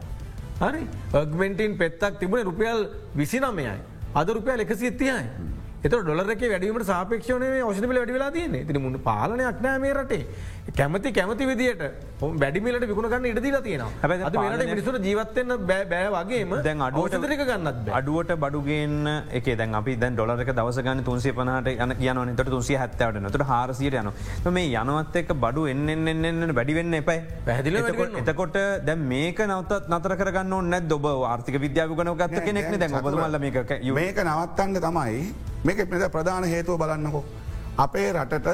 [0.61, 0.83] හරි
[1.15, 3.79] ඔගමෙන්ටින් පෙත්තක් තිබුණ රුපියල් විසිනමයයි.
[4.15, 5.53] අද රුපියල් එකසි එත්තියයි.
[5.85, 10.23] එත ඩොලරක වැඩීමට සාපක්ෂණය ෝෂණ පිල වැඩිලා තියන්නේ ති මුණ පාලනයක් නෑ මේ රටේ
[10.71, 11.81] කැමති කැමති විදිට
[12.41, 13.91] වැඩිමිලට විකුණගන්න ඉඩදිලා තියෙනවා.
[14.33, 17.95] පාලනය- මේට මිනිසුට ජීවත්තන්න බෑ බෑ වගේම දැන් අඩුවට ෝෂතරික ගන්නත් බෑ.
[17.99, 18.95] අඩුවට බඩුගෙන්
[19.33, 23.95] එක දැන් අපි දැන් ඩොලරක දවසගන්න තුන්සේ පනහට යන කියන නතට තුන්සිය හැත්තවට නතුට හාරසියට
[23.95, 24.13] යන
[24.53, 30.53] මේ යනවත් එක් බඩු එන්නෙන්න්න වැඩිවෙන්න එපයි වැඩි එතකොට- එතකොට දැ මේක නවතත් නතර කරගන්න
[30.53, 33.59] ඔන්න දොබ ආර්ථික විද්‍යාව ගන ගත්ත කෙනෙක්න දැන් ඔබතුමල්ල මේක
[33.93, 35.35] මේක නවත්තන්න තමයි
[35.65, 37.25] මේක මෙද ප්‍රධාන හේතුව බලන්නකෝ.
[37.79, 38.49] අපේ රටට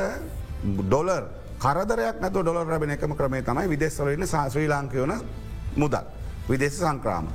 [0.81, 1.25] ඩොලර්
[1.59, 5.13] කරදරයක් නැතු ඩොලර් රැබෙන එකම ක්‍රමේ තමයි විදෙස්වලන්න ශ්‍රී ලාංකයවන
[5.77, 6.05] මුදල්
[6.49, 7.29] විදෙස සංක්‍රාම.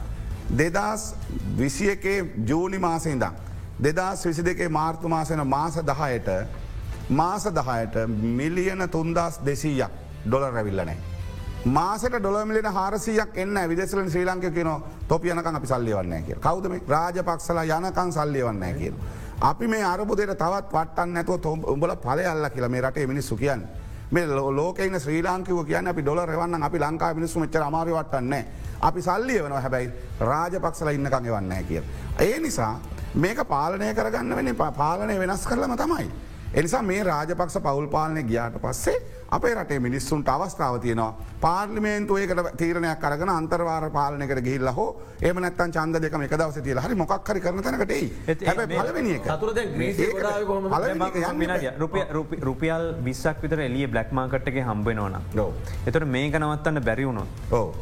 [0.52, 1.16] දෙදස්
[1.58, 3.34] විසි එකේ ජූනි මාසඉදම්.
[3.80, 6.30] දෙදස් විසි දෙකේ මාර්තු මාසන මාස දහයට
[7.12, 7.96] මාස දහයට
[8.34, 9.92] මිලියන තුන්දස් දෙසීයක්
[10.26, 10.98] ඩොලර් රැවිල්ලනෑ.
[11.66, 14.70] මාසට ඩොලමිලෙන හාරසියක් එන්න විදෙසල ශ්‍රී ලංක කියන
[15.08, 18.96] තොප යනකං අපි සල්ලියවන්න කිය කවදම රාජපක්ෂලා යනකං සල්ලියවන්න කියන.
[19.42, 23.64] අපි මේ අරබුදයට තවත් පටන්න නැතුව තොම් උඹල පලය අල්ල කියලා මේ රටේ මිනිස්සු කියන්න.
[24.14, 28.46] මේ ලෝකන ශ්‍රී ලාංකිව කියන්න අපි ඩොල රවන්න අපි ලංකා මිනිස්සු මෙච්චර අමාරවටන්නේ.
[28.82, 29.90] අපි සල්ලිය වන හැබැයි
[30.20, 31.82] රාජපක්ෂල ඉන්නකං එවන්න කිය.
[32.20, 32.76] ඒ නිසා
[33.16, 36.06] මේක පාලනය කරගන්න වෙන පාලනය වෙනස් කරලම තමයි.
[36.54, 41.14] එනිසා මේ රාජපක්ෂ පවල් පාලනය ගියාට පස්සේ අපේ රටේ මිනිස්සුන්ට අවස්ථාව තියෙනවා.
[41.44, 44.88] පාර්ලිමේන්තුවයකට තීරණයක් කරගෙන අන්තර්වාර පාලනකට ගිහිල්ල හෝ
[45.22, 48.06] ඒමනත්තන් චන්ද දෙක එක දවස තියල හරි මොක්හරි කරන තැනකටයි
[52.42, 55.16] රුපියල් විස්සක් විතර එලිය බ්ලක් මාකට්ක හම්බෙනවන
[55.88, 57.30] එතට මේක නවත්තන්න බැරිවුණොත්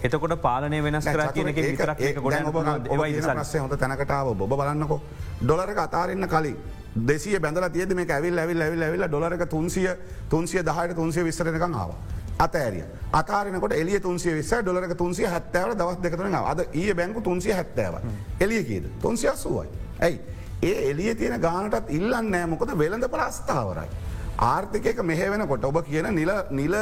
[0.03, 2.35] එතකොට පාලනය වෙනස් කර කියන විතරක් ගොඩ
[3.61, 4.97] හොඳ තැනකටාව ඔබ බලන්නකො.
[5.41, 6.57] ඩොලරක අතාරන්න කලින්
[6.95, 9.87] දෙසිය බැඳල තියද මේ ඇවිල් ඇවිල් ඇවිල් ඇවිල් ඩොලරක තුන්සිය
[10.29, 11.91] තුන්සිය දහයට තුන්සිය විස්සරනකං ආව.
[12.39, 12.83] අතෑරිය
[13.13, 17.95] අතාරනකොට එලිය තුන්සිය විස්ස ඩොලරක තුන්සිය හැත්තෑවට දවස් දෙකරන අද ඒ බැංකු තුන්සිය හැත්තෑව
[18.39, 19.67] එලිය කියද තුන්සිය අස්සුවයි.
[19.99, 20.19] ඇයි
[20.63, 23.89] ඒ එලිය තියෙන ගානටත් ඉල්ලන්න නෑ මොකද වෙළඳ පලස්ථාවරයි.
[24.39, 26.75] ආර්ථිකයක මෙහෙවෙන කොට ඔබ කියන නිල නිල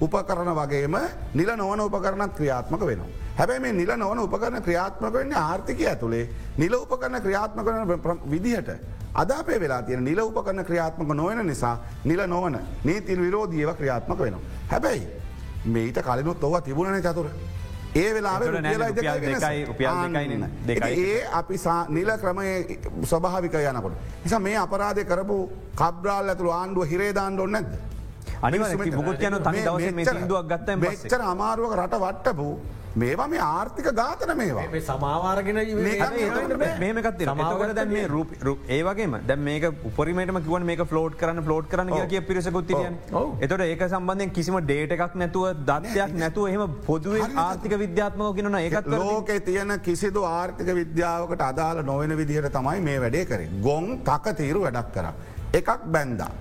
[0.00, 0.96] උපකරන වගේම
[1.34, 3.08] නිල නොවන උපකරණත් ක්‍රියාත්මක වෙනවා.
[3.38, 8.70] හැබැයි මේ නිල නොවන උපකරන ක්‍රියාත්මක වෙන්න ආර්ථිකය ඇතුළේ නිල උපකරන ක්‍රියාත්මක වන ප්‍ර- විදිහට.
[9.20, 14.42] අද අපේ වෙලා තියෙන නිල උපකරන ක්‍රියාත්මක නොවන නිසා නිල නොවන නීතින් විරෝධීව ක්‍රියාත්මක වෙනවා.
[14.72, 15.06] හැබැයි
[15.74, 17.26] මේට කලිනුත් ඔව තිබුණන චතුර.
[17.96, 18.40] ඒ වෙලා.
[20.88, 21.56] ඒ අපි
[21.96, 22.46] නිල ක්‍රමය
[23.04, 23.94] ස්වභාවික යනකොට.
[24.24, 25.36] නිසා මේ අපරාධය කරපු
[25.80, 27.68] කබ්‍රාල් ඇතුළ ආණ්ඩුව හිරේදාන්න ඔන්න නැද.
[28.42, 30.80] අනිවාර්යෙන් මුකුත් යන තනි දවසේ මේ ගත්තයින් පස්සේ.
[30.84, 32.48] මෙච්චර අමාරුවක රට වට්ටපු
[32.96, 34.64] මේවා මේ ආර්ථික ඝාතන මේවා.
[34.72, 35.58] මේ සමාවාරගෙන
[36.80, 38.30] මේකත් එතකොට දැන් මේ රූප
[38.68, 42.72] ඒ වගේ දැ මේක උපරිමට කිව මේක ෆලෝට් කරන්න ෆලෝට් කරන කිය පිරිසකුත්
[43.40, 48.90] එතට ඒක සම්බන්ධයෙන් කිසිම ඩේට එකක් නැතුව දත්යක් නැතුව එහෙම පොදුව ආර්ථික විද්‍යාත්මක කියෙනන ඒකත්
[48.96, 53.48] ලෝකේ තියෙන කිසිදු ආර්ථික විද්‍යාවකට අදාළ නොවන විදිහට තමයි මේ වැඩේ කරේ.
[53.62, 55.06] ගොන් තක තීරු වැඩක් කර.
[55.52, 56.32] එකක් බැන්දා.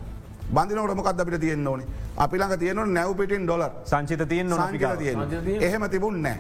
[0.56, 1.88] බඳනට මොකක් අපිට තියෙන් ඕනේ
[2.24, 4.98] අපි ළඟ තියෙන නැව් පිටින් ඩොලර් සංචිත තියෙන් ගාව.
[4.98, 6.38] තියෙන එහෙම තිබුන් නෑ.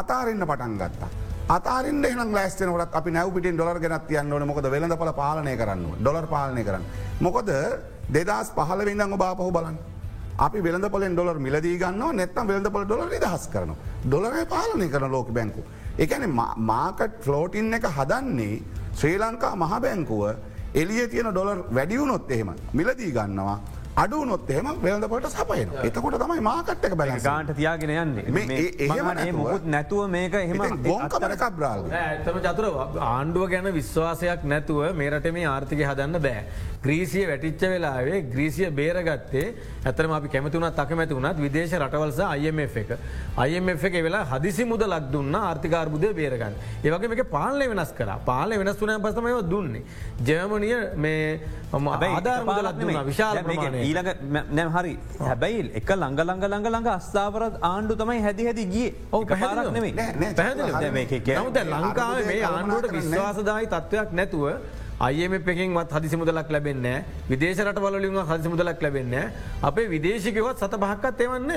[0.00, 1.10] අතාරන්න පටන් ගත්තා.
[1.56, 5.86] අතාරන්න එහන ලෑස්තනකට අපි නැව පිටින් ඩොලර් ගෙනත් තියන්න ඕන මොකද වෙළඳ පල පාලනය කරන්න
[6.02, 6.84] ඩොලර් පාලනය කරන්න.
[7.20, 7.50] මොකද
[8.14, 9.78] දෙදස් පහල විඳංග බාපහු බලන්න.
[10.38, 13.74] අපි වෙළඳ පොලෙන් ඩොලර් මිලදී ගන්න නැත්තම් වෙළඳ පොල ඩොලර දහස් කරන.
[14.06, 15.62] ඩොලරය පාලනය කරන ලෝක බැංකු.
[15.98, 16.24] එකන
[16.70, 18.62] මාකට් ෆලෝටින් එක හදන්නේ
[18.98, 20.22] ශ්‍රී ලංකා මහ බැංකුව
[20.74, 23.58] එලිය තියෙන ඩොලර් වැඩියුනොත් එහෙම මිලදී ගන්නවා.
[23.94, 30.34] අඩුනොත් එහෙම වෙළඳපට සපයන එතකොට තමයි මාකට් එක බැල ගාන්ට තියාගෙන යන්නේ මුකුත් නැතුව මේක
[30.34, 32.68] එහෙම ගොන්කමට කබ්‍රාල් ඇතම චතුර
[33.02, 36.44] ආණ්ඩුව ගැන විශ්වාසයක් නැතුව මේරට මේ ආර්ථික හදන්න බෑ.
[36.82, 39.44] ග්‍රීසිය වැටිච්ච වෙලාවේ ග්‍රීසිය බේරගත්තේ
[39.84, 42.90] ඇතරම අපි කැමතිවුණත් අකමැති වුණත් විදේශ රටවල්ස IMF එක.
[43.46, 46.56] IMF එක වෙලා හදිසි මුද ලක් දුන්න ආර්ථිකාර්බුදය බේරගන්න.
[46.82, 49.84] ඒවගේ මේක පාලය වෙනස් කර පාල වෙනස් වුන පසමයව දුන්නේ.
[50.24, 51.40] ජර්මනිය මේ
[51.72, 53.81] ආධාර මුදලක් දුන්න විශාල ප්‍රමාණය.
[53.86, 54.10] ඊළඟ
[54.58, 54.94] නැම් හරි.
[55.20, 58.88] හැබැයි එක ළඟ ළඟ ළඟ ළඟ අස්ථාවරත් ආණ්ඩු තමයි හැදි හැදි ගිය.
[59.12, 59.92] ඕ පාරක් නෙමේ
[61.38, 64.46] නමුද ලංකාව මේ ආණ්ඩුවට විශ්වාසදායි තත්ත්වයක් නැතුව
[65.02, 66.86] අයම පකින්වත් හදිසි මුදලක් ලැබෙන්න
[67.30, 69.14] විදේශ රටවලින් හදිසි මුදලක් ලැබෙන්න
[69.62, 71.52] අපේ විදේශිකවත් සත පහක්කත් එවන්න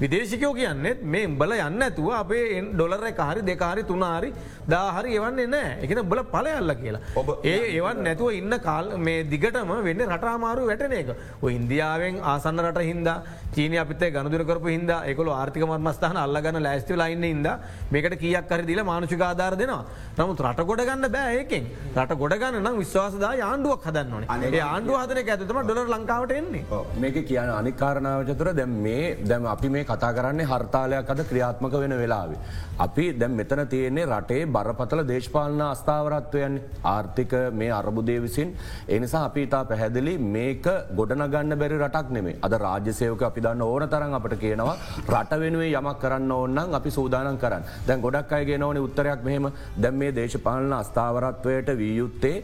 [0.00, 4.30] විදේශිකයෝ කියන්නෙත් මේ බල යන්න ඇතුව අපේ ඩොලර කාරි දෙකාරි තුනාරි
[4.68, 7.00] දාහරි එවන්නේ නෑ එකන බල පලයල්ල කියලා.
[7.16, 11.10] ඔබ ඒ එවන් නැතුව ඉන්න කාල් මේ දිගටම වෙන්න රටාමාරු වැටන එක.
[11.50, 13.16] ඉන්දියාවෙන් ආසන්න රට හින්දා
[13.54, 17.48] චීන අපිත ගණදුර කරපු හිද එකකොල ආර්ථික මත්මස්ථාන අල්ලගන්න ලෑස්ති ලයින්න ඉද
[17.90, 19.82] මේකට කියක් කර දිල මානුෂික ආධාර දෙනවා.
[20.18, 21.64] නමුත් රට ගොඩ ගන්න බෑ ඒකෙන්.
[21.96, 24.62] රට ගොඩ ගන්න නම් විශ්වාසදා ආණ්ඩුවක් හදන්න ඕනේ.
[24.62, 26.62] ආණ්ඩුව හදන ඇතම ඩොලර් ලංකාවට එන්නේ.
[27.02, 32.40] මේක කියන අනිකාරණාවචතුර දැම් මේ දැම් අපි මේ කතා කරන්නේ හර්තාලයක් අද ක්‍රියාත්මක වෙන වෙලාවේ.
[32.78, 36.56] අපි දැම් මෙතන තියෙන්නේ රටේ බරපතල දේශපාලන අස්ථාවරත්වයන්
[36.94, 38.56] ආර්ථික මේ අරබුදේ විසින්.
[38.88, 40.66] එනිසා අපි ඉතා පැහැදිලි මේක
[41.00, 44.76] ගොඩනගන්න බැරි රටක් නෙමේ අද රාජ්‍යසයක අපි දන්න ඕන තරන් අපට කියනවා
[45.08, 47.64] රට වෙනුවේ යමක් කරන්න ඕන්නම් අපි සූදානම් කරන්න.
[47.86, 49.50] දැන් ගොඩක් අයගේ නොවන උත්තරයක් මෙහෙම.
[49.82, 52.36] දැම් මේ දේශපාලන අස්ථාවරත්වයට වී යුත්තේ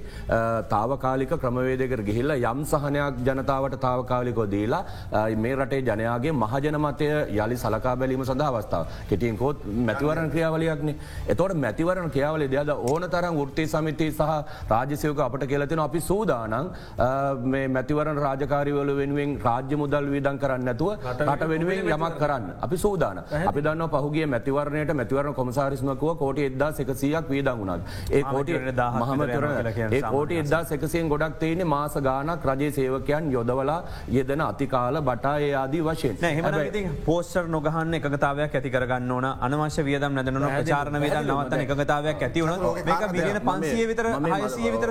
[0.72, 4.82] තාවකාලික ක්‍රමවේදකර ගිහිල්ල යම් සහනයක් ජනතාවට තාවකාලිකො දීලා
[5.44, 7.08] මේ රටේ ජනයාගේ මහජන මතය
[7.38, 8.86] යළි සලකා බැලීම සඳහා අවස්ථාව.
[9.10, 10.90] කෙටියෙන් කෝත් මැතිවරණ ක්‍රියාවලයක්න.
[11.32, 14.22] එතොට මැතිවරණ ක්‍රියාවල දෙද ඕන තරම් ෘත්ති සමිති සහ
[14.72, 16.54] රාජසයක අපට කෙලතින අපි සූදානන්
[17.52, 20.90] මේ මැතිවරණ රාජකාරවල වෙනුවෙන් රාජ්‍ය මුදල් වීදන් කරන්න ඇතුව
[21.28, 22.44] රට වෙනුවෙන් යමක් කරන්න.
[22.66, 27.82] අපි සූදාන අපි දන්න පහුගේ මැතිවරණයට මැතිවරණ කොමසාරිස්මකුව කෝට එදදා සකසියක් වීදන් වුණත්.
[28.10, 28.48] ඒ කෝට
[29.02, 29.52] මහමතුරන
[29.96, 33.78] ඒ කෝට එදදා සකසියෙන් ගොඩක් තියෙන මාස ගානක් රජයේ සේවකයන් යොදවලා
[34.10, 36.16] යෙදන අතිකාල බටා ඒ ආදී වශයෙන්.
[36.22, 36.44] හෙම
[37.04, 39.26] පෝස්ටර් නොගහන්න එකතාවයක් ඇති කරගන්න ඕන.
[39.40, 44.90] අනවශ්‍ය වියදම් නැදන චාරණ වේද නවත්තන එකතාවයක් ඇති වුණ මේක බිලියන පන්සිය විතර හයසිය විතර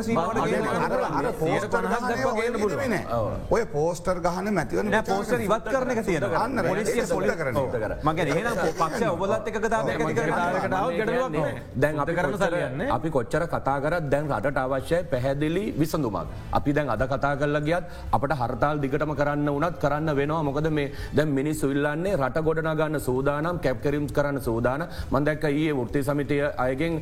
[3.50, 7.58] ඔය පෝස්ටර් ගහන මැතිවන පෝස්ටර් ඉවත් කරන එක තියෙන අන්න පොලිසිය පොලි කරන
[8.04, 11.46] මගේ එහනම් පක්ෂ ඔබලත් එක ඇති කරට
[11.78, 16.28] දැන් අපි කරන සරයන්න අපි කොච්චර කතා කරත් දැන් රට අවශ්‍යය පැහැදිලි විසඳුමක්.
[16.60, 20.44] අපි දැන් අද කතා කරල ගියත් අපට හර්තාල් දිගටම කරන්න වනත් කරන්න වෙනවා.
[20.50, 26.04] මොකද මේ දැන් මිනිස් විල්ලන්නේ රට ගොඩන ගන්න සූදානම් කැප්කරිම් කරන්න සූදාන මන්දැක්ක ඒ ෘත්ති
[26.10, 26.94] සමිතිය අයගෙන්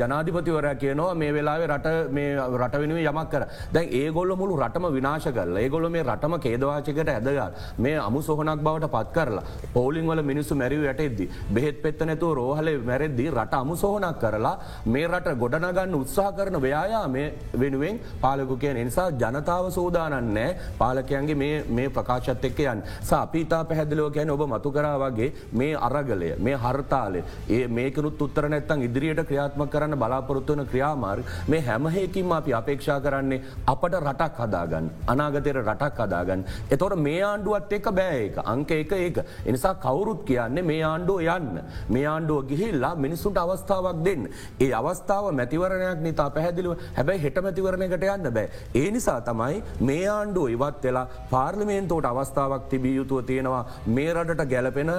[0.00, 2.28] ජනාධිපතිවරය කියනවා මේ වෙලාවේ රට මේ
[2.60, 3.44] රට වෙනුව යමක් කර.
[3.74, 8.90] දැන් ඒගොල්ල මුළු රටම විනාශ කරල ඒගොල මේ රටම කේදවාචකට ඇදගත් මේ අමු සොහනක් බවට
[8.94, 9.44] පත් කරලා
[9.76, 14.54] පෝලිංවල මිනිස්සු මැරිව ඇටෙද්දි බෙහෙත් පෙත්ත නැතුව රෝහල මැරෙද්දී රට අමු සොහනක් කරලා
[14.94, 21.38] මේ රට ගොඩනගන්න උත්සා කරන ව්‍යයා මේ වෙනුවෙන් පාලකු කියන නිසා ජනතාව සූදානන්නෑ පාලකයන්ගේ
[21.70, 27.24] මේ ප්‍රකාශත් එක්ක යන් සාපීතා පැහැදිලෝ කියන ඔබ මතු කරා වගේ මේ අරගලය මේ හර්තාලය
[27.50, 31.18] ඒ මේකනුත් උත්තර නැත්තන් ඉදිරියට ක්‍රියාත්ම කරන්න බලාපොරොත්තුවන ක්‍රියාමාර්
[31.48, 36.44] මේ හැමහේකින් අපි අපේක්ෂා කරන්නේ අපට රටක් හදාගන්න අනාගතයට රටක් හදාගන්න.
[36.70, 39.18] එතොට මේ ආණ්ඩුවත් එක බෑ එක අංක එක ඒක.
[39.44, 41.60] එනිසා කවුරුත් කියන්නේ මේ ආණ්ඩුව යන්න.
[41.88, 44.28] මේ ආණ්ඩුව ගිහිල්ලා මිනිස්සුන්ට අවස්ථාවක් දෙන්න.
[44.60, 46.76] ඒ අවස්ථාව මැතිවරණයක් නිතා පැහැදිලිව.
[46.96, 48.48] හැබැයි හෙට මැතිවරණයකට යන්න බෑ.
[48.74, 53.62] ඒ නිසා තමයි මේ ආණ්ඩුව ඉවත් වෙලා පාර්ලිමේන්තෝට අවස්ථාවක් තිබිය යුතුව තියෙනවා
[53.96, 54.92] මේ රටට ගැලපෙන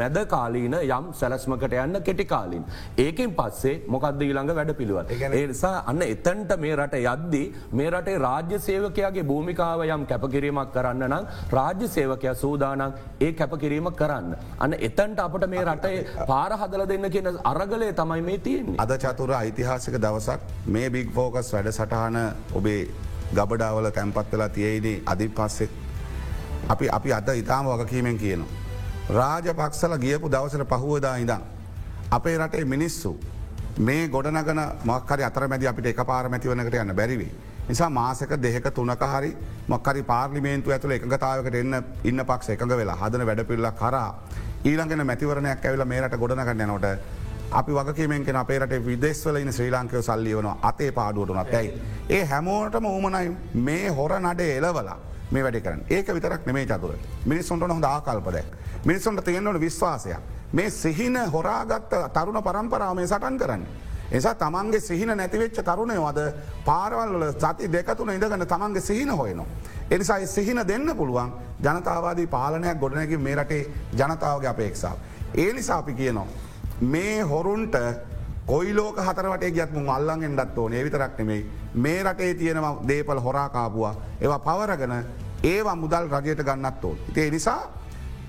[0.00, 2.64] මැද කාලීන යම් සැලස්මකට යන්න කෙටිකාලින්.
[3.06, 5.10] ඒකෙන් පස්සේ මොකක්ද ඊළඟ වැඩ පිළිවත්.
[5.32, 11.24] ඒනිසා අන්න එතන්ට මේ රට යද්දී මේ රටේ රාජ්‍ය සේවකයාගේ භූමිකාව යම් කැපකිරීමක් කරන්න නම්
[11.58, 12.86] රාජ්‍ය සේවකය සූදානන්
[13.20, 14.36] ඒ කැපකිරීම කරන්න.
[14.58, 18.78] අන්න එතන්ට අපට මේ රටේ පාර හදල දෙන්න කියන අරගලය තමයි මේ තියන්නේ.
[18.78, 22.16] අද චතුර යිතිහාසික දවසක් මේ බික් ෆෝකස් වැඩ සටහන
[22.54, 22.80] ඔබේ
[23.32, 25.70] ගබඩාවල තැන්පත් වෙලා තියෙයිනේ අධි පස්සෙත්
[26.68, 28.52] අපි අපි අද ඉතාම වගකීමෙන් කියනවා.
[29.10, 31.42] රාජපක්ෂල ගියපු දවසට පහුවදා ඉඳම්.
[32.10, 33.16] අපේ රටේ මිනිස්සු
[33.80, 37.30] මේ ගොඩනගන මක්කරි අතර මැති අපිට එක පාර මැතිවනකට යන්න බැරිවේ.
[37.68, 39.30] නිසා මාසක දෙක තුනක හරි
[39.68, 44.10] මක්කරි පාර්ලිමේන්තු ඇතුළ එකගතාවකට එන්න ඉන්න පක්ෂ එකඟ වෙලා හදන වැඩපිල්ල කරා
[44.64, 46.86] ඊළඟෙන මැතිවරණයක් ඇවිල මේරට ගොඩනගන්න නොට
[47.50, 51.72] අපි වගකීමෙන් කෙන අපේරට විදෙස්වල ඉන්න ශ්‍රී ලංකව සල්ලි වන අතේ පාඩුවටනත් ඇයි.
[52.10, 54.98] ඒ හැමෝටම ඌමනයි මේ හොර නඩේ එලවලා
[55.30, 56.94] මේ වැඩි කරන ඒක විතරක් නෙමේ චතුර
[57.24, 58.46] මිනිස්සුන්ට හොඳ ආකල්පදැක්
[58.84, 60.18] මිනිස්සුන්ට තියෙන්න්නට විශ්වාසයක්
[60.52, 63.66] මේ සිහින හොරාගත්ත තරුණ පරම්පරාමය සටන් කරන්න.
[64.10, 66.20] එසා තමන්ගේ සිහින නැතිවෙච්ච තරුණයවද
[66.64, 69.46] පාරවල්ල සති දෙකතුන ඉඳගන්න තමන්ගේ සිහින හොයනවා.
[69.90, 71.32] එනිසා සිහින දෙන්න පුළුවන්
[71.62, 73.62] ජනතාවාදී පාලනයක් ගොඩනැකි මේ රටේ
[73.94, 74.96] ජනතාවගේ අපේක්ෂාව.
[75.34, 76.26] ඒ නිසා අපි කියනවා.
[76.80, 77.76] මේ හොරුන්ට
[78.46, 80.84] කොයිලෝක හතරට ගත් මුන් අල්ලන්ගෙන් දත් ඕනේ.
[80.84, 84.94] විතරක් නෙමේ මේ රටේ තියෙනවා දේපල හොරාකාපුවා ඒවා පවරගන
[85.42, 86.98] ඒවා මුදල් රජයට ගන්නත් ඕන්.
[87.16, 87.60] ඒ නිසා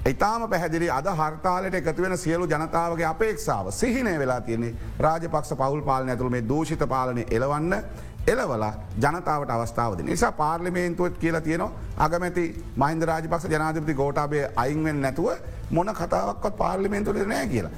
[0.06, 4.76] ඉතාම පැහැදිලි අද හර්තාලට එකතුවෙන සියලු ජනතාවගේ අපේක්ෂාව සිහිනය වෙලා තියන්නේ.
[5.00, 7.84] රාජපක්ෂ පවල් පාලන ඇතුළ මේ දූෂිත පාලනය එලවන්න
[8.28, 8.74] එලවලා
[9.04, 10.00] ජනතාවට අවස්ථාවද.
[10.04, 11.72] නිසා පාර්ලිමේන්තුවත් කියලා තියෙනවා
[12.06, 12.44] අගමැති
[12.82, 15.30] මහින්ද රාජපක්ෂ ජනාධපති ගෝටාබේ අයින්වෙන් නැතුව
[15.72, 17.72] මොන කතාවක්ත් පාර්ලිමේන්තුට නෑ කියලා.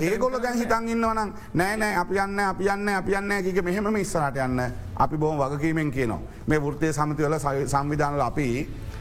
[0.00, 4.40] ඒගොල දැන් හිතන් ඉන්නවනම් නෑ නෑ අපි යන්න අපි යන්න අපි යන්න කික මෙහෙම ඉස්සරට
[4.46, 4.60] යන්න
[4.96, 6.20] අපි බොහම වගකීමෙන් කියනවා.
[6.46, 8.48] මේ වෘත්තය සමතිවල සංවිධානල අපි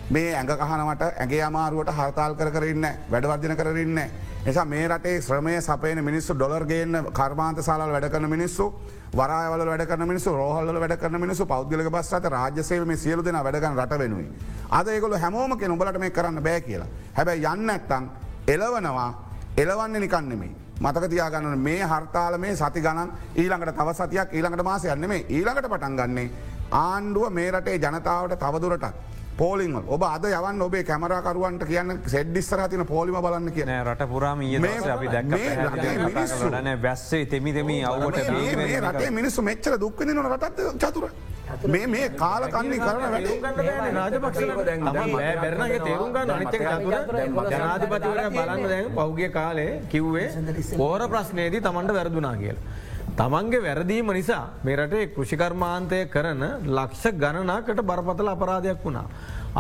[0.10, 4.00] මේ ඇඟ කහනවට ඇගේ අමාරුවට හර්තාල් කරන්න වැඩවර්ජන කරන්න.
[4.46, 8.74] එසා මේ රටේ ශ්‍රමය සපයන මිනිස්සු ඩොලර් ගේන්න කර්මාන්ත සාලාල් වැඩ කරන මිනිස්සු
[9.14, 13.80] වරායවල වැඩ කරන මිනිස්සු රෝහල්ල වැඩ කරන මිනිස්සු පෞද්ගලක බස්සට රාජ්‍යසේව මේ සියලු දෙන වැඩගන්න
[13.80, 14.28] රට වෙනුවේ.
[14.72, 16.88] අද ඒගොල හැමෝම කෙ උඹලට මේ කරන්න බෑ කියලා.
[17.16, 18.10] හැබැයි යන්න ඇත්තං
[18.48, 19.10] එලවනවා
[19.58, 20.52] එලවන්න නිකන්නෙමේ.
[20.82, 25.70] මතක තියාගන්න මේ හර්තාල මේ සති ගණන් ඊළඟට තව සතියක් ඊළඟට මාස යන්න මේ ඊළඟට
[25.70, 26.30] පටන් ගන්නේ
[26.72, 29.13] ආණ්ඩුව මේ රටේ ජනතාවට තවදුරටත්.
[29.38, 34.60] පෝලිං ඔබ අද යවන් ඔබේ කැමරකරුවන්ට කියන්න සෙඩ්ඩිස්සර තින පෝලිම බලන්න කියන රට පුරාම ඒ
[34.60, 39.78] මේ- අපි දැක් මේ රටේ මිනිස්සු- න වැස්සේ තෙමි දෙමී අවුවට මේ රටේ මිනිස්සු මෙච්චර
[39.80, 41.10] දුක්කන නොන රටත් චතුර.
[41.68, 43.40] මේ මේ කාලකන්නේ කරන වැඩේ
[45.36, 46.94] බැරනගේ තේරුම්ගන්න අනිතක චතුර
[47.50, 50.30] ජනාධිපතිවරය බලන්න දැන් පෞගිය කාලේ කිව්වේ
[50.78, 52.62] පෝර ප්‍රශ්නයේදී තමන්ට වැරදුනා කියලා.
[53.18, 56.44] තමන්ගේ වැරදීම නිසා මෙරටේ කෘෂිකර්මාන්තය කරන
[56.78, 59.06] ලක්ෂ ගණනාකට බරපතල අපරාධයක් වුණා.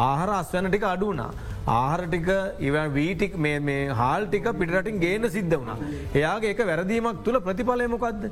[0.05, 1.29] ආහර අස්වැන ටික අඩුවනා.
[1.67, 2.29] ආහර ටික
[2.67, 5.77] ඉව වීටික් මේ හාල් ටික පිටරටින් ගේන සිද්ධ වුණා.
[6.19, 8.23] එයාගේ එක වැරදීමක් තුළ ප්‍රතිඵලයමොකක්ද.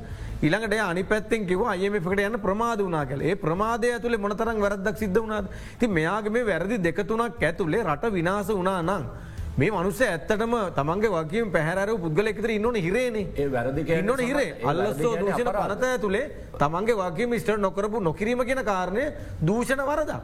[0.42, 4.96] ඉළඟට අනි පැත්තෙන් කිව අයම එකට යන්න ප්‍රමාද වනා කල ඒ ප්‍රමාදය ඇතුළේ මොනතරම් වැරදක්
[5.04, 5.46] සිද්ධ වුණාද
[5.78, 9.06] ති මෙයාගේ මේ වැරදි දෙකතුනක් ඇතුළේ රට විනාස වනා නං.
[9.56, 13.26] මේ මනුස්ස ඇත්තටම තමන්ගේ වගේ පැහැර පුද්ගලෙකතර ඉන්නන හිරේනේ.
[13.98, 14.56] ඉන්නන හිරේ.
[14.64, 16.24] අල්ලස්සෝ දූෂණ පනත ඇතුළේ
[16.58, 19.04] තමන්ගේ වගේ මිස්ටර් නොකරපු නොකිරීම කියෙන කාරණය
[19.46, 20.20] දූෂණ වරදා.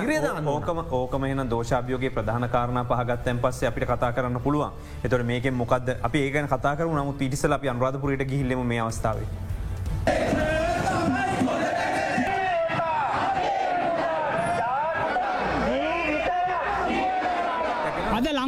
[0.00, 4.70] හිරේදාන්න ඕකම ඕකමහන දෝෂාභයෝගේ ප්‍රධාන කාරණ පහගත්තැන් පස්සේ අපිට කතා කරන්න පුළුවන්.
[5.04, 9.26] එතොට මේක මොකද අපි ඒගන කතා කරු නමුත් පිටිසල අපි අන්රාධපුරට ගිහිල්ලම මේ අවස්ථාවේ.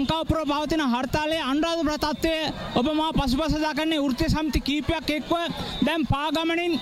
[0.04, 2.36] අද ලංකාවපුර පවතින හර්තාලයේ අන්රාධ ප්‍රතත්වය
[2.74, 5.32] ඔබ මා පසුපස දකන්නේ ෘත්‍ය සම්ති කීපයක් එක්ව
[5.80, 6.78] දැම් පාගමනින්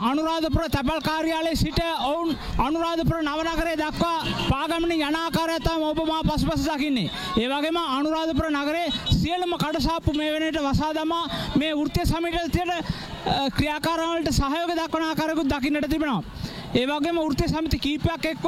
[0.00, 4.18] අනුරාධපුර තැපල් කාර්යාලය සිට ඔවුන් අනුරාධපුර නවනකරේ දක්වා
[4.48, 7.10] පාගමනි යනාකාරයතම ඔබ මා පසුපස දකින්නේ.
[7.36, 11.24] ඒවගේම අනුරාධපුර නගරේ සියලම කඩසාප්පු මේ වනට වසා දමා
[11.56, 12.72] මේ ෘත්‍ය සමිටතියට
[13.50, 16.22] ක්‍රියාකාරවලට සහයෝග දක්වනාකාරකුත් දකින්නට තිබෙනවා.
[16.74, 18.46] ඒවගේම ෘත්‍ය සමිති කීපයක් එක්ව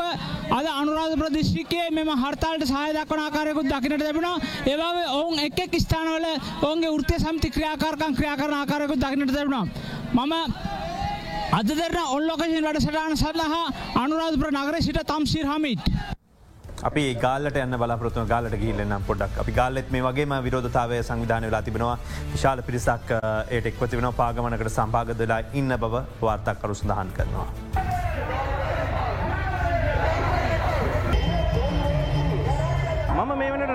[0.50, 6.26] අද අනුරාධ ප්‍රදිශ්ිකයේ මෙම හර්තාලට සහය දක්වන ආකාරයකුත් දකිනට ලැබෙනවා ඒවාගේ ඔවුන් එක් ස්ථානවල
[6.62, 9.66] ඔවුන්ගේ ෘත්‍ය සමිති ක්‍රියාකාරකන් ක්‍රියාකරන ආකාරයකුත් දකිනට ලැබෙනවා
[10.14, 10.34] මම
[11.52, 13.64] අද දෙරන ඔල්ලොකසින් වැඩසටාන සල්ලහා
[13.96, 15.88] අනුරාධපුර නගර සිට තම්සිර් හමිට්.
[16.82, 21.96] අපි ගාලට යන්න බලාපොරත්තුව ගාලට ගිල්ලන්න පොඩක් අපි ගාලෙත් මේ වගේම විරෝධතාවය සංවිධානය වෙලා තිබෙනවා.
[22.34, 27.99] විශාල පිරිසක් ඒට එක්ව තිබෙන පාගමනකට සම්පාගදලා ඉන්න බව වාර්තක් කරු සඳහන් කරනවා.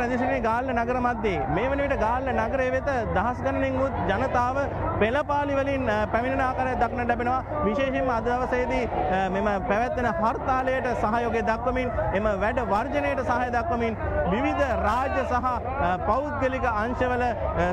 [0.05, 3.77] මම මේ වනට රදිසිනේ ගාල්ල නගර මධ්‍යේ මේ වන විට ගාල්ල නගරය වෙත දහස් ගණනින්
[3.81, 4.57] උත් ජනතාව
[4.99, 7.39] පෙළපාලිවලින් පැමිණෙන ආකාරය දක්න ලැබෙනවා.
[7.65, 8.83] විශේෂයෙන්ම අද දවසේදී
[9.35, 13.97] මෙම පැවැත්වෙන හර්තාලයට සහයෝගය දක්වමින් එම වැඩ වර්ජනයට සහය දක්වමින්
[14.31, 15.47] විවිධ රාජ්‍ය සහ
[16.05, 17.25] පෞද්ගලික අංශවල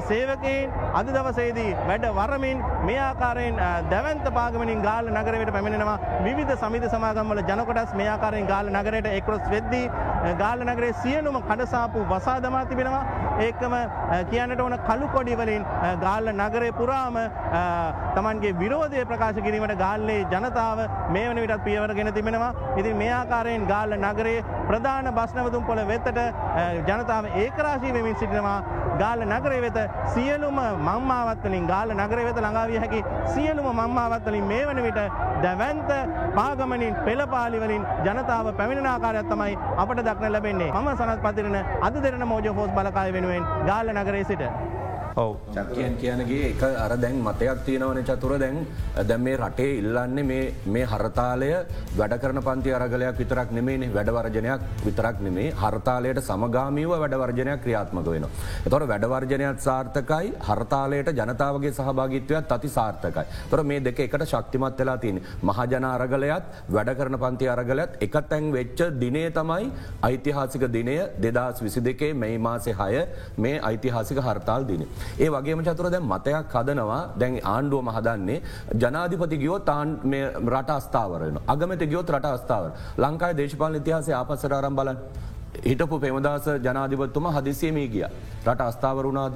[0.09, 3.59] සේවකයින් අද දවසේදී වැඩ වරමින් මේ ආකාරයෙන්
[3.91, 5.99] දැවන්ත පාගමනින් ගාල නගරයට පැමිණෙනවා.
[6.26, 9.91] විවිධ සමිති සමාගම්වල ජනකොටස් මේ ආකාරයෙන් ගාල නගරයට එක්රොස් වෙද්දී
[10.43, 13.05] ගාල නගරේ සියලුම කඩසාපු වසා දමා තිබෙනවා.
[13.47, 13.74] ඒකම
[14.30, 15.64] කියන්නට ඕන කළු කොඩි වලින්
[16.05, 17.18] ගාල්ල නගරේ පුරාම
[18.16, 20.85] තමන්ගේ විරෝධය ප්‍රකාශ කිරීමට ගාල්ලේ ජනතාව
[21.16, 22.53] මේ වන විටත් පියවරගෙන තිබෙනවා.
[22.80, 24.39] ඉතින් මේ ආකාරයෙන් ගාල්ල නගරේ
[24.70, 26.22] ප්‍රධාන බස්නවතුම් පොළ වෙතට
[26.91, 28.59] ජනතාව ඒකරාශී වෙමින් සිටිනවා.
[29.03, 29.78] ගාල්ල නගරේ වෙත
[30.14, 33.00] සියලුම මංමාවත් වලින් ගාල්ල නගරේ වෙත ළඟාවිය හැකි
[33.34, 35.00] සියලුම මංමාවත් වලින් මේ වන විට
[35.44, 35.90] දැවැන්ත
[36.38, 40.70] පාගමනින් පෙළපාලි වලින් ජනතාව පැමිණෙන ආකාරයක් තමයි අපට දක්න ලැබෙන්නේ.
[40.72, 44.44] මම සනත් පතිරන අද දෙරන මෝජ හෝස් බලකාය වෙනුවෙන් ගාල්ල නගරේ සිට.
[45.16, 45.36] ඔව.
[45.54, 48.38] චකියන් කියනගේ එක අර දැන් මතයක් තියෙනවන චතුර.
[48.38, 48.66] දැන්
[49.08, 51.50] දැන් මේ රටේ ඉල්ලන්නේ මේ හරතාලය
[51.96, 58.26] වැඩ කරන පන්ති අරගලයක් විතරක් නෙමේ වැඩවර්ජනයක් විතරක් නෙමේ හර්තාලයට සමගාමීව වැඩවර්ජනයක් ක්‍රියාත්මක වෙන.
[58.66, 60.32] එතොට වැඩවර්ජනයක් සාර්ථකයි.
[60.48, 63.26] හර්තාලයට ජනතාවගේ සහභාගිත්වයක් අති සාර්ථකයි.
[63.50, 68.52] තොර මේ දෙක එකට ශක්තිමත් වෙලා තියන මහජන අරගලයත් වැඩ කරන පන්ති අරගලත් එක තැන්
[68.52, 69.70] වෙච්ච දිනේ තමයි
[70.02, 73.06] ඓතිහාසික දිනය දෙදස් විසි දෙකේ මෙයි මාසේ හය
[73.38, 74.88] මේ ඓතිහාසික හර්තාල් දින.
[75.18, 77.03] ඒ වගේම චතුර දැන් මතයක් හදනවා.
[77.18, 78.42] දැන් ආණ්ඩුව මහදන්නේ
[78.82, 79.98] ජනාධිපති ගියෝ තාන්
[80.46, 82.70] රට අස්ථාවරන අගමත ගියොත් රට අස්ථාවර.
[82.98, 84.98] ලංකායි දේශපාල ඉතිහාසේ ආපසර අරම් බලන්
[85.64, 88.07] හිටපු පෙමදස ජනාධිපත්තුම හදිසියමී ගිය.
[88.46, 89.32] රට අස්ථාවරුණාද.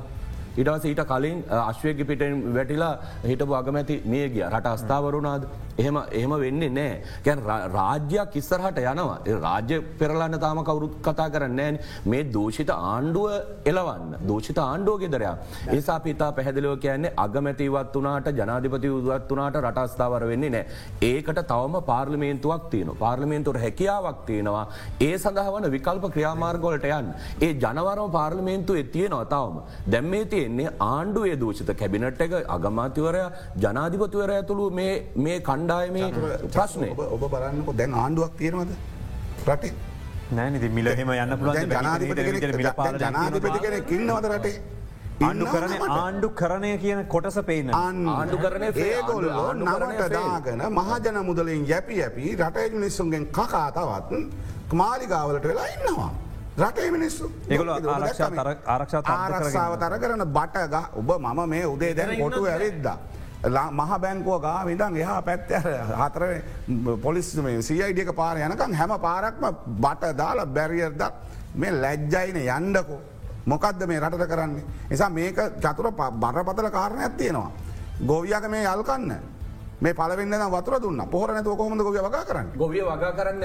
[0.56, 2.94] ඉටවස ඊට කලින් අශ්වයක පිටෙන් වැටිලා
[3.24, 4.44] හිටපු අගමැති මිය ගිය.
[4.48, 5.42] රට අස්ථාවරුණාද
[5.78, 7.02] එහෙම එහෙම වෙන්නේ නෑ.
[7.26, 7.40] ගැන්
[7.76, 9.18] රාජ්‍යයක් ඉස්සරහට යනවා.
[9.46, 11.78] රාජ්‍ය පෙරලන්න තාම කවුරුත් කතා කරන්න
[12.12, 13.26] මේ දූෂිත ආණ්ඩුව
[13.70, 15.34] එලවන්න දූෂිත ආණ්ඩුව ගෙදරයා
[15.76, 20.64] ඒසා පිතා පැහැදිලෝ කියන්නේ අගමැතිවත් වනාට ජනාධිපති උදවත් වනාට රටස්ථාවර වෙන්නේ නෑ.
[21.10, 24.64] ඒකට තවම පාර්ලිමේන්තුවක් තියන පාර්ලිමේන්තුවට හැකියාවක් තියෙනවා.
[25.08, 27.12] ඒ සඳහවන විකල්ප ක්‍රියාමාර්ගොලට යන්
[27.46, 29.56] ඒ ජනවරම පාර්ලිමේන්තු එතියනවා තවම.
[29.92, 33.22] දැම්මේ තියෙන්නේ ආණ්ඩුවේ දූෂිත කැබිනට් එක අගමාතිවරය
[33.64, 37.72] ජනාධිපතිවර ඇතුළු මේ කණ්ඩ කණ්ඩායමේ ප්‍රශ්නය ඔබ බලන්නකො.
[37.72, 38.70] දැන් ආණ්ඩුවක් තියෙනවද?
[39.48, 39.72] රටේ.
[40.32, 44.60] නෑනති මිලහෙම යන්න පුළුවන් ජනාධිපති කෙනෙක් ඉන්නවද රටේ?
[45.22, 47.70] ආණ්ඩු කරන ආණ්ඩු කරණය කියන කොටස පේන.
[47.74, 48.36] ආණ්ඩු
[48.72, 50.12] ෆේ- ඒගොල්ලෝ නමට.
[50.12, 54.10] දාගෙන මහජන මුදලින් යැපි ඇපි රටේ මිනිස්සුන්ගෙන් කකා තවත්
[54.72, 56.10] මාලිගාවලට වෙලා ඉන්නවා.
[56.60, 57.30] රටේ මිනිස්සු.
[57.48, 60.74] කරගෙන ආරක්ෂාව තර කරන බටග.
[60.96, 62.86] ඔබ මම මේ උදේ දැන් කොටු ඇවිද්ද.
[63.46, 65.50] මහ බැංකුව ගා විදන් එහා පැත්ත
[66.00, 66.22] හතර
[67.02, 71.02] පොලිස් සියයිඩියක පාර යනකම් හැම පාරක්ම බට දාලා බැරිියර්ද
[71.54, 73.00] මේ ලැජ්ජයින යන්ඩකෝ.
[73.46, 74.64] මොකක්ද මේ රටට කරන්නේ.
[74.90, 77.50] නිසා මේක චතුර බරපතල කාරණයක් තියෙනවා.
[78.06, 79.12] ගොවියක මේ යල්කන්න
[79.80, 81.00] මේ පලවෙන්න වතුර දුන්න.
[81.10, 82.46] පොහර නැතුව කොහොමද ගොවිය වගා කරන්න?
[82.56, 83.42] ගොවිය වගා කරන්න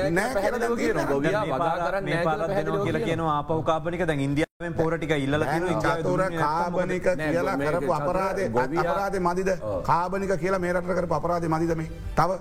[1.09, 5.35] ගොවිය වගා කරන්න දෙනවා කියලා කියන ආපවකාපනික දැන් ඉන්දියාවෙන් පෝරටික ඉල්ල
[5.81, 8.45] චතුර කාබනික කියලා කරපු අපරාධය
[8.79, 9.49] අපරාධ මදිද?
[9.83, 11.91] කාබනික කියලා මේ රට කර අපරාධ මදිද මේ?
[12.15, 12.39] තව.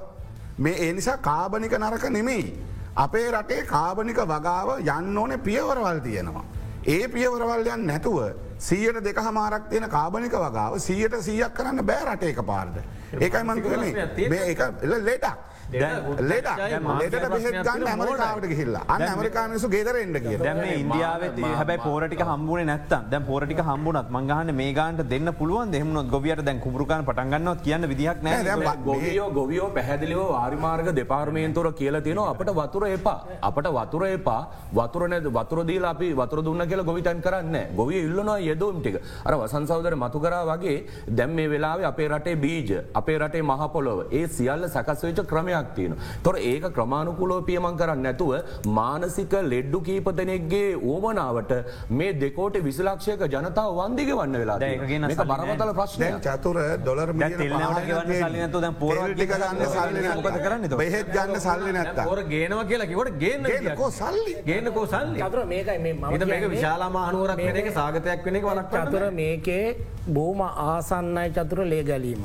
[0.59, 2.47] මේ ඒ නිසා කාබනික නරක නෙමෙයි.
[2.97, 6.45] අපේ රටේ කාබනික වගාව යන්න ඕන පියවරවල් තියෙනවා.
[6.87, 12.81] ඒ පියවරවල්යන් නැතුව සීයට දෙක හමාරක් තියෙන කාබනික වගාව සීයට සීයක් කරන්න බෑ රටේක පාර්ද.
[13.21, 13.45] ඒකයි
[14.31, 15.37] මේ එක ලෙටක්.
[15.73, 16.49] ලෙට
[17.01, 18.85] ලෙට බෙහෙත් ගන්න ඇමරිකාවට ගහිල්ලා.
[18.89, 24.73] අන්න ඇමරිකානසු ගෙදරෙන්ට කිය දැම ඉන්දියාවත් හැබයි පෝරටික හම්බුණ නැත්ත දැ පෝරටික හම්බුණත් මංගහන මේ
[24.73, 30.91] ගන්ට දෙන්න පුළුවන් දෙහමුණොත් ගොවියට දැන් කුරුකාන පටන්ගන්නත් කියන්න විදිහක් නෑ ගොවියෝ ගොවියෝ පැහැදිලිව වාරිමාර්ග
[30.93, 33.19] දෙපාර්මේන්තුර කියලා තියෙන අපට වතුර එපා.
[33.43, 34.41] අපට වතුර එපා.
[34.73, 39.01] වතුර නැද වතුරදීල අපි වතුර දුන්න කියලා ගොවිතන් කරන්න ගොවිය ඉල්ලනවා යෙදෝම් ටික.
[39.25, 40.77] අර වසන්සෞදර මතු කරා වගේ
[41.11, 45.97] දැම් මේ වෙලාවේ අපේ රටේ බීජ අපේ රටේ මහපොලොව ඒ සියල්ල සකස්වෙච්ච ක්‍රමයක් තියෙන.
[46.23, 48.33] තොර ඒක ක්‍රමාණුකුලෝ පියමන් කරන්න නැතුව
[48.79, 51.53] මානසික ලෙඩ්ඩු කීපතනෙක්ගේ ඕමනාවට
[51.91, 57.11] මේ දෙකෝට විසිලක්ෂයක ජනතාව වන්දිග වන්න වෙලා ඒකගෙන මේක බරපතල ප්‍රශ්නය චතුර ඩොලර්
[60.45, 64.35] කරන්න බෙහෙත් ගන්න සල්ලි නැත්ත ොර ගේනවා කියලා කිවට ගේන්න කෝ සල්ලි.
[64.47, 65.19] ගේනකෝ සල්ලි.
[65.21, 69.65] චතුර මේකයි මේ මම මේක විශාලා මානුවරක් වෙන එක සාගතයක් වෙන එක වලක් චතුර මේකේ
[70.09, 72.25] බෝම ආසන්නයි චතුර ලේ ගැලීම.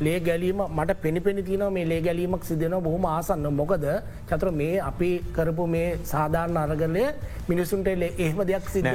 [0.00, 3.46] ලේ ගැලීම මට පෙනිපෙනි තින මේ ලේ ගැලීමක් සිදෙන බොහම ආසන්න.
[3.54, 3.84] මොකද
[4.28, 7.04] චතුර මේ අපි කරපු මේ සාධාරණ අරගලය
[7.48, 8.86] මිනිසුන්ට ලේ එහෙම දෙයක් සිද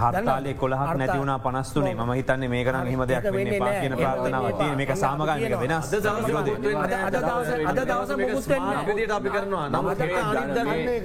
[0.00, 3.24] හර්තාලය කොළහක් නැතිවුණ පනස්තුනේ ම හිතන්නේ මේ කරන හිම දෙයක්
[3.82, 5.86] කියන ප්‍රාථනාව තිය මේක සාමගාමික වෙනස්.
[7.70, 8.48] අද දවස
[8.88, 9.66] විදියට අපි කරනවා.
[9.68, 9.98] නමුත්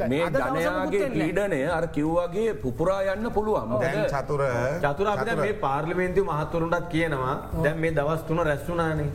[0.09, 3.69] මේ ධනයාගේ පීඩනය අර කිව්වාගේ පුපුරා යන්න පුළුවන්.
[4.13, 4.41] චතුර
[4.85, 7.35] චතුර අපිට මේ පාර්ලිමේන්තු මහතුරුන්ටත් කියනවා.
[7.63, 9.11] දැන් මේ දවස් තුන රැස්සුනානේ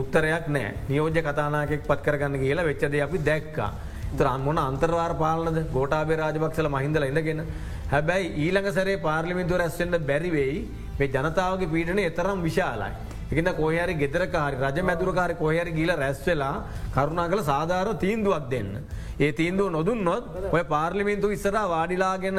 [0.00, 3.70] උත්තරයක් නෑ නියෝජ්‍ය කතානාකෙක් පත් කරගන්න කියලා වෙච්චද අපි දැක්කා.
[4.18, 7.40] තරම්මොන අන්තරවාර පාලනද ගෝටාබේ රාජපක්ෂල මහින්දල ඉඳගෙන
[7.94, 10.58] හැබැයි ඊළඟ සැරේ පාර්ලිමින්තුව රැස්සෙන්ට බැරිවෙයි
[10.98, 12.92] මේ ජනතාවගේ පීඩන එතරම් විශාලයි.
[13.32, 16.54] එකන්න කොහරි ගෙදරකාරි රජ මැදුරකාරි කොහරි ගීල රැස්වෙලා
[16.96, 18.70] කරුණා කළ සාධාර තීන්දුවක් දෙන්න.
[19.24, 20.24] ඒ තීන්දුව නොදුන්නොත්
[20.56, 22.38] ඔය පාර්ලිමින්තු ඉස්සර වාඩිලාගෙන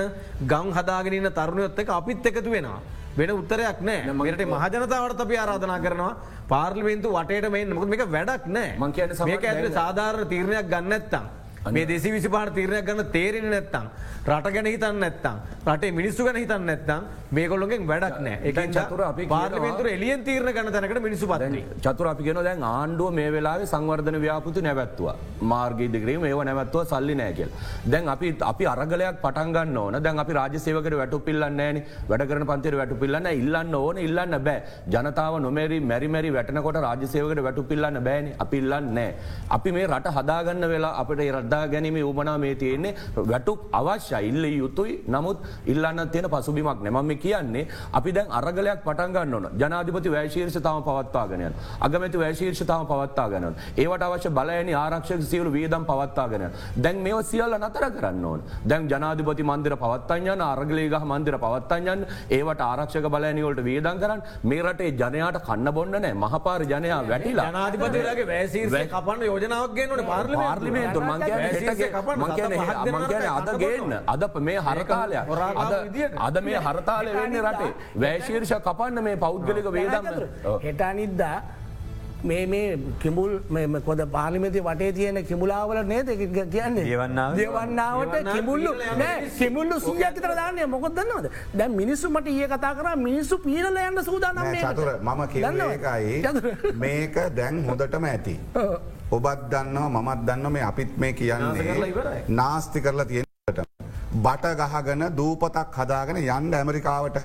[0.52, 2.80] ගම් හදාගෙනන්න තරුණයොත්ත එක අපිත් එකතු වෙනවා.
[3.18, 4.12] වෙන උත්තරයක් නෑ.
[4.12, 6.16] මට මහජනතාවට අපි ආරාධනා කරනවා.
[6.48, 8.76] පාර්ලිමින්තු වටේට මේ මොක මේක වැඩක් නෑ.
[8.78, 13.50] මං සමහර මේක දැන්- සාධාරණ තීරණයක් ගන්න නැත්තම් මේ දෙසි විසි පාට තීරණයක් ගන්න තේරෙන
[13.50, 13.88] නැත්තම්
[14.28, 15.38] රට ගැන හිතන්න නැත්තම්
[15.68, 20.54] රටේ මිනිස්සු ගැන හිතන්න නැත්තම් මේකොල්ලොගෙන් වැඩක් නෑ දැන් චතුර අපි එක පාර්ලිමේන්තුර එලියෙන් තීරණ
[20.54, 25.10] ගන්න තැනකට මිනිස්සු පත්න්නේ චතුර අපි ගෙන දැන් ආණ්ඩුව මේ වෙලාවේ සංවර්ධන ව්‍යාපෘති නැවැත්තුව.
[25.44, 27.52] මාර්ගී දිගරීම ඒව නැවත්තුව සල්ලි නෑකෙල්.
[27.86, 29.98] දැන් අපි අපි අරගලයක් පටන්ගන්න ඕන.
[30.06, 31.78] දැන් අපි රාජසේවකට වැටු පිල්ලන්න ෑන.
[32.10, 34.60] වැඩ කරන පන්තිර වැටු පිල්ලන්න ඉල්ලන්න ඕන ඉල්ලන්න බෑ.
[34.90, 38.32] ජනතාව නොමරි මැරිමැරි වැටනකොට රාජසේවකට වැටු පිල්ලන්න බෑන.
[38.40, 39.16] අපි ඉල්ලන්න නෑ.
[39.50, 42.96] අපි මේ රට හදාගන්න වෙලා අපට රද්දා ගැනීම උමනා මේ තියෙන්නේ
[43.32, 44.94] වැටුක් අවශ්‍ය ඉල්ල යුතුයි.
[45.08, 49.48] නමුත් ඉල්ලන්න තියෙන පසුබිමක් නැමම කියන්නේ අපි දැන් අරගලයක් පටන්ගන්න ඕන.
[49.62, 56.48] ජනාධිපති වෑශීර්ෂතාව පවත්වාගෙනයන් අගමැති වෑශීර්ෂතාව පවත්තාගනන ඒවට අවශ්‍ය බලයනි ආරක්ෂක සියලු වියදම් පවත්තාගෙන
[56.78, 58.42] දැන් මේ සියල්ල නතර කරන්න ඕන.
[58.70, 62.06] දැන් ජනාධිපති මන්දිර පවත්තඥයන් අරගලේගහ මන්දිර පවත්තඥන්
[62.38, 66.14] ඒවට ආරක්ෂක බලයනිවලට වියදන් කරන්න මේ රටේ ජනයාට කන්න බොන්න නෑ.
[66.24, 67.48] මහපාර ජනයා වැටිලා.
[67.50, 71.00] ජනාධිපතිලගේ වැෑසීර්ය කපන්න යෝජනාවක් ගන්නට පාර්ලිමේන්තු
[72.18, 73.94] මංකන අද ගේන්න.
[74.08, 75.26] අද මේ හරකාලයක්
[75.64, 75.74] අද
[76.28, 77.72] අද මේ හරතාලය වෙන්නේ රටේ.
[78.02, 80.06] වැෑශීර්ෂ කපන්න මේ පෞද්ගලික වේදම්
[80.66, 81.38] හෙටනිද්දා
[82.24, 83.32] මේ මේ කිමුල්
[83.86, 86.08] කොද පාලිමති වටේ තියෙන කිමුලාවල නේද?
[86.52, 86.86] කියන්නේ?
[86.86, 87.36] දේවන්නාව?
[87.38, 94.04] දේවන්නාවට දේවන්නාව කිමුල්ලු සීයකිතර දාන්නය මොකොදන්නවද දැ මිනිස්සු මට ඒ කතා කර මිනිස්සු පීරල යන්න
[94.04, 95.22] සූදානම් මම
[95.70, 96.16] ඒකයි.
[96.76, 98.36] මේක දැන් හොඳටම ඇති.
[99.12, 102.26] ඔබත් දන්නවා මමත් දන්න මේ අපිත් මේ කියන්නේ.
[102.30, 103.62] නාස්ති කරලා තියෙනට.
[104.24, 107.18] බට ගහගෙන දූපතක් හදාගෙන යන්න ඇමරිකාවට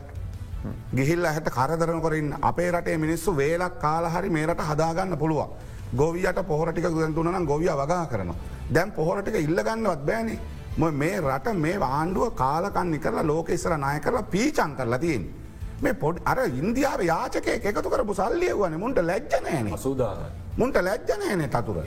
[0.94, 5.50] ගිහිල් ඇහට කරදරන කොරන්න අපේ රටේ මිනිස්සු වේලක් කාලහරි මේරට හදාගන්න පුළුවන්.
[5.96, 8.36] ගොවියට පොහරටික දුරන්තුනනම් ගොවිය වගා කරනවා.
[8.74, 10.38] දැම් පොහොරටික ඉල්ලගන්නවත් බෑනි.
[10.76, 15.41] මො රට මේ ආණ්ඩුව කාලකන්නි කරලා ලෝක ඉස්සර නාය කරලා පීචන් කරලා තියෙන්.
[15.82, 20.18] මේ පොඩ් අර ඉන්දියාව යාචක එකතු කරපු සල්ලියවන මුන්ට ලැජ්ජනෑන සූදාන.
[20.56, 21.78] මුන්ට ලැජ්ජනෑනේ තතුර.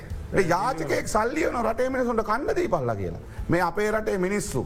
[0.53, 3.21] යාචකෙක් සල්ලියන රටේ මිනිසුන්ට කන්නදී පල්ල කියලා.
[3.49, 4.65] මේ අපේ රටේ මිනිස්සු.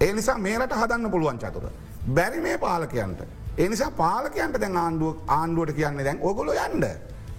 [0.00, 1.68] ඒ නිසා මේරට හදන්න පුළුවන් චතුර.
[2.14, 3.20] බැරි මේ පාලකයන්ට.
[3.58, 6.86] එනිසා පාලකයන්ට දැන් ආණ්ඩුව ආණ්ඩුවට කියන්නේ දැන් ඔගොල යන්ඩ.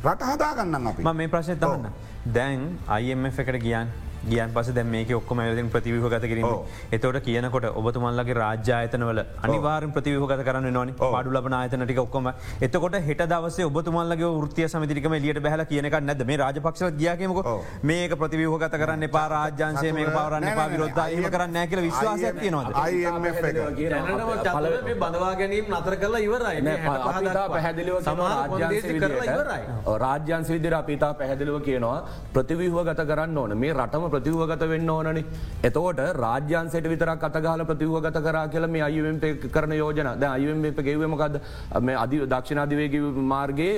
[0.03, 1.89] රට හදාගන්න අපි ම මේ ප්‍රශ්න තහන්න.
[2.33, 2.61] දැන්
[2.99, 3.91] IMF එකට ගියන්
[4.27, 6.47] ගියන් පස දැ මේ ඔක්කොම ඇතින් ප්‍රතිවිහ ගත කිරීම.
[6.91, 12.31] එතවට කියනකොට ඔබතුමල්ලගේ රාජ්‍යායතනවල අනිවාරෙන් ප්‍රතිවිහ ගත කරන්න නොනි පාඩු ලබන ආයතනටික ඔක්කොම.
[12.61, 17.39] එතකොට හෙට දවස ඔබතුමල්ලගේ ෘතිය සමිතිකම ලියට බැහල කියනක නැද මේ රාජපක්ෂ ගියකමක
[17.91, 22.69] මේක ප්‍රතිවිහ ගත කරන්න පා රාජ්‍යන්සේ මේ පවරන්න පා විරොද්ධ ඒම කරන්න නැකල විශ්වාසයක් තියනවද?
[24.99, 26.59] බඳවා ගැනීම නතර කරලා ඉවරයි.
[27.55, 27.97] පැහැදිලිව
[30.05, 31.99] රාජ්‍යන්ස විදිර අපිතා පැහැදිලිව කියනවා
[32.33, 33.57] ප්‍රතිවිහුව ගත කරන්න ඕන.
[33.57, 35.23] මේ රටම ප්‍රතිවගත වෙන්න ඕනනි.
[35.63, 39.17] එතකොට රාජ්‍යන්සට විතරක් අතගාල ප්‍රතිවගත කර කියල මේ අයුවෙන්
[39.55, 40.09] කරන යෝජන.
[40.19, 40.59] ද අයුවෙන්
[40.89, 41.35] ගෙවමකද
[41.87, 42.93] මේ අධි දක්ෂිණාධිවේග
[43.33, 43.75] මාර්ගයේ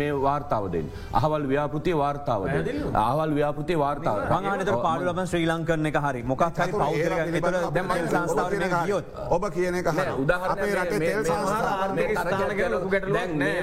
[0.00, 0.86] මේ වාර්තාවදෙන්
[1.20, 2.40] අහවල් ව්‍යාපෘතිය වාර්තාව
[3.04, 6.22] අහවල් ව්‍යාපෘතිය වාර්තාව පංගනත පාඩු ලබන් ශ්‍රී ලංකරන එක හරි.
[6.22, 6.72] මොකක් හරි
[9.36, 9.88] ඔබ කියන එක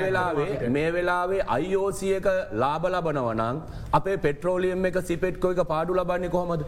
[0.06, 2.28] වෙලාවේ මේ වෙලාවේ අයිෝසියක
[2.64, 3.62] ලාබ ලබනවනං
[4.00, 6.62] අපේ පෙට්‍රෝලියම් එක සිපෙට්කෝ එක පාඩු ලබන්නේ කොහොමද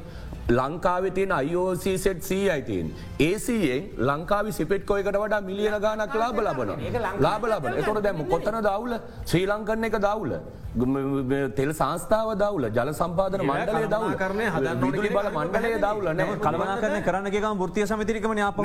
[0.60, 2.88] ලංකාව තියන අයෝසට සී අයිතින්
[3.28, 6.72] ඒසියෙන් ලංකාවි සිපෙට්කොයකට වඩා මිලියන ගානක් ලාබ ලබන
[7.20, 8.94] ලාබ ලබන එතොට දැම කොතන දවුල
[9.26, 10.34] ශ්‍රී ලංකරන එක දවුල.
[11.56, 12.66] තෙල් සංස්ථාව දවුල.
[12.70, 14.14] ජල සම්පාදන මණ්ඩලය දවුල.
[14.22, 18.60] කරන හදි බල මණ්ඩලය දවුලන කළමනා කරන කරන්නගේක ෘතිය සමතිරිකම ාප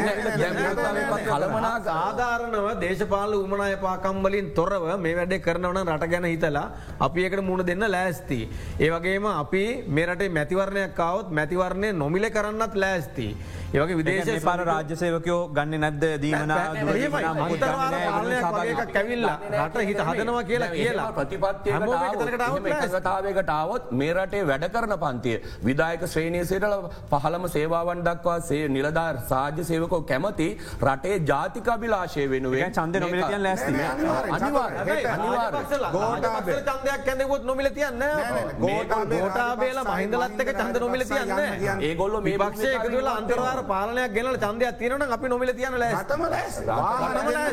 [1.28, 6.66] කළමනා ආධාරණව දේශපාල උමනාය පාකම්වලින් තොරව මේ වැඩේ කරනවන රට ගැන හිතලා
[7.00, 8.40] අපි එකට මුණ දෙන්න ලෑස්ති.
[8.80, 11.36] ඒවගේම අපි මෙරට මැතිවරණයක් කවත්
[11.76, 13.36] මැතිවරණය නොමිල කරන්නත් ලෑස්ති.
[13.74, 16.04] ඒවගේ විදේශ පාර රාජ්‍යසයවකයෝ ගන්න නැද්ද?
[16.22, 16.52] දීමන
[18.94, 21.08] කැවිල්ලා රට හිත හදනවා කියලා කියලා.
[21.18, 25.36] ප්‍රතිපත්තියකතාවකට ආවොත් මේ රටේ වැඩ කරන පන්තිය
[25.68, 26.74] විදායක ශ්‍රේණය සේටල
[27.12, 30.48] පහළම සේවාවන් දක්වා සේ නිලධාර් සාජ්‍ය සේවකෝ කැමති
[30.90, 33.72] රටේ ජාතිකබිලාශය වෙනුවෙන් චන්ද නොමිලතියන් ලැස්ති.
[36.66, 38.02] චන්දයක් කැඳකොත් නොමිල තියන්න
[38.64, 41.30] ගෝටාබේල මහින්දලත්තක චන්ද නොමිල තියන්න
[41.88, 46.22] ඒගොල්ල මේ බක්ෂය එකතුල අන්තරවාර පාලනයක් ගෙනල චන්දයක් තියනන අපි නොමිල තියන ලෑස්තම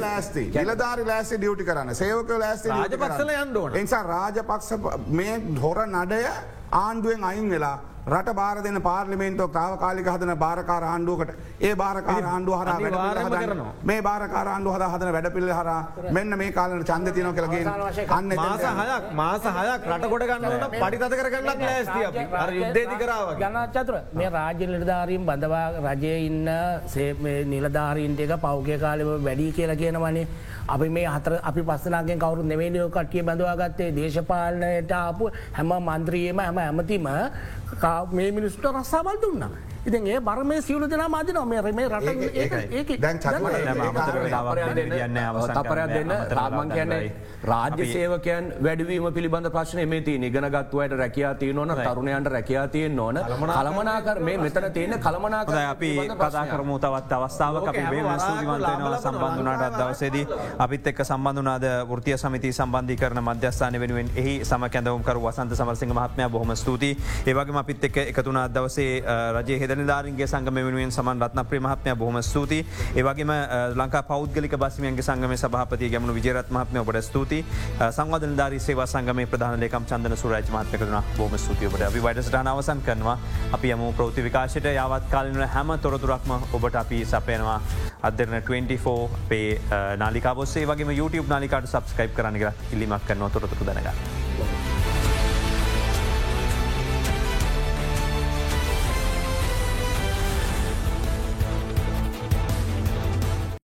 [0.03, 0.43] ලෑස්ති.
[0.55, 1.95] නිලධාරි ලෑස්ති ඩියුටි කරන්න.
[1.95, 4.71] සේවක ලෑස්ති රාජපක්ෂල යන්ඩෝන නිසා රාජපක්ෂ
[5.07, 6.21] මේ හොර නඩය
[6.84, 7.77] ආණ්ඩුවෙන් අයින් වෙලා
[8.11, 11.34] රට බාර දෙන පාර්ලිමේන්තුව තාවකාලික හදන බාරකාර ආණ්ඩුවකට.
[11.61, 12.67] ඒ බාරකාර ආණ්ඩුව හර
[13.89, 15.69] මේ බාරකාර ආණ්ඩුව හද හදන වැඩ පිල්ල හර
[16.17, 17.65] මෙන්න මේ කාලන චන්ද තියන කළගේ
[18.17, 22.05] අන්න මාස හයක් මාස හයක් රටකොට ගන්නට පටිතත කරගන්නත් ලෑස්තිය
[22.59, 26.49] යුද්ධේති කරාව ගනච්චතුර මේ රාජ්‍ය නිලධාරීම් බඳවා රජය ඉන්න
[27.53, 30.27] නිලධාරීන්ට එක පෞගය කාලෙම වැඩි කියලා කියනවනේ.
[30.73, 33.89] අපි මේ හතර අපි පස්සනාගෙන් කවරු නෙවේනියෝ කට්ටිය බඳවාගත්තේ.
[33.97, 37.07] දේශපාලනයට ආපු හැම මන්ත්‍රියම හැම ඇමතිම
[38.11, 39.53] මේ මිනිස්ට රස්සාවල් දුන්නා.
[39.85, 42.10] ඉතින් ඒ බර මේ සියලු දෙනා මදින මේ රමේ රට
[45.49, 47.11] තපරයක් දෙන්න රාමන් කියන්නේ
[47.44, 53.19] රාජ්‍ය සේවකයන් වැඩවීම පිළිබඳ ප්‍රශ්න මේ නිගන ගත්තුවට රැකයා තිය නොන තරුණයන්ට රැකයා තියෙන් ඕන
[53.19, 57.68] කළමනාකර මේ මෙතන තියෙන කළමනාකර අපි කතා කරමු තවත් අවස්ථාවක්.
[57.68, 57.84] අපි
[58.19, 60.26] ස්තුතිවන්තයනවා සම්බන්ධනාට අදවසේදී
[60.60, 66.30] අපිත් එක් සම්බන්ධනාද ෘතිය සමිති සම්බන්ධි කරන මධ්‍යස්ථාන වෙනුවෙන් එහි සම කැඳවුම්කර වසන්ත සමරසිංහ මහත්මය
[66.30, 66.95] බොහොම ස්තුති
[67.27, 69.02] ඒවගේ අපිත් එක් එකතුන අදවසේ
[69.38, 72.61] රජය හෙද නිධාරන්ගේ සංගම වෙනුවෙන් සමන් රත්න ප්‍රමහත්මය බොහම ස්තුති
[72.95, 73.34] ඒවගේම
[73.76, 77.44] ලංකා පෞද්ගලික බස්මියන්ගේ සංගම සභහපති ගැමුණු විජරත් මහත්මය ඔබට ස්තුති
[77.91, 83.18] සංවධන ධරි සේවා සංගම ප්‍රධානලකම් චන්දන සුරජ මහත්මකතුන බොම ස්තුතියකට අපි වැඩසටන අවසන් කරනවා.
[83.52, 84.65] අපි යම ප්‍රෘති විකාශයට.
[84.65, 87.61] යවත් කාලන හැම තොරතුරක්ම ඔබට අපි සපයනවා.
[88.02, 89.61] අදරන 24 පේ
[89.98, 93.30] නාලිකාවස්සේ වගේ YouTube නාලිකාට සබස්කයිප් කරන්නග ඉල්ලිමක් කරනවා.
[93.30, 94.22] තොරතුර දැනගන්න.